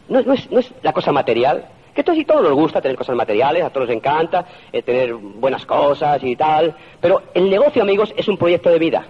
no, 0.09 0.33
es, 0.33 0.49
la 0.83 0.93
cosa 0.93 1.13
material, 1.13 1.69
que 1.95 2.03
todos 2.03 2.19
y 2.19 2.25
todos 2.25 2.43
nos 2.43 2.55
gusta 2.55 2.81
tener 2.81 2.97
cosas 2.97 3.15
materiales, 3.15 3.63
a 3.63 3.71
todos 3.71 3.87
nos 3.87 3.97
encanta 3.97 4.47
eh, 4.73 4.83
tener 4.83 5.15
buenas 5.15 5.67
cosas 5.67 6.23
y 6.25 6.35
tal, 6.37 6.75
pero 7.01 7.23
el 7.35 7.51
negocio, 7.51 7.83
amigos, 7.83 8.13
es 8.17 8.27
un 8.29 8.37
proyecto 8.37 8.71
de 8.71 8.79
vida. 8.79 9.07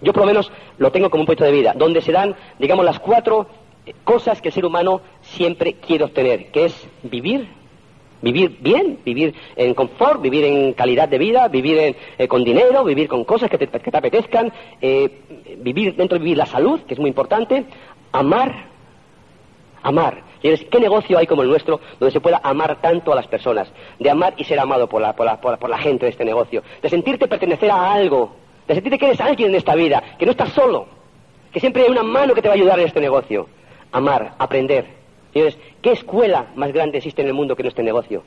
Yo 0.00 0.12
por 0.12 0.22
lo 0.22 0.26
menos 0.26 0.52
lo 0.78 0.92
tengo 0.92 1.10
como 1.10 1.22
un 1.22 1.26
proyecto 1.26 1.44
de 1.44 1.52
vida, 1.52 1.72
donde 1.74 2.02
se 2.02 2.12
dan, 2.12 2.36
digamos, 2.58 2.84
las 2.84 2.98
cuatro 2.98 3.46
eh, 3.86 3.94
cosas 4.04 4.40
que 4.42 4.48
el 4.48 4.54
ser 4.54 4.64
humano 4.64 5.00
siempre 5.22 5.74
quiere 5.74 6.04
obtener, 6.04 6.50
que 6.50 6.66
es 6.66 6.88
vivir, 7.02 7.48
vivir 8.22 8.56
bien, 8.60 9.00
vivir 9.04 9.34
en 9.56 9.74
confort, 9.74 10.22
vivir 10.22 10.44
en 10.44 10.72
calidad 10.72 11.08
de 11.08 11.18
vida, 11.18 11.48
vivir 11.48 11.96
eh, 12.18 12.28
con 12.28 12.44
dinero, 12.44 12.84
vivir 12.84 13.08
con 13.08 13.24
cosas 13.24 13.50
que 13.50 13.58
te, 13.58 13.96
apetezcan, 13.96 14.52
eh, 14.80 15.10
vivir 15.58 15.94
dentro 15.96 16.18
de 16.18 16.24
vivir 16.24 16.38
la 16.38 16.46
salud, 16.46 16.80
que 16.80 16.94
es 16.94 17.00
muy 17.00 17.08
importante, 17.08 17.64
amar, 18.12 18.66
amar. 19.82 20.32
¿qué 20.40 20.80
negocio 20.80 21.18
hay 21.18 21.26
como 21.28 21.42
el 21.42 21.48
nuestro 21.48 21.80
donde 22.00 22.12
se 22.12 22.20
pueda 22.20 22.40
amar 22.42 22.80
tanto 22.80 23.12
a 23.12 23.14
las 23.14 23.28
personas? 23.28 23.68
De 24.00 24.10
amar 24.10 24.34
y 24.36 24.44
ser 24.44 24.58
amado 24.58 24.88
por 24.88 25.00
la 25.00 25.78
gente 25.78 26.06
de 26.06 26.10
este 26.10 26.24
negocio, 26.24 26.62
de 26.82 26.88
sentirte 26.88 27.28
pertenecer 27.28 27.70
a 27.70 27.92
algo, 27.92 28.32
de 28.66 28.74
sentirte 28.74 28.98
que 28.98 29.06
eres 29.06 29.20
alguien 29.20 29.50
en 29.50 29.56
esta 29.56 29.74
vida, 29.74 30.02
que 30.18 30.24
no 30.24 30.32
estás 30.32 30.52
solo, 30.52 30.86
que 31.52 31.60
siempre 31.60 31.82
hay 31.82 31.90
una 31.90 32.02
mano 32.02 32.34
que 32.34 32.42
te 32.42 32.48
va 32.48 32.54
a 32.54 32.56
ayudar 32.56 32.80
en 32.80 32.86
este 32.86 33.00
negocio. 33.00 33.48
Amar, 33.92 34.34
aprender, 34.38 35.01
Señores, 35.32 35.58
¿qué 35.80 35.92
escuela 35.92 36.46
más 36.54 36.72
grande 36.72 36.98
existe 36.98 37.22
en 37.22 37.28
el 37.28 37.34
mundo 37.34 37.56
que 37.56 37.62
no 37.62 37.68
este 37.68 37.82
negocio? 37.82 38.22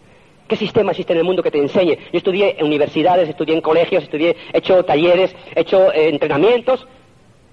¿Qué 0.48 0.56
sistema 0.56 0.92
existe 0.92 1.14
en 1.14 1.20
el 1.20 1.26
mundo 1.26 1.42
que 1.42 1.52
te 1.52 1.58
enseñe? 1.58 1.98
Yo 2.12 2.18
estudié 2.18 2.56
en 2.60 2.66
universidades, 2.66 3.30
estudié 3.30 3.56
en 3.56 3.62
colegios, 3.62 4.04
estudié, 4.04 4.36
he 4.54 4.58
hecho 4.60 4.84
talleres, 4.84 5.36
he 5.56 5.62
hecho 5.62 5.92
eh, 5.92 6.10
entrenamientos. 6.10 6.88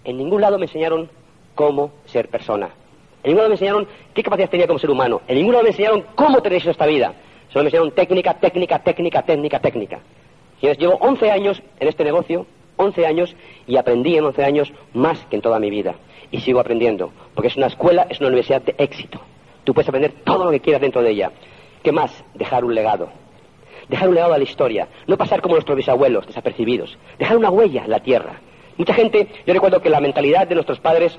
En 0.04 0.18
ningún 0.18 0.40
lado 0.40 0.58
me 0.58 0.66
enseñaron 0.66 1.08
cómo 1.54 1.92
ser 2.06 2.28
persona. 2.28 2.70
En 3.22 3.30
ningún 3.30 3.38
lado 3.38 3.48
me 3.48 3.54
enseñaron 3.54 3.86
qué 4.12 4.22
capacidad 4.22 4.50
tenía 4.50 4.66
como 4.66 4.78
ser 4.78 4.90
humano. 4.90 5.22
En 5.26 5.36
ningún 5.36 5.52
lado 5.52 5.64
me 5.64 5.70
enseñaron 5.70 6.04
cómo 6.14 6.42
tener 6.42 6.66
esta 6.66 6.86
vida. 6.86 7.14
Solo 7.50 7.64
me 7.64 7.68
enseñaron 7.68 7.92
técnica, 7.92 8.34
técnica, 8.34 8.78
técnica, 8.78 9.22
técnica, 9.22 9.60
técnica. 9.60 10.00
Señores, 10.60 10.78
llevo 10.78 10.94
11 11.00 11.30
años 11.30 11.62
en 11.80 11.88
este 11.88 12.04
negocio, 12.04 12.46
11 12.76 13.06
años, 13.06 13.36
y 13.66 13.76
aprendí 13.76 14.16
en 14.16 14.24
11 14.24 14.44
años 14.44 14.72
más 14.92 15.18
que 15.30 15.36
en 15.36 15.42
toda 15.42 15.58
mi 15.58 15.70
vida. 15.70 15.94
Y 16.30 16.40
sigo 16.40 16.60
aprendiendo, 16.60 17.10
porque 17.34 17.48
es 17.48 17.56
una 17.56 17.66
escuela, 17.66 18.06
es 18.10 18.20
una 18.20 18.28
universidad 18.28 18.62
de 18.62 18.74
éxito. 18.78 19.20
Tú 19.64 19.74
puedes 19.74 19.88
aprender 19.88 20.12
todo 20.24 20.44
lo 20.44 20.50
que 20.50 20.60
quieras 20.60 20.82
dentro 20.82 21.02
de 21.02 21.10
ella. 21.10 21.30
¿Qué 21.82 21.92
más? 21.92 22.24
Dejar 22.34 22.64
un 22.64 22.74
legado. 22.74 23.10
Dejar 23.88 24.08
un 24.08 24.14
legado 24.14 24.34
a 24.34 24.38
la 24.38 24.44
historia. 24.44 24.88
No 25.06 25.16
pasar 25.16 25.40
como 25.40 25.54
nuestros 25.54 25.76
bisabuelos, 25.76 26.26
desapercibidos. 26.26 26.96
Dejar 27.18 27.36
una 27.36 27.50
huella 27.50 27.84
en 27.84 27.90
la 27.90 28.00
tierra. 28.00 28.40
Mucha 28.76 28.94
gente, 28.94 29.28
yo 29.46 29.52
recuerdo 29.52 29.80
que 29.80 29.90
la 29.90 30.00
mentalidad 30.00 30.46
de 30.46 30.54
nuestros 30.54 30.80
padres 30.80 31.18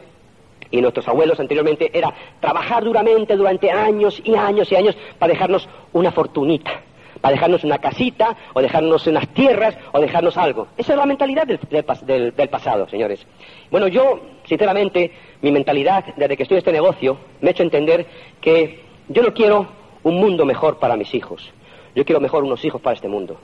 y 0.72 0.82
nuestros 0.82 1.08
abuelos 1.08 1.40
anteriormente 1.40 1.92
era 1.94 2.14
trabajar 2.40 2.84
duramente 2.84 3.36
durante 3.36 3.70
años 3.72 4.22
y 4.24 4.36
años 4.36 4.72
y 4.72 4.76
años 4.76 4.98
para 5.20 5.32
dejarnos 5.32 5.70
una 5.92 6.12
fortunita, 6.12 6.82
para 7.24 7.36
dejarnos 7.36 7.64
una 7.64 7.78
casita, 7.78 8.36
o 8.52 8.62
dejarnos 8.62 9.08
unas 9.08 9.30
tierras, 9.30 9.78
o 9.94 10.02
dejarnos 10.02 10.36
algo. 10.36 10.68
Esa 10.76 10.92
es 10.92 11.00
la 11.00 11.06
mentalidad 11.06 11.48
del, 11.48 12.50
pasado, 12.50 12.86
señores. 12.90 13.26
Bueno, 13.72 13.88
yo, 13.88 14.20
sinceramente, 14.44 15.10
mi 15.42 15.50
mentalidad 15.50 16.04
desde 16.18 16.36
que 16.36 16.44
estoy 16.44 16.56
en 16.56 16.60
este 16.60 16.74
negocio 16.74 17.18
me 17.40 17.48
ha 17.48 17.52
hecho 17.52 17.64
entender 17.64 18.06
que 18.42 18.82
yo 19.08 19.24
no 19.24 19.34
quiero 19.34 19.68
un 20.04 20.16
mundo 20.20 20.46
mejor 20.46 20.80
para 20.80 20.98
mis 20.98 21.16
hijos. 21.16 21.50
Yo 21.96 22.04
quiero 22.04 22.20
mejor 22.20 22.44
unos 22.44 22.66
hijos 22.66 22.82
para 22.82 22.96
este 22.98 23.08
mundo, 23.08 23.40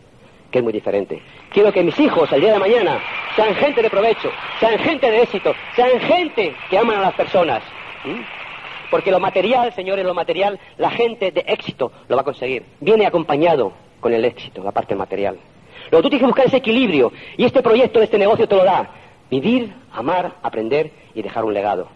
que 0.51 0.57
es 0.57 0.63
muy 0.63 0.73
diferente. 0.73 1.21
Quiero 1.49 1.71
que 1.71 1.81
mis 1.81 1.97
hijos, 2.01 2.29
el 2.33 2.41
día 2.41 2.51
de 2.51 2.59
mañana, 2.59 2.99
sean 3.37 3.55
gente 3.55 3.81
de 3.81 3.89
provecho, 3.89 4.29
sean 4.59 4.77
gente 4.79 5.09
de 5.09 5.21
éxito, 5.21 5.55
sean 5.77 5.97
gente 6.01 6.53
que 6.69 6.77
aman 6.77 6.97
a 6.97 7.01
las 7.03 7.13
personas. 7.13 7.63
Porque 8.89 9.11
lo 9.11 9.19
material, 9.19 9.73
señores, 9.73 10.05
lo 10.05 10.13
material, 10.13 10.59
la 10.77 10.89
gente 10.89 11.31
de 11.31 11.43
éxito 11.47 11.91
lo 12.07 12.15
va 12.15 12.21
a 12.21 12.25
conseguir. 12.25 12.65
Viene 12.79 13.05
acompañado 13.05 13.73
con 13.99 14.13
el 14.13 14.25
éxito, 14.25 14.63
la 14.63 14.71
parte 14.71 14.95
material. 14.95 15.37
Luego 15.91 16.03
tú 16.03 16.09
tienes 16.09 16.21
que 16.21 16.27
buscar 16.27 16.47
ese 16.47 16.57
equilibrio 16.57 17.11
y 17.37 17.45
este 17.45 17.61
proyecto, 17.61 18.01
este 18.01 18.17
negocio 18.17 18.47
te 18.47 18.55
lo 18.55 18.63
da. 18.63 18.89
Vivir, 19.29 19.73
amar, 19.91 20.33
aprender 20.41 20.91
y 21.13 21.21
dejar 21.21 21.45
un 21.45 21.53
legado. 21.53 21.87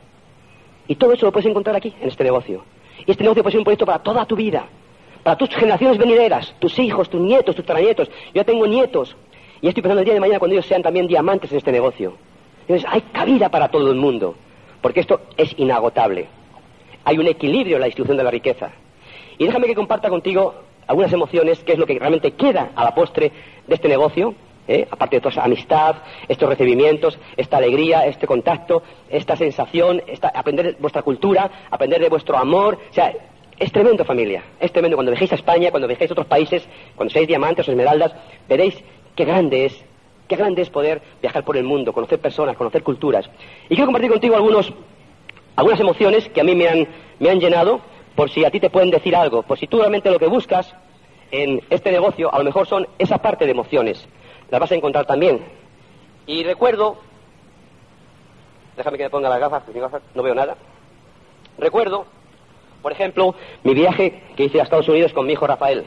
Y 0.87 0.95
todo 0.95 1.13
eso 1.13 1.25
lo 1.25 1.31
puedes 1.31 1.49
encontrar 1.49 1.75
aquí, 1.75 1.93
en 2.01 2.07
este 2.07 2.23
negocio. 2.23 2.63
Y 3.05 3.11
este 3.11 3.23
negocio 3.23 3.41
puede 3.41 3.53
ser 3.53 3.59
un 3.59 3.65
proyecto 3.65 3.85
para 3.85 3.99
toda 3.99 4.25
tu 4.25 4.35
vida, 4.35 4.65
para 5.23 5.37
tus 5.37 5.49
generaciones 5.49 5.97
venideras, 5.97 6.53
tus 6.59 6.77
hijos, 6.79 7.09
tus 7.09 7.21
nietos, 7.21 7.55
tus 7.55 7.65
tranietos. 7.65 8.09
Yo 8.33 8.45
tengo 8.45 8.67
nietos 8.67 9.15
y 9.61 9.67
estoy 9.67 9.81
pensando 9.81 10.01
el 10.01 10.05
día 10.05 10.13
de 10.13 10.19
mañana 10.19 10.39
cuando 10.39 10.53
ellos 10.53 10.65
sean 10.65 10.83
también 10.83 11.07
diamantes 11.07 11.51
en 11.51 11.57
este 11.57 11.71
negocio. 11.71 12.13
Entonces, 12.61 12.87
hay 12.89 13.01
cabida 13.01 13.49
para 13.49 13.69
todo 13.69 13.91
el 13.91 13.97
mundo, 13.97 14.35
porque 14.81 14.99
esto 14.99 15.21
es 15.37 15.53
inagotable. 15.57 16.27
Hay 17.05 17.17
un 17.17 17.27
equilibrio 17.27 17.75
en 17.75 17.81
la 17.81 17.87
distribución 17.87 18.17
de 18.17 18.23
la 18.23 18.31
riqueza. 18.31 18.71
Y 19.37 19.45
déjame 19.45 19.67
que 19.67 19.75
comparta 19.75 20.09
contigo 20.09 20.53
algunas 20.87 21.11
emociones, 21.13 21.63
que 21.63 21.73
es 21.73 21.79
lo 21.79 21.85
que 21.85 21.97
realmente 21.97 22.31
queda 22.31 22.71
a 22.75 22.83
la 22.83 22.93
postre 22.93 23.31
de 23.67 23.75
este 23.75 23.87
negocio, 23.87 24.35
¿eh? 24.67 24.87
aparte 24.89 25.17
de 25.17 25.21
toda 25.21 25.43
amistad, 25.43 25.95
estos 26.27 26.49
recibimientos, 26.49 27.17
esta 27.37 27.57
alegría, 27.57 28.05
este 28.05 28.27
contacto, 28.27 28.83
esta 29.09 29.35
sensación, 29.35 30.01
esta, 30.07 30.29
aprender 30.29 30.75
de 30.75 30.81
vuestra 30.81 31.01
cultura, 31.01 31.49
aprender 31.69 32.01
de 32.01 32.09
vuestro 32.09 32.37
amor. 32.37 32.77
O 32.89 32.93
sea, 32.93 33.13
Es 33.59 33.71
tremendo 33.71 34.03
familia, 34.03 34.43
es 34.59 34.71
tremendo. 34.71 34.97
Cuando 34.97 35.11
viajéis 35.11 35.31
a 35.31 35.35
España, 35.35 35.69
cuando 35.69 35.87
viajéis 35.87 36.09
a 36.09 36.13
otros 36.13 36.27
países, 36.27 36.67
cuando 36.95 37.13
seáis 37.13 37.27
diamantes 37.27 37.67
o 37.67 37.71
esmeraldas, 37.71 38.11
veréis 38.49 38.75
qué 39.15 39.25
grande 39.25 39.65
es, 39.65 39.85
qué 40.27 40.35
grande 40.35 40.63
es 40.63 40.69
poder 40.69 41.01
viajar 41.21 41.43
por 41.45 41.55
el 41.55 41.63
mundo, 41.63 41.93
conocer 41.93 42.19
personas, 42.19 42.57
conocer 42.57 42.81
culturas. 42.81 43.29
Y 43.65 43.75
quiero 43.75 43.85
compartir 43.85 44.09
contigo 44.09 44.35
algunos, 44.35 44.73
algunas 45.55 45.79
emociones 45.79 46.29
que 46.29 46.41
a 46.41 46.43
mí 46.43 46.55
me 46.55 46.67
han, 46.67 46.87
me 47.19 47.29
han 47.29 47.39
llenado, 47.39 47.81
por 48.15 48.29
si 48.29 48.45
a 48.45 48.51
ti 48.51 48.59
te 48.59 48.69
pueden 48.69 48.91
decir 48.91 49.15
algo, 49.15 49.43
por 49.43 49.57
si 49.57 49.67
tú 49.67 49.79
realmente 49.79 50.11
lo 50.11 50.19
que 50.19 50.27
buscas 50.27 50.73
en 51.31 51.61
este 51.69 51.91
negocio 51.91 52.33
a 52.33 52.37
lo 52.37 52.43
mejor 52.43 52.67
son 52.67 52.87
esa 52.99 53.17
parte 53.17 53.45
de 53.45 53.51
emociones. 53.51 54.07
Las 54.49 54.61
vas 54.61 54.71
a 54.71 54.75
encontrar 54.75 55.05
también. 55.05 55.43
Y 56.27 56.43
recuerdo, 56.43 56.97
déjame 58.77 58.97
que 58.97 59.03
me 59.05 59.09
ponga 59.09 59.29
las 59.29 59.39
gafas, 59.39 59.63
porque 59.63 59.79
gafas 59.79 60.03
no 60.13 60.23
veo 60.23 60.35
nada. 60.35 60.55
Recuerdo, 61.57 62.05
por 62.81 62.91
ejemplo, 62.91 63.35
mi 63.63 63.73
viaje 63.73 64.21
que 64.35 64.45
hice 64.45 64.59
a 64.59 64.63
Estados 64.63 64.87
Unidos 64.87 65.13
con 65.13 65.25
mi 65.25 65.33
hijo 65.33 65.47
Rafael, 65.47 65.85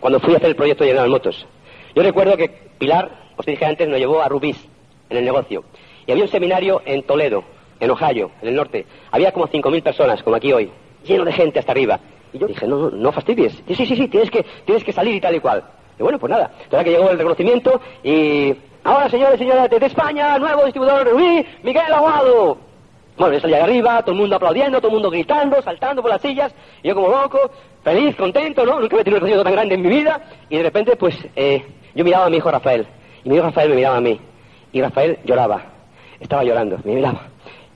cuando 0.00 0.20
fui 0.20 0.34
a 0.34 0.36
hacer 0.38 0.48
el 0.48 0.56
proyecto 0.56 0.84
de 0.84 0.90
General 0.90 1.10
Motors. 1.10 1.46
Yo 1.94 2.02
recuerdo 2.02 2.36
que 2.36 2.48
Pilar, 2.78 3.10
os 3.36 3.44
dije 3.44 3.64
antes, 3.64 3.88
nos 3.88 3.98
llevó 3.98 4.22
a 4.22 4.28
Rubis 4.28 4.68
en 5.10 5.16
el 5.16 5.24
negocio. 5.24 5.64
Y 6.06 6.12
había 6.12 6.24
un 6.24 6.30
seminario 6.30 6.80
en 6.86 7.02
Toledo, 7.02 7.44
en 7.80 7.90
Ohio, 7.90 8.30
en 8.42 8.48
el 8.48 8.54
norte. 8.54 8.86
Había 9.10 9.32
como 9.32 9.46
5.000 9.48 9.82
personas, 9.82 10.22
como 10.22 10.36
aquí 10.36 10.52
hoy, 10.52 10.70
lleno 11.04 11.24
de 11.24 11.32
gente 11.32 11.58
hasta 11.58 11.72
arriba. 11.72 12.00
Y 12.32 12.38
yo 12.38 12.46
dije, 12.46 12.66
no, 12.66 12.78
no, 12.78 12.90
no 12.90 13.12
fastidies. 13.12 13.62
Sí, 13.66 13.74
sí, 13.74 13.86
sí, 13.86 13.96
sí, 13.96 14.08
tienes 14.08 14.30
que, 14.30 14.44
tienes 14.64 14.84
que 14.84 14.92
salir 14.92 15.14
y 15.14 15.20
tal 15.20 15.34
y 15.34 15.40
cual. 15.40 15.64
Y 15.98 16.02
bueno, 16.02 16.18
pues 16.18 16.30
nada. 16.30 16.50
Entonces 16.62 16.84
que 16.84 16.90
llegó 16.90 17.10
el 17.10 17.18
reconocimiento 17.18 17.80
y... 18.02 18.54
Ahora, 18.84 19.08
señores 19.10 19.34
y 19.34 19.38
señoras, 19.38 19.68
desde 19.68 19.86
España, 19.86 20.38
nuevo 20.38 20.64
distribuidor 20.64 21.06
Rubí, 21.06 21.44
Miguel 21.62 21.92
Aguado. 21.92 22.56
Bueno, 23.18 23.34
yo 23.34 23.40
salí 23.40 23.54
arriba, 23.54 24.00
todo 24.02 24.12
el 24.12 24.20
mundo 24.20 24.36
aplaudiendo, 24.36 24.78
todo 24.78 24.88
el 24.88 24.94
mundo 24.94 25.10
gritando, 25.10 25.60
saltando 25.60 26.00
por 26.00 26.10
las 26.12 26.22
sillas, 26.22 26.54
y 26.84 26.88
yo 26.88 26.94
como 26.94 27.08
loco, 27.08 27.50
feliz, 27.82 28.14
contento, 28.14 28.64
¿no? 28.64 28.78
Nunca 28.78 28.94
había 28.94 29.04
tenido 29.04 29.18
un 29.18 29.26
reconocimiento 29.26 29.44
tan 29.44 29.52
grande 29.52 29.74
en 29.74 29.82
mi 29.82 29.88
vida, 29.88 30.22
y 30.48 30.56
de 30.56 30.62
repente, 30.62 30.94
pues, 30.94 31.16
eh, 31.34 31.64
yo 31.96 32.04
miraba 32.04 32.26
a 32.26 32.30
mi 32.30 32.36
hijo 32.36 32.48
Rafael, 32.48 32.86
y 33.24 33.28
mi 33.28 33.34
hijo 33.34 33.46
Rafael 33.46 33.70
me 33.70 33.74
miraba 33.74 33.96
a 33.96 34.00
mí, 34.00 34.20
y 34.72 34.80
Rafael 34.80 35.18
lloraba, 35.24 35.64
estaba 36.20 36.44
llorando, 36.44 36.78
me 36.84 36.94
miraba, 36.94 37.26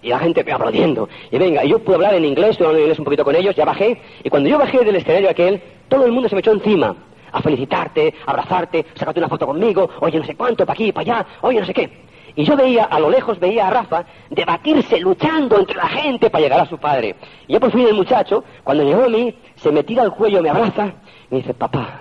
y 0.03 0.09
la 0.09 0.19
gente 0.19 0.41
aplaudiendo, 0.41 1.09
y 1.31 1.39
venga, 1.39 1.65
yo 1.65 1.79
pude 1.79 1.95
hablar 1.97 2.15
en 2.15 2.25
inglés, 2.25 2.51
estuve 2.51 2.67
hablando 2.67 2.81
en 2.81 2.85
inglés 2.85 2.99
un 2.99 3.05
poquito 3.05 3.25
con 3.25 3.37
ellos, 3.37 3.55
ya 3.55 3.65
bajé, 3.65 4.01
y 4.25 4.29
cuando 4.29 4.49
yo 4.49 4.59
bajé 4.59 4.85
del 4.85 4.97
escenario 4.97 5.31
aquel, 5.31 5.63
todo 5.89 6.05
el 6.05 6.13
mundo 6.13 6.29
se 6.29 6.35
me 6.35 6.41
echó 6.41 6.53
encima, 6.53 6.95
a 7.31 7.41
felicitarte, 7.41 8.15
a 8.27 8.31
abrazarte, 8.31 8.85
sacarte 8.95 9.21
una 9.21 9.29
foto 9.29 9.47
conmigo, 9.47 9.89
oye, 10.01 10.19
no 10.19 10.25
sé 10.25 10.35
cuánto, 10.35 10.67
para 10.67 10.75
aquí, 10.75 10.93
para 10.93 11.03
allá, 11.03 11.27
oye, 11.41 11.61
no 11.61 11.67
sé 11.67 11.73
qué. 11.73 11.91
Y 12.35 12.45
yo 12.45 12.57
veía, 12.57 12.85
a 12.85 12.99
lo 12.99 13.11
lejos 13.11 13.39
veía 13.39 13.69
a 13.69 13.71
Rafa 13.71 14.05
debatirse, 14.31 14.99
luchando 15.01 15.59
entre 15.59 15.77
la 15.77 15.89
gente 15.89 16.31
para 16.31 16.43
llegar 16.43 16.61
a 16.61 16.67
su 16.67 16.79
padre. 16.79 17.15
Y 17.47 17.53
ya 17.53 17.61
por 17.61 17.71
fin 17.71 17.87
el 17.87 17.95
muchacho, 17.95 18.43
cuando 18.65 18.85
llegó 18.85 19.05
a 19.05 19.09
mí, 19.09 19.35
se 19.57 19.71
me 19.71 19.83
tira 19.83 20.03
al 20.03 20.15
cuello, 20.15 20.43
me 20.43 20.49
abraza 20.49 20.87
y 21.31 21.35
me 21.35 21.37
dice, 21.39 21.53
papá, 21.53 22.01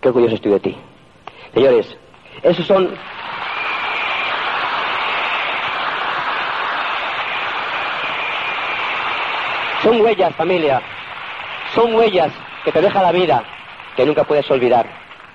qué 0.00 0.08
orgulloso 0.08 0.36
estoy 0.36 0.52
de 0.52 0.60
ti. 0.60 0.76
Señores, 1.52 1.96
esos 2.42 2.66
son... 2.66 2.90
Son 9.82 10.00
huellas, 10.00 10.34
familia. 10.34 10.82
Son 11.74 11.94
huellas 11.94 12.32
que 12.64 12.72
te 12.72 12.80
deja 12.80 13.02
la 13.02 13.12
vida, 13.12 13.44
que 13.96 14.04
nunca 14.04 14.24
puedes 14.24 14.50
olvidar. 14.50 14.86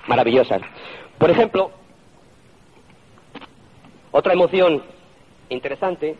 Maravillosas. 0.06 0.62
Por 1.18 1.30
ejemplo, 1.30 1.70
otra 4.12 4.34
emoción 4.34 4.82
interesante 5.48 6.16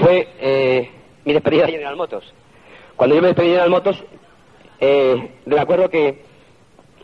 fue 0.00 0.28
eh, 0.40 0.90
mi 1.24 1.32
despedida 1.32 1.66
de 1.66 1.72
General 1.72 1.96
Motors. 1.96 2.32
Cuando 2.96 3.16
yo 3.16 3.22
me 3.22 3.28
despedí 3.28 3.48
de 3.48 3.54
General 3.54 3.70
Motors, 3.70 4.04
eh, 4.80 5.30
me 5.46 5.58
acuerdo 5.58 5.88
que 5.88 6.24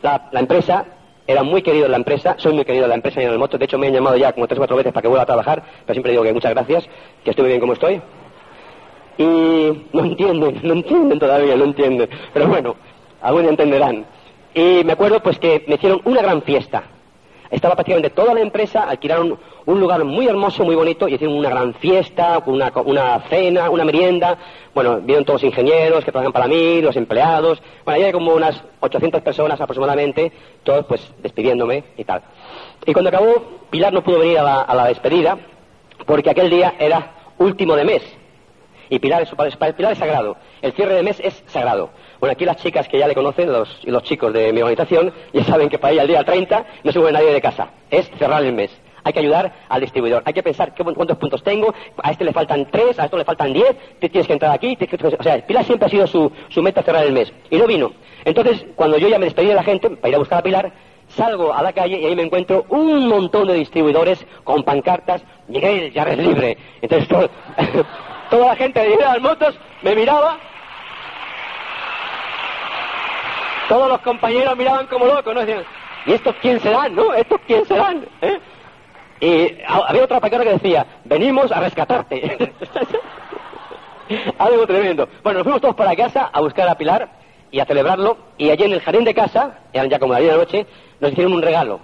la, 0.01 0.29
empresa 0.33 0.85
era 1.27 1.43
muy 1.43 1.61
querido 1.61 1.87
la 1.87 1.97
empresa, 1.97 2.35
soy 2.37 2.53
muy 2.53 2.65
querido 2.65 2.85
en 2.85 2.89
la 2.89 2.95
empresa 2.95 3.15
General 3.15 3.39
Motors, 3.39 3.59
de 3.59 3.65
hecho 3.65 3.77
me 3.77 3.87
han 3.87 3.93
llamado 3.93 4.17
ya 4.17 4.31
como 4.31 4.47
tres 4.47 4.57
o 4.57 4.61
cuatro 4.61 4.77
veces 4.77 4.93
para 4.93 5.01
que 5.01 5.07
vuelva 5.07 5.23
a 5.23 5.27
trabajar, 5.27 5.63
pero 5.85 5.93
siempre 5.93 6.11
digo 6.11 6.23
que 6.23 6.33
muchas 6.33 6.53
gracias, 6.53 6.87
que 7.23 7.31
estoy 7.31 7.47
bien 7.47 7.59
como 7.59 7.73
estoy. 7.73 8.01
Y 9.19 9.87
no 9.91 10.05
entienden, 10.05 10.59
no 10.63 10.73
entienden 10.73 11.19
todavía, 11.19 11.55
no 11.57 11.65
entienden, 11.65 12.09
pero 12.33 12.47
bueno, 12.47 12.75
algunos 13.21 13.49
entenderán. 13.49 14.05
Y 14.53 14.81
me 14.85 14.93
acuerdo 14.93 15.21
pues 15.21 15.37
que 15.37 15.65
me 15.67 15.75
hicieron 15.75 16.01
una 16.05 16.21
gran 16.21 16.41
fiesta, 16.41 16.83
estaba 17.51 17.75
prácticamente 17.75 18.11
toda 18.11 18.33
la 18.33 18.39
empresa, 18.39 18.83
alquilaron 18.83 19.37
un 19.65 19.79
lugar 19.79 20.05
muy 20.05 20.27
hermoso, 20.27 20.63
muy 20.63 20.75
bonito, 20.75 21.07
y 21.07 21.15
hicieron 21.15 21.35
una 21.35 21.49
gran 21.49 21.73
fiesta, 21.73 22.41
una, 22.45 22.71
una 22.85 23.19
cena, 23.21 23.69
una 23.69 23.83
merienda. 23.83 24.37
Bueno, 24.73 25.01
vieron 25.01 25.25
todos 25.25 25.41
los 25.41 25.49
ingenieros 25.51 26.05
que 26.05 26.11
trabajan 26.11 26.31
para 26.31 26.47
mí, 26.47 26.79
los 26.81 26.95
empleados. 26.95 27.61
Bueno, 27.83 28.05
hay 28.05 28.11
como 28.13 28.33
unas 28.35 28.63
800 28.79 29.21
personas 29.21 29.59
aproximadamente, 29.59 30.31
todos 30.63 30.85
pues 30.85 31.11
despidiéndome 31.23 31.83
y 31.97 32.05
tal. 32.05 32.21
Y 32.85 32.93
cuando 32.93 33.09
acabó, 33.09 33.43
Pilar 33.69 33.91
no 33.91 34.03
pudo 34.03 34.19
venir 34.19 34.39
a 34.39 34.73
la 34.73 34.85
despedida, 34.85 35.37
porque 36.05 36.29
aquel 36.29 36.49
día 36.49 36.75
era 36.79 37.15
último 37.39 37.75
de 37.75 37.83
mes. 37.83 38.18
Y 38.89 38.99
Pilar 38.99 39.21
es, 39.21 39.29
Pilar 39.75 39.91
es 39.91 39.97
sagrado. 39.97 40.37
El 40.61 40.73
cierre 40.73 40.95
de 40.95 41.03
mes 41.03 41.19
es 41.23 41.43
sagrado. 41.47 41.91
Bueno, 42.19 42.33
aquí 42.33 42.45
las 42.45 42.57
chicas 42.57 42.87
que 42.87 42.97
ya 42.97 43.07
le 43.07 43.13
conocen, 43.13 43.51
los, 43.51 43.79
y 43.83 43.91
los 43.91 44.03
chicos 44.03 44.33
de 44.33 44.51
mi 44.51 44.61
organización, 44.61 45.13
ya 45.33 45.43
saben 45.43 45.69
que 45.69 45.77
para 45.77 45.93
ella 45.93 46.01
el 46.03 46.07
día 46.07 46.23
30 46.23 46.65
no 46.83 46.91
se 46.91 46.99
mueve 46.99 47.13
nadie 47.13 47.33
de 47.33 47.41
casa. 47.41 47.69
Es 47.89 48.09
cerrar 48.17 48.43
el 48.43 48.53
mes. 48.53 48.71
Hay 49.03 49.13
que 49.13 49.19
ayudar 49.19 49.53
al 49.69 49.81
distribuidor. 49.81 50.23
Hay 50.25 50.33
que 50.33 50.43
pensar 50.43 50.73
qué, 50.73 50.83
cuántos 50.83 51.17
puntos 51.17 51.43
tengo. 51.43 51.73
A 52.01 52.11
este 52.11 52.23
le 52.23 52.33
faltan 52.33 52.67
tres, 52.69 52.99
a 52.99 53.05
esto 53.05 53.17
le 53.17 53.25
faltan 53.25 53.53
diez. 53.53 53.75
tienes 53.99 54.27
que 54.27 54.33
entrar 54.33 54.51
aquí. 54.51 54.77
o 55.19 55.23
sea, 55.23 55.45
Pilar 55.45 55.63
siempre 55.65 55.87
ha 55.87 55.89
sido 55.89 56.07
su, 56.07 56.31
su 56.49 56.61
meta 56.61 56.81
cerrar 56.83 57.05
el 57.05 57.13
mes. 57.13 57.31
Y 57.49 57.57
no 57.57 57.67
vino. 57.67 57.91
Entonces, 58.25 58.65
cuando 58.75 58.97
yo 58.97 59.07
ya 59.07 59.19
me 59.19 59.25
despedí 59.25 59.47
de 59.47 59.55
la 59.55 59.63
gente 59.63 59.89
para 59.91 60.09
ir 60.09 60.15
a 60.15 60.19
buscar 60.19 60.39
a 60.39 60.43
Pilar, 60.43 60.71
salgo 61.07 61.53
a 61.53 61.63
la 61.63 61.73
calle 61.73 61.99
y 61.99 62.05
ahí 62.05 62.15
me 62.15 62.23
encuentro 62.23 62.65
un 62.69 63.07
montón 63.07 63.47
de 63.47 63.53
distribuidores 63.53 64.25
con 64.43 64.63
pancartas. 64.63 65.23
Miguel, 65.47 65.91
ya 65.93 66.03
eres 66.03 66.17
libre. 66.17 66.57
Entonces, 66.81 67.07
todo, 67.07 67.29
toda 68.29 68.47
la 68.47 68.55
gente 68.55 68.79
de 68.79 68.91
General 68.91 69.21
Motos 69.21 69.59
me 69.81 69.95
miraba 69.95 70.37
Todos 73.69 73.87
los 73.87 74.01
compañeros 74.01 74.57
miraban 74.57 74.87
como 74.87 75.05
locos, 75.05 75.31
¿no? 75.31 75.41
Decían, 75.41 75.63
¿y 76.07 76.13
estos 76.13 76.35
quién 76.41 76.59
serán, 76.59 76.95
no? 76.95 77.13
¿Estos 77.13 77.39
quién 77.45 77.63
serán? 77.65 78.03
¿Eh? 78.19 78.39
Y 79.21 79.57
había 79.67 80.03
otra 80.05 80.19
paquera 80.19 80.43
que 80.43 80.53
decía, 80.53 80.87
venimos 81.05 81.51
a 81.51 81.59
rescatarte. 81.59 82.51
Algo 84.39 84.65
tremendo. 84.65 85.07
Bueno, 85.21 85.37
nos 85.37 85.43
fuimos 85.43 85.61
todos 85.61 85.75
para 85.75 85.95
casa 85.95 86.31
a 86.33 86.41
buscar 86.41 86.67
a 86.67 86.73
Pilar 86.79 87.09
y 87.51 87.59
a 87.59 87.65
celebrarlo. 87.65 88.17
Y 88.39 88.49
allí 88.49 88.63
en 88.63 88.73
el 88.73 88.81
jardín 88.81 89.03
de 89.03 89.13
casa, 89.13 89.59
eran 89.71 89.87
ya 89.87 89.99
como 89.99 90.13
la 90.13 90.19
de 90.19 90.27
la 90.29 90.37
noche, 90.37 90.65
nos 90.99 91.11
hicieron 91.11 91.33
un 91.33 91.43
regalo. 91.43 91.79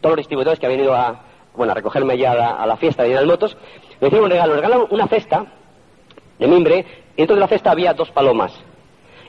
Todos 0.00 0.12
los 0.12 0.22
distribuidores 0.22 0.58
que 0.58 0.64
habían 0.64 0.80
ido 0.80 0.94
a, 0.94 1.20
bueno, 1.54 1.72
a 1.72 1.74
recogerme 1.74 2.16
ya 2.16 2.32
a 2.32 2.66
la, 2.66 2.78
fiesta 2.78 3.02
de 3.02 3.26
Motos, 3.26 3.58
me 4.00 4.06
hicieron 4.06 4.24
un 4.24 4.30
regalo. 4.30 4.54
Nos 4.54 4.62
regalaron 4.62 4.86
una 4.90 5.06
cesta 5.06 5.44
de 6.38 6.46
mimbre 6.46 6.84
y 7.14 7.18
dentro 7.18 7.34
de 7.36 7.40
la 7.40 7.48
cesta 7.48 7.70
había 7.70 7.94
dos 7.94 8.10
palomas. 8.10 8.52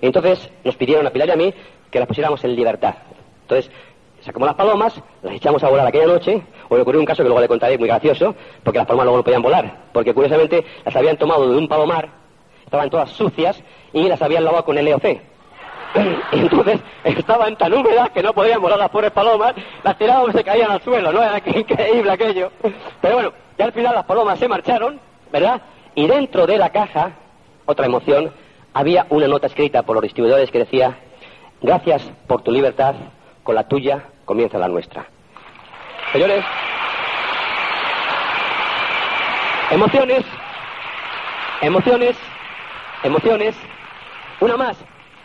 Entonces 0.01 0.49
nos 0.63 0.75
pidieron 0.75 1.07
a 1.07 1.09
Pilar 1.09 1.29
y 1.29 1.31
a 1.31 1.35
mí 1.35 1.53
que 1.89 1.99
las 1.99 2.07
pusiéramos 2.07 2.43
en 2.43 2.55
libertad. 2.55 2.95
Entonces, 3.43 3.71
sacamos 4.21 4.47
las 4.47 4.55
palomas, 4.55 5.01
las 5.23 5.35
echamos 5.35 5.63
a 5.63 5.69
volar 5.69 5.87
aquella 5.87 6.07
noche, 6.07 6.41
o 6.69 6.75
ocurrió 6.75 6.99
un 6.99 7.05
caso 7.05 7.23
que 7.23 7.29
luego 7.29 7.41
le 7.41 7.47
contaré 7.47 7.77
muy 7.77 7.87
gracioso, 7.87 8.35
porque 8.63 8.77
las 8.77 8.87
palomas 8.87 9.05
luego 9.05 9.17
no 9.17 9.23
podían 9.23 9.41
volar, 9.41 9.77
porque 9.93 10.13
curiosamente 10.13 10.65
las 10.83 10.95
habían 10.95 11.17
tomado 11.17 11.49
de 11.49 11.57
un 11.57 11.67
palomar, 11.67 12.09
estaban 12.63 12.89
todas 12.89 13.09
sucias, 13.11 13.63
y 13.93 14.03
las 14.07 14.21
habían 14.21 14.43
lavado 14.43 14.65
con 14.65 14.75
LOC. 14.75 15.03
Y 16.33 16.39
entonces 16.39 16.81
estaban 17.05 17.55
tan 17.55 17.73
húmedas 17.73 18.09
que 18.09 18.21
no 18.21 18.33
podían 18.33 18.61
volar 18.61 18.77
las 18.77 18.89
pobres 18.89 19.11
palomas, 19.11 19.53
las 19.83 19.97
tirábamos 19.97 20.31
y 20.31 20.37
se 20.37 20.43
caían 20.43 20.69
al 20.69 20.81
suelo, 20.81 21.11
¿no? 21.13 21.23
Era 21.23 21.41
increíble 21.45 22.11
aquello. 22.11 22.51
Pero 23.01 23.13
bueno, 23.15 23.33
ya 23.57 23.65
al 23.65 23.71
final 23.71 23.95
las 23.95 24.03
palomas 24.03 24.37
se 24.37 24.49
marcharon, 24.49 24.99
¿verdad? 25.31 25.61
Y 25.97 26.05
dentro 26.05 26.45
de 26.45 26.59
la 26.59 26.69
caja, 26.69 27.13
otra 27.65 27.87
emoción, 27.87 28.31
había 28.71 29.07
una 29.09 29.27
nota 29.27 29.47
escrita 29.47 29.81
por 29.81 29.95
los 29.95 30.03
distribuidores 30.03 30.51
que 30.51 30.59
decía, 30.59 30.95
Gracias 31.59 32.03
por 32.27 32.43
tu 32.43 32.51
libertad, 32.51 32.93
con 33.41 33.55
la 33.55 33.67
tuya 33.67 34.03
comienza 34.23 34.59
la 34.59 34.67
nuestra. 34.67 35.07
Señores, 36.11 36.45
emociones, 39.71 40.23
emociones, 41.61 42.15
emociones. 43.01 43.55
Una 44.39 44.55
más. 44.55 44.77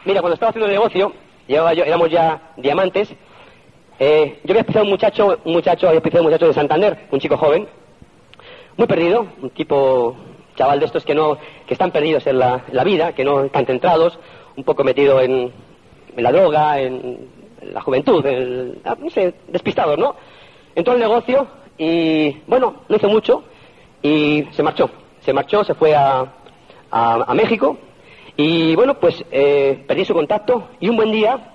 Mira, 0.06 0.22
cuando 0.22 0.34
estaba 0.34 0.50
haciendo 0.50 0.68
el 0.68 0.72
negocio, 0.72 1.12
llevaba 1.46 1.74
yo, 1.74 1.84
éramos 1.84 2.08
ya 2.08 2.40
diamantes. 2.56 3.14
Eh, 3.98 4.40
yo 4.42 4.52
había 4.52 4.60
empezado 4.60 4.86
un 4.86 4.90
muchacho, 4.92 5.38
un 5.44 5.52
muchacho, 5.52 5.86
había 5.86 6.00
un 6.00 6.22
muchacho 6.22 6.46
de 6.46 6.54
Santander, 6.54 7.08
un 7.10 7.20
chico 7.20 7.36
joven, 7.36 7.68
muy 8.78 8.86
perdido, 8.86 9.26
un 9.42 9.50
tipo 9.50 10.16
chaval 10.56 10.80
de 10.80 10.86
estos 10.86 11.04
que 11.04 11.14
no, 11.14 11.38
que 11.66 11.74
están 11.74 11.90
perdidos 11.90 12.26
en 12.26 12.38
la, 12.38 12.64
en 12.70 12.84
vida, 12.84 13.12
que 13.12 13.24
no 13.24 13.44
están 13.44 13.66
centrados, 13.66 14.18
un 14.56 14.64
poco 14.64 14.84
metido 14.84 15.20
en, 15.20 15.52
en 16.16 16.22
la 16.22 16.32
droga, 16.32 16.80
en, 16.80 17.42
la 17.62 17.80
juventud, 17.80 18.24
en, 18.26 18.80
ah, 18.84 18.96
no 18.98 19.08
sé, 19.10 19.34
despistados, 19.48 19.96
¿no? 19.96 20.16
Entró 20.74 20.94
al 20.94 20.98
negocio 20.98 21.46
y, 21.78 22.32
bueno, 22.46 22.82
no 22.88 22.96
hizo 22.96 23.08
mucho 23.08 23.44
y 24.02 24.44
se 24.50 24.62
marchó. 24.62 24.90
Se 25.20 25.32
marchó, 25.32 25.62
se 25.62 25.74
fue 25.74 25.94
a, 25.94 26.26
a, 26.90 27.34
México 27.34 27.78
Y 28.36 28.74
bueno, 28.74 28.94
pues 28.98 29.24
eh, 29.30 29.84
perdí 29.86 30.04
su 30.04 30.14
contacto 30.14 30.70
y 30.80 30.88
un 30.88 30.96
buen 30.96 31.12
día 31.12 31.52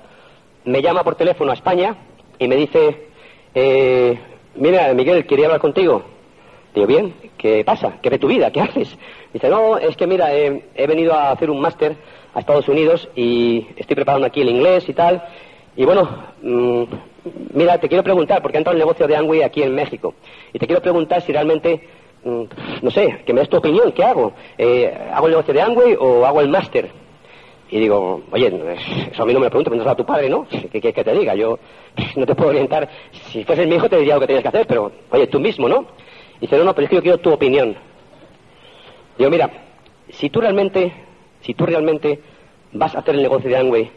me 0.64 0.82
llama 0.82 1.04
por 1.04 1.16
teléfono 1.16 1.52
a 1.52 1.56
España 1.56 1.98
y 2.40 2.48
me 2.48 2.56
dice, 2.56 3.10
eh, 3.54 4.20
mira, 4.56 4.94
Miguel, 4.94 5.26
quería 5.26 5.46
hablar 5.46 5.62
contigo. 5.62 6.04
Digo, 6.78 6.86
bien, 6.86 7.12
¿qué 7.40 7.64
pasa? 7.66 7.98
¿Qué 8.04 8.12
de 8.12 8.20
tu 8.20 8.28
vida? 8.28 8.52
¿Qué 8.52 8.62
haces? 8.62 8.96
Dice, 9.34 9.50
no, 9.50 9.80
es 9.80 9.98
que 9.98 10.06
mira, 10.06 10.32
eh, 10.36 10.64
he 10.76 10.86
venido 10.86 11.12
a 11.12 11.32
hacer 11.32 11.50
un 11.50 11.60
máster 11.60 11.96
a 12.36 12.40
Estados 12.40 12.70
Unidos 12.70 13.10
y 13.16 13.66
estoy 13.76 13.96
preparando 13.96 14.28
aquí 14.28 14.42
el 14.42 14.50
inglés 14.50 14.88
y 14.88 14.94
tal. 14.94 15.24
Y 15.76 15.86
bueno, 15.86 16.08
mm, 16.44 16.84
mira, 17.56 17.80
te 17.80 17.88
quiero 17.88 18.04
preguntar, 18.04 18.44
porque 18.44 18.58
ha 18.58 18.60
entrado 18.60 18.76
el 18.76 18.80
negocio 18.80 19.08
de 19.08 19.16
Angway 19.16 19.42
aquí 19.42 19.64
en 19.64 19.74
México. 19.74 20.14
Y 20.54 20.60
te 20.60 20.68
quiero 20.68 20.80
preguntar 20.80 21.24
si 21.24 21.32
realmente, 21.32 21.82
mm, 22.24 22.44
no 22.84 22.92
sé, 22.92 23.24
que 23.26 23.34
me 23.34 23.40
des 23.40 23.50
tu 23.50 23.58
opinión, 23.58 23.92
¿qué 23.94 24.04
hago? 24.04 24.34
Eh, 24.56 24.96
¿Hago 25.12 25.26
el 25.26 25.32
negocio 25.32 25.56
de 25.56 25.62
Angway 25.64 25.98
o 26.00 26.28
hago 26.28 26.42
el 26.42 26.50
máster? 26.50 26.92
Y 27.72 27.80
digo, 27.80 28.22
oye, 28.32 28.54
eso 29.12 29.24
a 29.24 29.26
mí 29.26 29.34
no 29.34 29.40
me 29.40 29.46
lo 29.46 29.50
pregunto, 29.50 29.72
pero 29.72 29.90
a 29.90 29.96
tu 29.96 30.06
padre, 30.06 30.30
¿no? 30.30 30.46
¿Qué, 30.72 30.80
qué, 30.80 30.94
te 30.94 31.14
diga? 31.14 31.34
Yo 31.34 31.58
no 32.16 32.28
te 32.28 32.36
puedo 32.36 32.52
orientar. 32.52 32.88
Si 33.32 33.44
fuese 33.44 33.66
mi 33.66 33.78
hijo 33.78 33.90
te 33.90 33.98
diría 33.98 34.14
lo 34.14 34.20
que 34.20 34.28
tienes 34.28 34.44
que 34.44 34.50
hacer, 34.50 34.68
pero, 34.68 34.92
oye, 35.10 35.26
tú 35.26 35.40
mismo, 35.40 35.68
¿no? 35.68 35.88
Dice, 36.40 36.58
no, 36.58 36.64
no, 36.64 36.74
pero 36.74 36.86
es 36.86 36.90
que 36.90 36.96
yo 36.98 37.02
quiero 37.02 37.18
tu 37.18 37.32
opinión. 37.32 37.76
Digo, 39.18 39.30
mira, 39.30 39.50
si 40.10 40.30
tú 40.30 40.42
realmente, 40.42 40.94
si 41.42 41.54
tú 41.54 41.66
realmente 41.66 42.20
vas 42.74 42.96
a 42.96 43.00
hacer 43.00 43.16
el 43.16 43.22
negocio 43.22 43.50
de 43.50 43.58
Angway 43.58 43.92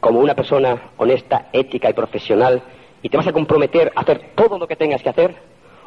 como 0.00 0.20
una 0.20 0.34
persona 0.34 0.90
honesta, 0.96 1.48
ética 1.52 1.90
y 1.90 1.92
profesional, 1.92 2.62
y 3.02 3.08
te 3.08 3.16
vas 3.16 3.26
a 3.26 3.32
comprometer 3.32 3.92
a 3.94 4.00
hacer 4.00 4.32
todo 4.34 4.58
lo 4.58 4.66
que 4.66 4.76
tengas 4.76 5.02
que 5.02 5.08
hacer, 5.08 5.34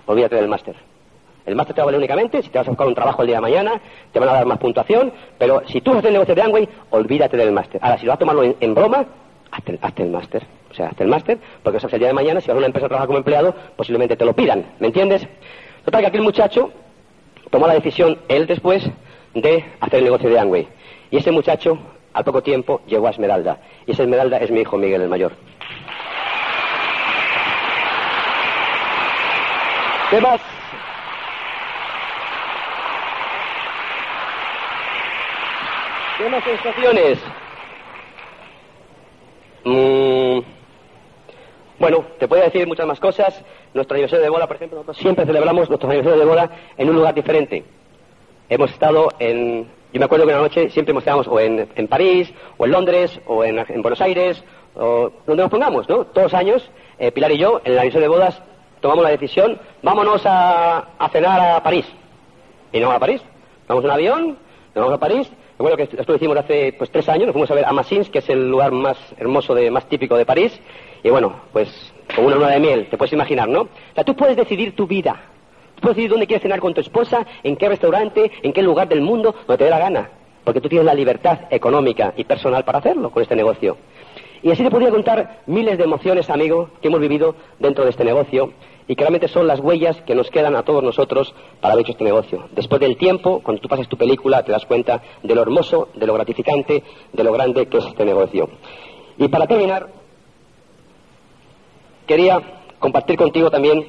olvídate 0.06 0.36
del 0.36 0.48
máster. 0.48 0.76
El 1.46 1.56
máster 1.56 1.76
te 1.76 1.82
va 1.82 1.84
a 1.84 1.86
valer 1.88 1.98
únicamente 1.98 2.42
si 2.44 2.50
te 2.50 2.60
vas 2.60 2.68
a 2.68 2.72
buscar 2.72 2.88
un 2.88 2.96
trabajo 2.96 3.22
el 3.24 3.28
día 3.28 3.38
de 3.38 3.42
mañana, 3.42 3.82
te 4.12 4.20
van 4.20 4.30
a 4.30 4.34
dar 4.34 4.46
más 4.46 4.60
puntuación, 4.60 5.12
pero 5.38 5.64
si 5.68 5.82
tú 5.82 5.92
haces 5.92 6.06
el 6.06 6.14
negocio 6.14 6.36
de 6.36 6.42
Angway, 6.42 6.70
olvídate 6.92 7.36
del 7.36 7.52
máster. 7.52 7.82
Ahora, 7.84 7.98
si 7.98 8.06
lo 8.06 8.12
vas 8.12 8.18
a 8.18 8.20
tomarlo 8.20 8.56
en, 8.60 8.76
broma, 8.76 9.06
hazte, 9.52 10.04
el 10.04 10.10
máster. 10.10 10.46
O 10.70 10.74
sea, 10.74 10.88
hazte 10.88 11.04
el 11.04 11.10
máster, 11.10 11.40
porque 11.64 11.80
el 11.84 12.00
día 12.00 12.08
de 12.08 12.14
mañana, 12.14 12.40
si 12.40 12.48
vas 12.48 12.56
a 12.56 12.58
una 12.58 12.68
empresa 12.68 12.86
a 12.86 12.90
trabajar 12.90 13.08
como 13.08 13.18
empleado, 13.18 13.54
posiblemente 13.76 14.16
te 14.16 14.24
lo 14.24 14.34
pidan. 14.34 14.66
¿Me 14.80 14.88
entiendes? 14.88 15.28
Total, 15.86 16.02
que 16.02 16.08
aquel 16.08 16.22
muchacho 16.22 16.72
tomó 17.50 17.68
la 17.68 17.74
decisión, 17.74 18.20
él 18.28 18.48
después, 18.48 18.84
de 19.34 19.66
hacer 19.80 20.00
el 20.00 20.06
negocio 20.06 20.30
de 20.30 20.40
Angway. 20.40 20.68
Y 21.10 21.18
ese 21.18 21.32
muchacho, 21.32 21.78
al 22.14 22.24
poco 22.24 22.42
tiempo, 22.42 22.82
llegó 22.88 23.08
a 23.08 23.12
Esmeralda. 23.12 23.60
Y 23.86 23.92
esa 23.92 24.04
Esmeralda 24.04 24.38
es 24.38 24.52
mi 24.52 24.62
hijo 24.62 24.78
Miguel, 24.78 25.02
el 25.02 25.10
mayor. 25.10 25.34
¿Qué 30.10 30.20
más? 30.20 30.42
¿Qué 36.18 36.30
más 36.30 36.44
sensaciones? 36.44 37.20
Mm, 39.64 40.40
bueno, 41.80 42.06
te 42.20 42.28
puedo 42.28 42.44
decir 42.44 42.68
muchas 42.68 42.86
más 42.86 43.00
cosas. 43.00 43.42
Nuestro 43.74 43.96
aniversario 43.96 44.24
de 44.24 44.30
boda, 44.30 44.48
por 44.48 44.58
ejemplo, 44.58 44.78
nosotros 44.78 44.98
siempre 44.98 45.26
celebramos 45.26 45.70
nuestro 45.70 45.90
aniversario 45.90 46.20
de 46.20 46.26
boda 46.26 46.50
en 46.78 46.90
un 46.90 46.96
lugar 46.96 47.14
diferente. 47.14 47.64
Hemos 48.50 48.72
estado 48.72 49.10
en... 49.20 49.68
Yo 49.94 50.00
me 50.00 50.06
acuerdo 50.06 50.26
que 50.26 50.34
una 50.34 50.42
noche 50.42 50.70
siempre 50.70 50.92
hemos 50.92 51.28
o 51.28 51.40
en, 51.40 51.88
París, 51.88 52.34
o 52.58 52.66
en 52.66 52.72
Londres, 52.72 53.20
o 53.26 53.44
en, 53.44 53.82
Buenos 53.82 54.00
Aires, 54.02 54.44
o 54.76 55.12
donde 55.26 55.44
nos 55.44 55.52
pongamos, 55.52 55.88
¿no? 55.90 56.06
Todos 56.06 56.32
los 56.32 56.34
años, 56.34 56.70
eh, 56.98 57.12
Pilar 57.12 57.32
y 57.32 57.38
yo, 57.38 57.62
en 57.66 57.74
el 57.74 57.80
aniversario 57.80 58.10
de 58.10 58.16
bodas, 58.16 58.42
tomamos 58.80 59.04
la 59.04 59.10
decisión, 59.10 59.60
vámonos 59.82 60.22
a, 60.26 60.88
cenar 61.12 61.42
a 61.42 61.64
París. 61.64 61.86
Y 62.72 62.80
no 62.80 62.92
a 62.92 63.00
París. 63.00 63.22
Vamos 63.68 63.84
en 63.84 63.90
un 63.90 63.94
avión, 63.94 64.28
nos 64.74 64.86
vamos 64.86 64.94
a 64.94 65.00
París, 65.00 65.30
bueno, 65.62 65.78
que 65.78 65.84
esto 65.84 66.04
lo 66.08 66.16
hicimos 66.16 66.38
hace 66.38 66.74
pues 66.74 66.90
tres 66.90 67.08
años, 67.08 67.28
nos 67.28 67.34
fuimos 67.34 67.52
a 67.52 67.56
ver 67.56 67.66
a 67.66 67.72
Massins, 67.72 68.10
que 68.10 68.20
es 68.20 68.30
el 68.30 68.50
lugar 68.50 68.72
más 68.72 68.98
hermoso, 69.18 69.54
de, 69.54 69.70
más 69.72 69.88
típico 69.88 70.18
de 70.18 70.26
París, 70.26 70.60
y 71.04 71.10
bueno, 71.10 71.36
pues 71.54 71.91
con 72.16 72.26
una 72.26 72.36
luna 72.36 72.50
de 72.50 72.60
miel, 72.60 72.88
te 72.90 72.98
puedes 72.98 73.14
imaginar, 73.14 73.48
¿no? 73.48 73.62
O 73.62 73.70
sea, 73.96 74.04
tú 74.04 74.16
puedes 74.16 74.36
decidir 74.36 74.76
tu 74.76 74.88
vida, 74.88 75.22
tú 75.76 75.82
puedes 75.82 75.96
decidir 75.96 76.12
dónde 76.12 76.28
quieres 76.28 76.44
cenar 76.44 76.60
con 76.60 76.74
tu 76.74 76.82
esposa, 76.82 77.26
en 77.44 77.56
qué 77.56 77.70
restaurante, 77.70 78.32
en 78.42 78.54
qué 78.54 78.62
lugar 78.62 78.88
del 78.88 79.02
mundo, 79.02 79.34
donde 79.48 79.58
te 79.58 79.64
dé 79.66 79.70
la 79.70 79.80
gana, 79.80 80.10
porque 80.44 80.62
tú 80.62 80.70
tienes 80.70 80.86
la 80.86 80.94
libertad 80.94 81.40
económica 81.50 82.14
y 82.18 82.24
personal 82.24 82.64
para 82.64 82.80
hacerlo 82.80 83.12
con 83.12 83.24
este 83.24 83.36
negocio. 83.36 83.78
Y 84.44 84.50
así 84.50 84.64
te 84.64 84.72
podría 84.72 84.90
contar 84.90 85.42
miles 85.46 85.78
de 85.78 85.84
emociones, 85.84 86.30
amigo, 86.30 86.72
que 86.82 86.88
hemos 86.88 87.00
vivido 87.00 87.36
dentro 87.60 87.84
de 87.84 87.92
este 87.92 88.04
negocio 88.04 88.54
y 88.88 88.96
que 88.96 89.04
realmente 89.04 89.28
son 89.28 89.46
las 89.46 89.60
huellas 89.60 90.02
que 90.02 90.16
nos 90.16 90.32
quedan 90.32 90.56
a 90.56 90.64
todos 90.64 90.84
nosotros 90.84 91.36
para 91.60 91.74
haber 91.74 91.84
hecho 91.84 91.92
este 91.92 92.04
negocio. 92.04 92.50
Después 92.52 92.82
del 92.82 92.98
tiempo, 92.98 93.42
cuando 93.44 93.62
tú 93.62 93.70
pases 93.70 93.88
tu 93.88 93.98
película, 93.98 94.44
te 94.44 94.52
das 94.52 94.66
cuenta 94.66 95.02
de 95.22 95.36
lo 95.36 95.44
hermoso, 95.44 95.90
de 95.94 96.08
lo 96.08 96.16
gratificante, 96.16 96.84
de 97.14 97.24
lo 97.24 97.32
grande 97.32 97.68
que 97.68 97.78
es 97.78 97.86
este 97.86 98.04
negocio. 98.04 98.50
Y 99.20 99.28
para 99.28 99.46
terminar, 99.46 100.01
quería 102.12 102.42
compartir 102.78 103.16
contigo 103.16 103.50
también, 103.50 103.88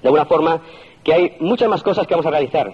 de 0.00 0.08
alguna 0.08 0.26
forma, 0.26 0.60
que 1.02 1.12
hay 1.12 1.36
muchas 1.40 1.68
más 1.68 1.82
cosas 1.82 2.06
que 2.06 2.14
vamos 2.14 2.26
a 2.26 2.30
realizar. 2.30 2.72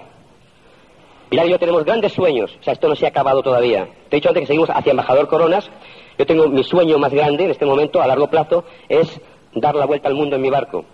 Pilar 1.31 1.47
y 1.47 1.51
yo 1.51 1.59
tenemos 1.59 1.87
grandes 1.87 2.13
sueños, 2.13 2.55
o 2.61 2.63
sea, 2.63 2.75
esto 2.75 2.87
no 2.87 2.95
se 2.95 3.07
ha 3.07 3.09
acabado 3.09 3.43
todavía. 3.43 3.89
Te 4.11 4.17
he 4.17 4.19
dicho 4.19 4.29
antes 4.29 4.43
que 4.43 4.47
seguimos 4.49 4.69
hacia 4.69 4.91
Embajador 4.91 5.27
Coronas. 5.27 5.71
Yo 6.19 6.27
tengo 6.27 6.49
mi 6.49 6.65
sueño 6.65 6.99
más 6.99 7.15
grande 7.15 7.47
en 7.47 7.51
este 7.51 7.65
momento, 7.65 8.03
a 8.03 8.07
largo 8.07 8.29
plazo, 8.29 8.65
es 8.91 9.19
dar 9.55 9.75
la 9.75 9.87
vuelta 9.87 10.09
al 10.09 10.15
mundo 10.15 10.37
en 10.37 10.43
mi 10.43 10.51
barco. 10.51 10.85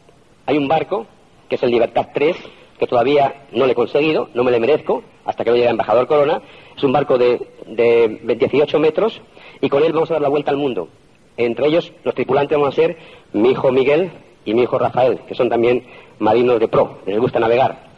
Hay 0.47 0.57
un 0.57 0.69
barco, 0.69 1.07
que 1.49 1.57
es 1.57 1.63
el 1.65 1.73
Libertad 1.73 2.11
3, 2.15 2.37
que 2.79 2.87
todavía 2.87 3.47
no 3.51 3.67
le 3.67 3.73
he 3.73 3.75
conseguido, 3.75 4.29
no 4.35 4.45
me 4.45 4.53
le 4.53 4.61
merezco, 4.61 5.03
hasta 5.25 5.43
que 5.43 5.51
no 5.51 5.57
llegue 5.57 5.69
a 5.69 5.73
Embajador 5.73 6.07
Corona. 6.07 6.43
Es 6.77 6.85
un 6.85 6.93
barco 6.93 7.19
de, 7.19 7.41
de 7.67 8.37
18 8.37 8.79
metros 8.79 9.21
y 9.61 9.69
con 9.69 9.83
él 9.83 9.93
vamos 9.93 10.13
a 10.13 10.15
dar 10.15 10.23
la 10.23 10.29
vuelta 10.29 10.53
al 10.53 10.59
mundo. 10.59 10.89
Entre 11.37 11.67
ellos, 11.67 11.93
los 12.05 12.15
tripulantes 12.15 12.59
van 12.59 12.69
a 12.69 12.73
ser 12.73 12.97
mi 13.33 13.51
hijo 13.51 13.73
Miguel 13.73 14.13
y 14.45 14.55
mi 14.55 14.63
hijo 14.63 14.79
Rafael, 14.79 15.21
que 15.27 15.35
son 15.35 15.49
también 15.49 15.85
marinos 16.19 16.61
de 16.61 16.69
pro, 16.69 16.99
les 17.07 17.19
gusta 17.19 17.41
navegar. 17.41 17.89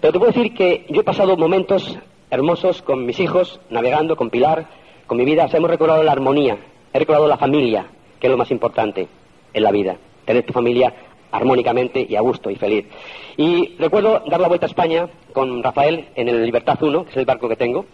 Pero 0.00 0.12
te 0.12 0.18
puedo 0.18 0.32
decir 0.32 0.54
que 0.54 0.84
yo 0.88 1.00
he 1.00 1.04
pasado 1.04 1.36
momentos 1.36 1.98
hermosos 2.30 2.82
con 2.82 3.06
mis 3.06 3.20
hijos, 3.20 3.60
navegando, 3.70 4.16
con 4.16 4.30
Pilar, 4.30 4.66
con 5.06 5.18
mi 5.18 5.24
vida. 5.24 5.46
O 5.50 5.56
hemos 5.56 5.70
recordado 5.70 6.02
la 6.02 6.12
armonía, 6.12 6.58
he 6.92 6.98
recordado 6.98 7.28
la 7.28 7.36
familia, 7.36 7.86
que 8.18 8.26
es 8.26 8.30
lo 8.30 8.36
más 8.36 8.50
importante 8.50 9.06
en 9.54 9.62
la 9.62 9.70
vida. 9.70 9.96
Tener 10.24 10.44
tu 10.44 10.52
familia 10.52 10.92
armónicamente 11.30 12.06
y 12.08 12.16
a 12.16 12.20
gusto 12.20 12.50
y 12.50 12.56
feliz. 12.56 12.86
Y 13.36 13.76
recuerdo 13.78 14.22
dar 14.26 14.40
la 14.40 14.48
vuelta 14.48 14.66
a 14.66 14.68
España 14.68 15.08
con 15.32 15.62
Rafael 15.62 16.06
en 16.14 16.28
el 16.28 16.44
Libertad 16.44 16.82
1, 16.82 17.04
que 17.04 17.10
es 17.10 17.16
el 17.16 17.24
barco 17.24 17.48
que 17.48 17.56
tengo, 17.56 17.86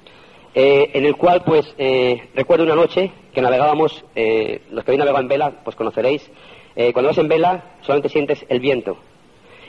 eh, 0.55 0.91
en 0.95 1.05
el 1.05 1.17
cual 1.17 1.43
pues 1.45 1.75
eh, 1.79 2.29
recuerdo 2.35 2.65
una 2.65 2.75
noche 2.75 3.11
que 3.33 3.41
navegábamos, 3.41 4.05
eh, 4.15 4.63
los 4.71 4.85
que 4.85 4.91
habéis 4.91 4.99
navegado 4.99 5.23
en 5.23 5.29
vela 5.29 5.53
pues 5.65 5.77
conoceréis, 5.77 6.31
cuando 6.93 7.09
vas 7.09 7.19
en 7.19 7.27
vela 7.27 7.65
solamente 7.81 8.09
sientes 8.09 8.47
el 8.49 8.61
viento. 8.61 8.97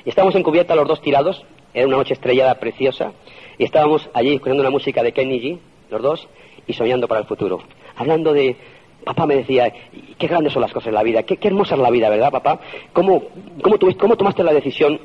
Y 0.05 0.09
estábamos 0.09 0.35
en 0.35 0.43
cubierta 0.43 0.75
los 0.75 0.87
dos 0.87 1.01
tirados, 1.01 1.43
era 1.73 1.87
una 1.87 1.97
noche 1.97 2.13
estrellada 2.13 2.59
preciosa, 2.59 3.13
y 3.57 3.63
estábamos 3.63 4.07
allí 4.13 4.35
escuchando 4.35 4.61
una 4.61 4.69
música 4.69 5.01
de 5.01 5.11
Kenny 5.11 5.39
G, 5.41 5.59
los 5.89 6.03
dos, 6.03 6.27
y 6.67 6.73
soñando 6.73 7.07
para 7.07 7.21
el 7.21 7.25
futuro, 7.25 7.61
hablando 7.95 8.31
de 8.31 8.55
Papá 9.03 9.25
me 9.25 9.37
decía, 9.37 9.73
qué 10.17 10.27
grandes 10.27 10.53
son 10.53 10.61
las 10.61 10.71
cosas 10.71 10.89
en 10.89 10.95
la 10.95 11.03
vida, 11.03 11.23
qué, 11.23 11.37
hermosa 11.41 11.75
es 11.75 11.81
la 11.81 11.89
vida, 11.89 12.09
¿verdad, 12.09 12.31
papá? 12.31 12.59
¿Cómo, 12.93 13.23
cómo, 13.61 14.15
tomaste 14.17 14.43
la 14.43 14.53
decisión 14.53 14.99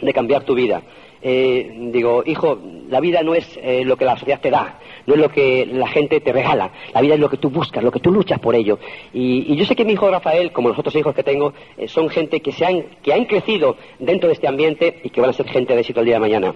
de 0.00 0.12
cambiar 0.12 0.44
tu 0.44 0.54
vida? 0.54 0.82
Eh, 1.26 1.72
digo, 1.90 2.22
hijo, 2.26 2.58
la 2.90 3.00
vida 3.00 3.22
no 3.22 3.34
es 3.34 3.58
eh, 3.62 3.82
lo 3.82 3.96
que 3.96 4.04
la 4.04 4.14
sociedad 4.14 4.42
te 4.42 4.50
da, 4.50 4.78
no 5.06 5.14
es 5.14 5.20
lo 5.20 5.30
que 5.30 5.64
la 5.64 5.88
gente 5.88 6.20
te 6.20 6.34
regala, 6.34 6.70
la 6.92 7.00
vida 7.00 7.14
es 7.14 7.20
lo 7.20 7.30
que 7.30 7.38
tú 7.38 7.48
buscas, 7.48 7.82
lo 7.82 7.90
que 7.90 7.98
tú 7.98 8.12
luchas 8.12 8.38
por 8.40 8.54
ello. 8.54 8.78
Y, 9.14 9.56
yo 9.56 9.64
sé 9.64 9.74
que 9.74 9.86
mi 9.86 9.94
hijo 9.94 10.10
Rafael, 10.10 10.52
como 10.52 10.68
los 10.68 10.78
otros 10.78 10.94
hijos 10.96 11.14
que 11.14 11.22
tengo, 11.22 11.54
eh, 11.78 11.88
son 11.88 12.10
gente 12.10 12.40
que, 12.40 12.52
se 12.52 12.66
han, 12.66 12.82
que 13.02 13.14
han 13.14 13.24
crecido 13.24 13.78
dentro 13.98 14.28
de 14.28 14.34
este 14.34 14.46
ambiente 14.46 15.00
y 15.02 15.08
que 15.08 15.22
van 15.22 15.30
a 15.30 15.32
ser 15.32 15.48
gente 15.48 15.72
de 15.72 15.80
éxito 15.80 16.00
el 16.00 16.06
día 16.06 16.16
de 16.16 16.20
mañana. 16.20 16.54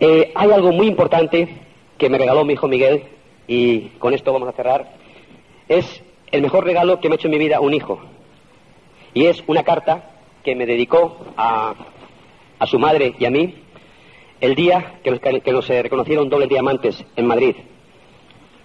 hay 0.00 0.50
algo 0.50 0.72
muy 0.72 0.88
importante 0.88 1.48
que 1.96 2.10
me 2.10 2.18
regaló 2.18 2.44
mi 2.44 2.54
hijo 2.54 2.66
Miguel 2.66 3.04
y 3.46 3.90
con 4.00 4.12
esto 4.12 4.32
vamos 4.32 4.48
a 4.48 4.52
cerrar. 4.52 4.96
Es 5.68 6.02
el 6.32 6.42
mejor 6.42 6.64
regalo 6.64 6.98
que 6.98 7.08
me 7.08 7.14
ha 7.14 7.16
hecho 7.16 7.28
en 7.28 7.32
mi 7.34 7.38
vida 7.38 7.60
un 7.60 7.74
hijo. 7.74 8.00
Y 9.14 9.26
es 9.26 9.44
una 9.46 9.62
carta 9.62 10.16
que 10.42 10.56
me 10.56 10.66
dedicó 10.66 11.16
a, 11.36 11.74
a 12.58 12.66
su 12.66 12.80
madre 12.80 13.14
y 13.20 13.24
a 13.24 13.30
mí 13.30 13.54
el 14.44 14.54
día 14.54 15.00
que 15.02 15.10
nos, 15.10 15.22
nos 15.46 15.68
reconocieron 15.68 16.28
dobles 16.28 16.50
diamantes 16.50 17.02
en 17.16 17.26
Madrid. 17.26 17.56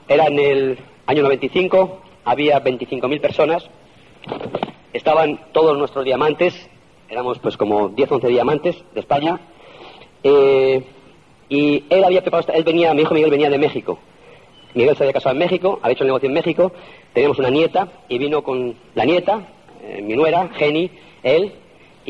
Era 0.09 0.27
en 0.27 0.37
el 0.37 0.77
año 1.05 1.23
95, 1.23 2.01
había 2.25 2.61
25.000 2.61 3.21
personas, 3.21 3.69
estaban 4.91 5.39
todos 5.53 5.77
nuestros 5.77 6.03
diamantes, 6.03 6.69
éramos 7.07 7.39
pues 7.39 7.55
como 7.55 7.87
10 7.87 8.11
11 8.11 8.27
diamantes 8.27 8.75
de 8.93 8.99
España, 8.99 9.39
eh, 10.21 10.83
y 11.47 11.85
él 11.89 12.03
había 12.03 12.23
preparado, 12.23 12.51
él 12.51 12.65
venía, 12.65 12.93
mi 12.93 13.03
hijo 13.03 13.13
Miguel 13.13 13.31
venía 13.31 13.49
de 13.49 13.57
México, 13.57 13.99
Miguel 14.73 14.97
se 14.97 15.03
había 15.03 15.13
casado 15.13 15.31
en 15.31 15.39
México, 15.39 15.79
había 15.81 15.93
hecho 15.93 16.03
el 16.03 16.09
negocio 16.09 16.27
en 16.27 16.33
México, 16.33 16.73
teníamos 17.13 17.39
una 17.39 17.49
nieta 17.49 17.87
y 18.09 18.17
vino 18.17 18.43
con 18.43 18.75
la 18.95 19.05
nieta, 19.05 19.47
eh, 19.81 20.01
mi 20.01 20.17
nuera, 20.17 20.49
Jenny, 20.57 20.91
él, 21.23 21.53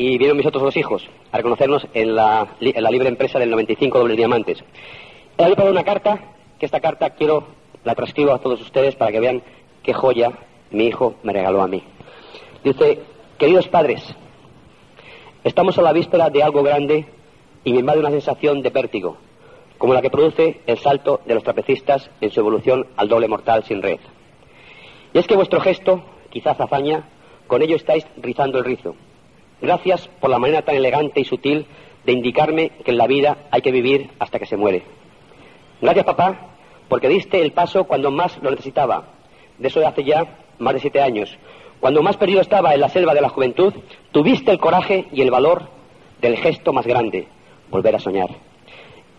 y 0.00 0.16
vieron 0.16 0.38
mis 0.38 0.46
otros 0.46 0.62
dos 0.62 0.76
hijos 0.78 1.06
a 1.30 1.36
reconocernos 1.36 1.86
en 1.92 2.14
la, 2.14 2.56
libre 2.58 3.08
empresa 3.08 3.38
del 3.38 3.50
95 3.50 3.98
dobles 3.98 4.16
diamantes. 4.16 4.64
Él 5.36 5.54
había 5.54 5.70
una 5.70 5.84
carta, 5.84 6.18
que 6.58 6.64
esta 6.64 6.80
carta 6.80 7.10
quiero 7.10 7.44
la 7.84 7.94
transcribo 7.94 8.32
a 8.32 8.38
todos 8.38 8.62
ustedes 8.62 8.96
para 8.96 9.12
que 9.12 9.20
vean 9.20 9.42
qué 9.82 9.92
joya 9.92 10.32
mi 10.70 10.86
hijo 10.86 11.16
me 11.22 11.34
regaló 11.34 11.60
a 11.60 11.68
mí. 11.68 11.82
Dice, 12.64 13.00
queridos 13.36 13.68
padres, 13.68 14.02
estamos 15.44 15.76
a 15.76 15.82
la 15.82 15.92
víspera 15.92 16.30
de 16.30 16.42
algo 16.42 16.62
grande 16.62 17.04
y 17.62 17.74
me 17.74 17.80
invade 17.80 18.00
una 18.00 18.10
sensación 18.10 18.62
de 18.62 18.70
vértigo, 18.70 19.18
como 19.76 19.92
la 19.92 20.00
que 20.00 20.08
produce 20.08 20.62
el 20.66 20.78
salto 20.78 21.20
de 21.26 21.34
los 21.34 21.44
trapecistas 21.44 22.10
en 22.22 22.30
su 22.30 22.40
evolución 22.40 22.86
al 22.96 23.08
doble 23.08 23.28
mortal 23.28 23.64
sin 23.64 23.82
red. 23.82 24.00
Y 25.12 25.18
es 25.18 25.26
que 25.26 25.36
vuestro 25.36 25.60
gesto, 25.60 26.02
quizás 26.30 26.58
hazaña, 26.58 27.04
con 27.46 27.60
ello 27.60 27.76
estáis 27.76 28.06
rizando 28.16 28.56
el 28.56 28.64
rizo. 28.64 28.94
Gracias 29.60 30.08
por 30.20 30.30
la 30.30 30.38
manera 30.38 30.62
tan 30.62 30.74
elegante 30.74 31.20
y 31.20 31.24
sutil 31.24 31.66
de 32.04 32.12
indicarme 32.12 32.70
que 32.84 32.92
en 32.92 32.98
la 32.98 33.06
vida 33.06 33.36
hay 33.50 33.60
que 33.60 33.72
vivir 33.72 34.10
hasta 34.18 34.38
que 34.38 34.46
se 34.46 34.56
muere. 34.56 34.82
Gracias, 35.80 36.04
papá, 36.04 36.48
porque 36.88 37.08
diste 37.08 37.40
el 37.40 37.52
paso 37.52 37.84
cuando 37.84 38.10
más 38.10 38.38
lo 38.42 38.50
necesitaba. 38.50 39.04
De 39.58 39.68
eso 39.68 39.86
hace 39.86 40.04
ya 40.04 40.38
más 40.58 40.74
de 40.74 40.80
siete 40.80 41.00
años. 41.00 41.36
Cuando 41.78 42.02
más 42.02 42.16
perdido 42.16 42.40
estaba 42.40 42.74
en 42.74 42.80
la 42.80 42.88
selva 42.88 43.14
de 43.14 43.20
la 43.20 43.28
juventud, 43.28 43.72
tuviste 44.12 44.50
el 44.50 44.58
coraje 44.58 45.06
y 45.12 45.22
el 45.22 45.30
valor 45.30 45.64
del 46.20 46.36
gesto 46.36 46.72
más 46.72 46.86
grande, 46.86 47.26
volver 47.70 47.96
a 47.96 47.98
soñar. 47.98 48.30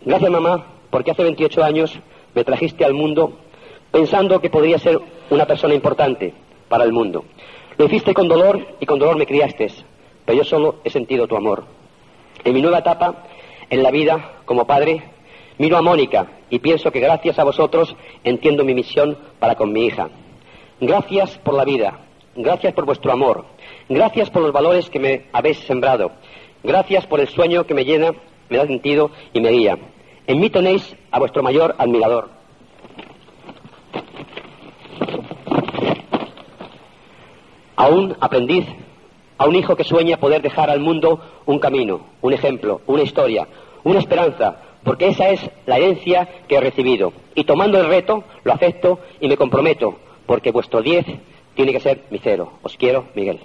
Gracias, 0.03 0.31
mamá, 0.31 0.65
porque 0.89 1.11
hace 1.11 1.23
28 1.23 1.63
años 1.63 1.99
me 2.33 2.43
trajiste 2.43 2.85
al 2.85 2.93
mundo 2.93 3.33
pensando 3.91 4.39
que 4.39 4.49
podría 4.49 4.77
ser 4.79 4.99
una 5.29 5.45
persona 5.45 5.73
importante 5.73 6.33
para 6.69 6.83
el 6.83 6.91
mundo. 6.91 7.25
Lo 7.77 7.85
hiciste 7.85 8.13
con 8.13 8.27
dolor 8.27 8.75
y 8.79 8.85
con 8.85 8.99
dolor 8.99 9.17
me 9.17 9.25
criaste, 9.25 9.67
pero 10.25 10.37
yo 10.37 10.43
solo 10.43 10.75
he 10.83 10.89
sentido 10.89 11.27
tu 11.27 11.35
amor. 11.35 11.65
En 12.43 12.53
mi 12.53 12.61
nueva 12.61 12.79
etapa 12.79 13.25
en 13.71 13.83
la 13.83 13.89
vida 13.89 14.41
como 14.45 14.67
padre, 14.67 15.01
miro 15.57 15.77
a 15.77 15.81
Mónica 15.81 16.27
y 16.49 16.59
pienso 16.59 16.91
que 16.91 16.99
gracias 16.99 17.39
a 17.39 17.45
vosotros 17.45 17.95
entiendo 18.23 18.65
mi 18.65 18.73
misión 18.73 19.17
para 19.39 19.55
con 19.55 19.71
mi 19.71 19.85
hija. 19.85 20.09
Gracias 20.81 21.37
por 21.37 21.53
la 21.53 21.63
vida, 21.63 21.99
gracias 22.35 22.73
por 22.73 22.85
vuestro 22.85 23.13
amor, 23.13 23.45
gracias 23.87 24.29
por 24.29 24.41
los 24.41 24.51
valores 24.51 24.89
que 24.89 24.99
me 24.99 25.25
habéis 25.31 25.59
sembrado, 25.59 26.11
gracias 26.63 27.07
por 27.07 27.21
el 27.21 27.29
sueño 27.29 27.65
que 27.65 27.73
me 27.73 27.85
llena, 27.85 28.11
me 28.49 28.57
da 28.57 28.67
sentido 28.67 29.11
y 29.31 29.39
me 29.39 29.51
guía. 29.51 29.77
En 30.27 30.39
mí 30.39 30.49
tenéis 30.49 30.95
a 31.09 31.19
vuestro 31.19 31.41
mayor 31.41 31.75
admirador. 31.77 32.29
A 37.77 37.87
un 37.87 38.15
aprendiz 38.19 38.65
a 39.41 39.47
un 39.47 39.55
hijo 39.55 39.75
que 39.75 39.83
sueña 39.83 40.17
poder 40.17 40.43
dejar 40.43 40.69
al 40.69 40.79
mundo 40.79 41.19
un 41.47 41.57
camino, 41.57 42.05
un 42.21 42.31
ejemplo, 42.31 42.81
una 42.85 43.01
historia, 43.01 43.47
una 43.83 43.97
esperanza, 43.97 44.55
porque 44.83 45.07
esa 45.07 45.29
es 45.29 45.49
la 45.65 45.77
herencia 45.77 46.29
que 46.47 46.57
he 46.57 46.61
recibido. 46.61 47.11
Y 47.33 47.43
tomando 47.45 47.79
el 47.79 47.87
reto, 47.87 48.23
lo 48.43 48.53
acepto 48.53 48.99
y 49.19 49.27
me 49.27 49.37
comprometo, 49.37 49.97
porque 50.27 50.51
vuestro 50.51 50.83
10 50.83 51.07
tiene 51.55 51.71
que 51.71 51.79
ser 51.79 52.03
mi 52.11 52.19
cero. 52.19 52.59
Os 52.61 52.77
quiero, 52.77 53.07
Miguel. 53.15 53.39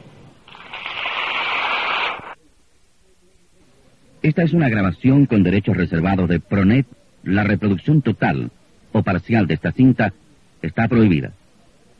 Esta 4.20 4.42
es 4.42 4.52
una 4.52 4.68
grabación 4.68 5.24
con 5.24 5.42
derechos 5.42 5.78
reservados 5.78 6.28
de 6.28 6.40
Pronet. 6.40 6.86
La 7.22 7.42
reproducción 7.42 8.02
total 8.02 8.50
o 8.92 9.02
parcial 9.02 9.46
de 9.46 9.54
esta 9.54 9.72
cinta 9.72 10.12
está 10.60 10.88
prohibida. 10.88 11.32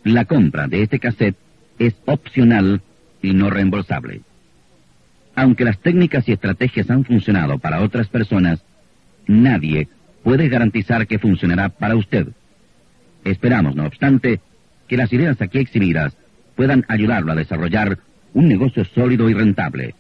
La 0.05 0.27
compra 0.27 0.67
de 0.67 0.83
este 0.83 0.99
cassette 0.99 1.39
es 1.79 1.95
opcional 2.05 2.83
y 3.23 3.33
no 3.33 3.51
reembolsable. 3.51 4.21
Aunque 5.35 5.65
las 5.65 5.79
técnicas 5.79 6.29
y 6.29 6.33
estrategias 6.33 6.91
han 6.91 7.05
funcionado 7.05 7.59
para 7.59 7.83
otras 7.83 8.09
personas, 8.09 8.65
nadie 9.27 9.89
puede 10.23 10.49
garantizar 10.49 11.07
que 11.07 11.19
funcionará 11.19 11.69
para 11.69 11.95
usted. 11.95 12.29
Esperamos, 13.25 13.75
no 13.77 13.85
obstante, 13.87 14.41
que 14.89 14.97
las 14.97 15.13
ideas 15.13 15.41
aquí 15.41 15.59
exhibidas 15.59 16.17
puedan 16.55 16.85
ayudarlo 16.89 17.33
a 17.33 17.37
desarrollar 17.37 17.99
un 18.33 18.49
negocio 18.49 18.85
sólido 18.85 19.29
y 19.29 19.35
rentable. 19.35 19.95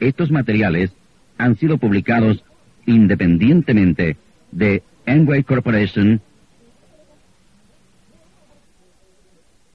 Estos 0.00 0.30
materiales 0.30 0.90
han 1.38 1.56
sido 1.56 1.78
publicados 1.78 2.44
independientemente 2.86 4.16
de 4.50 4.82
Enway 5.06 5.44
Corporation 5.44 6.20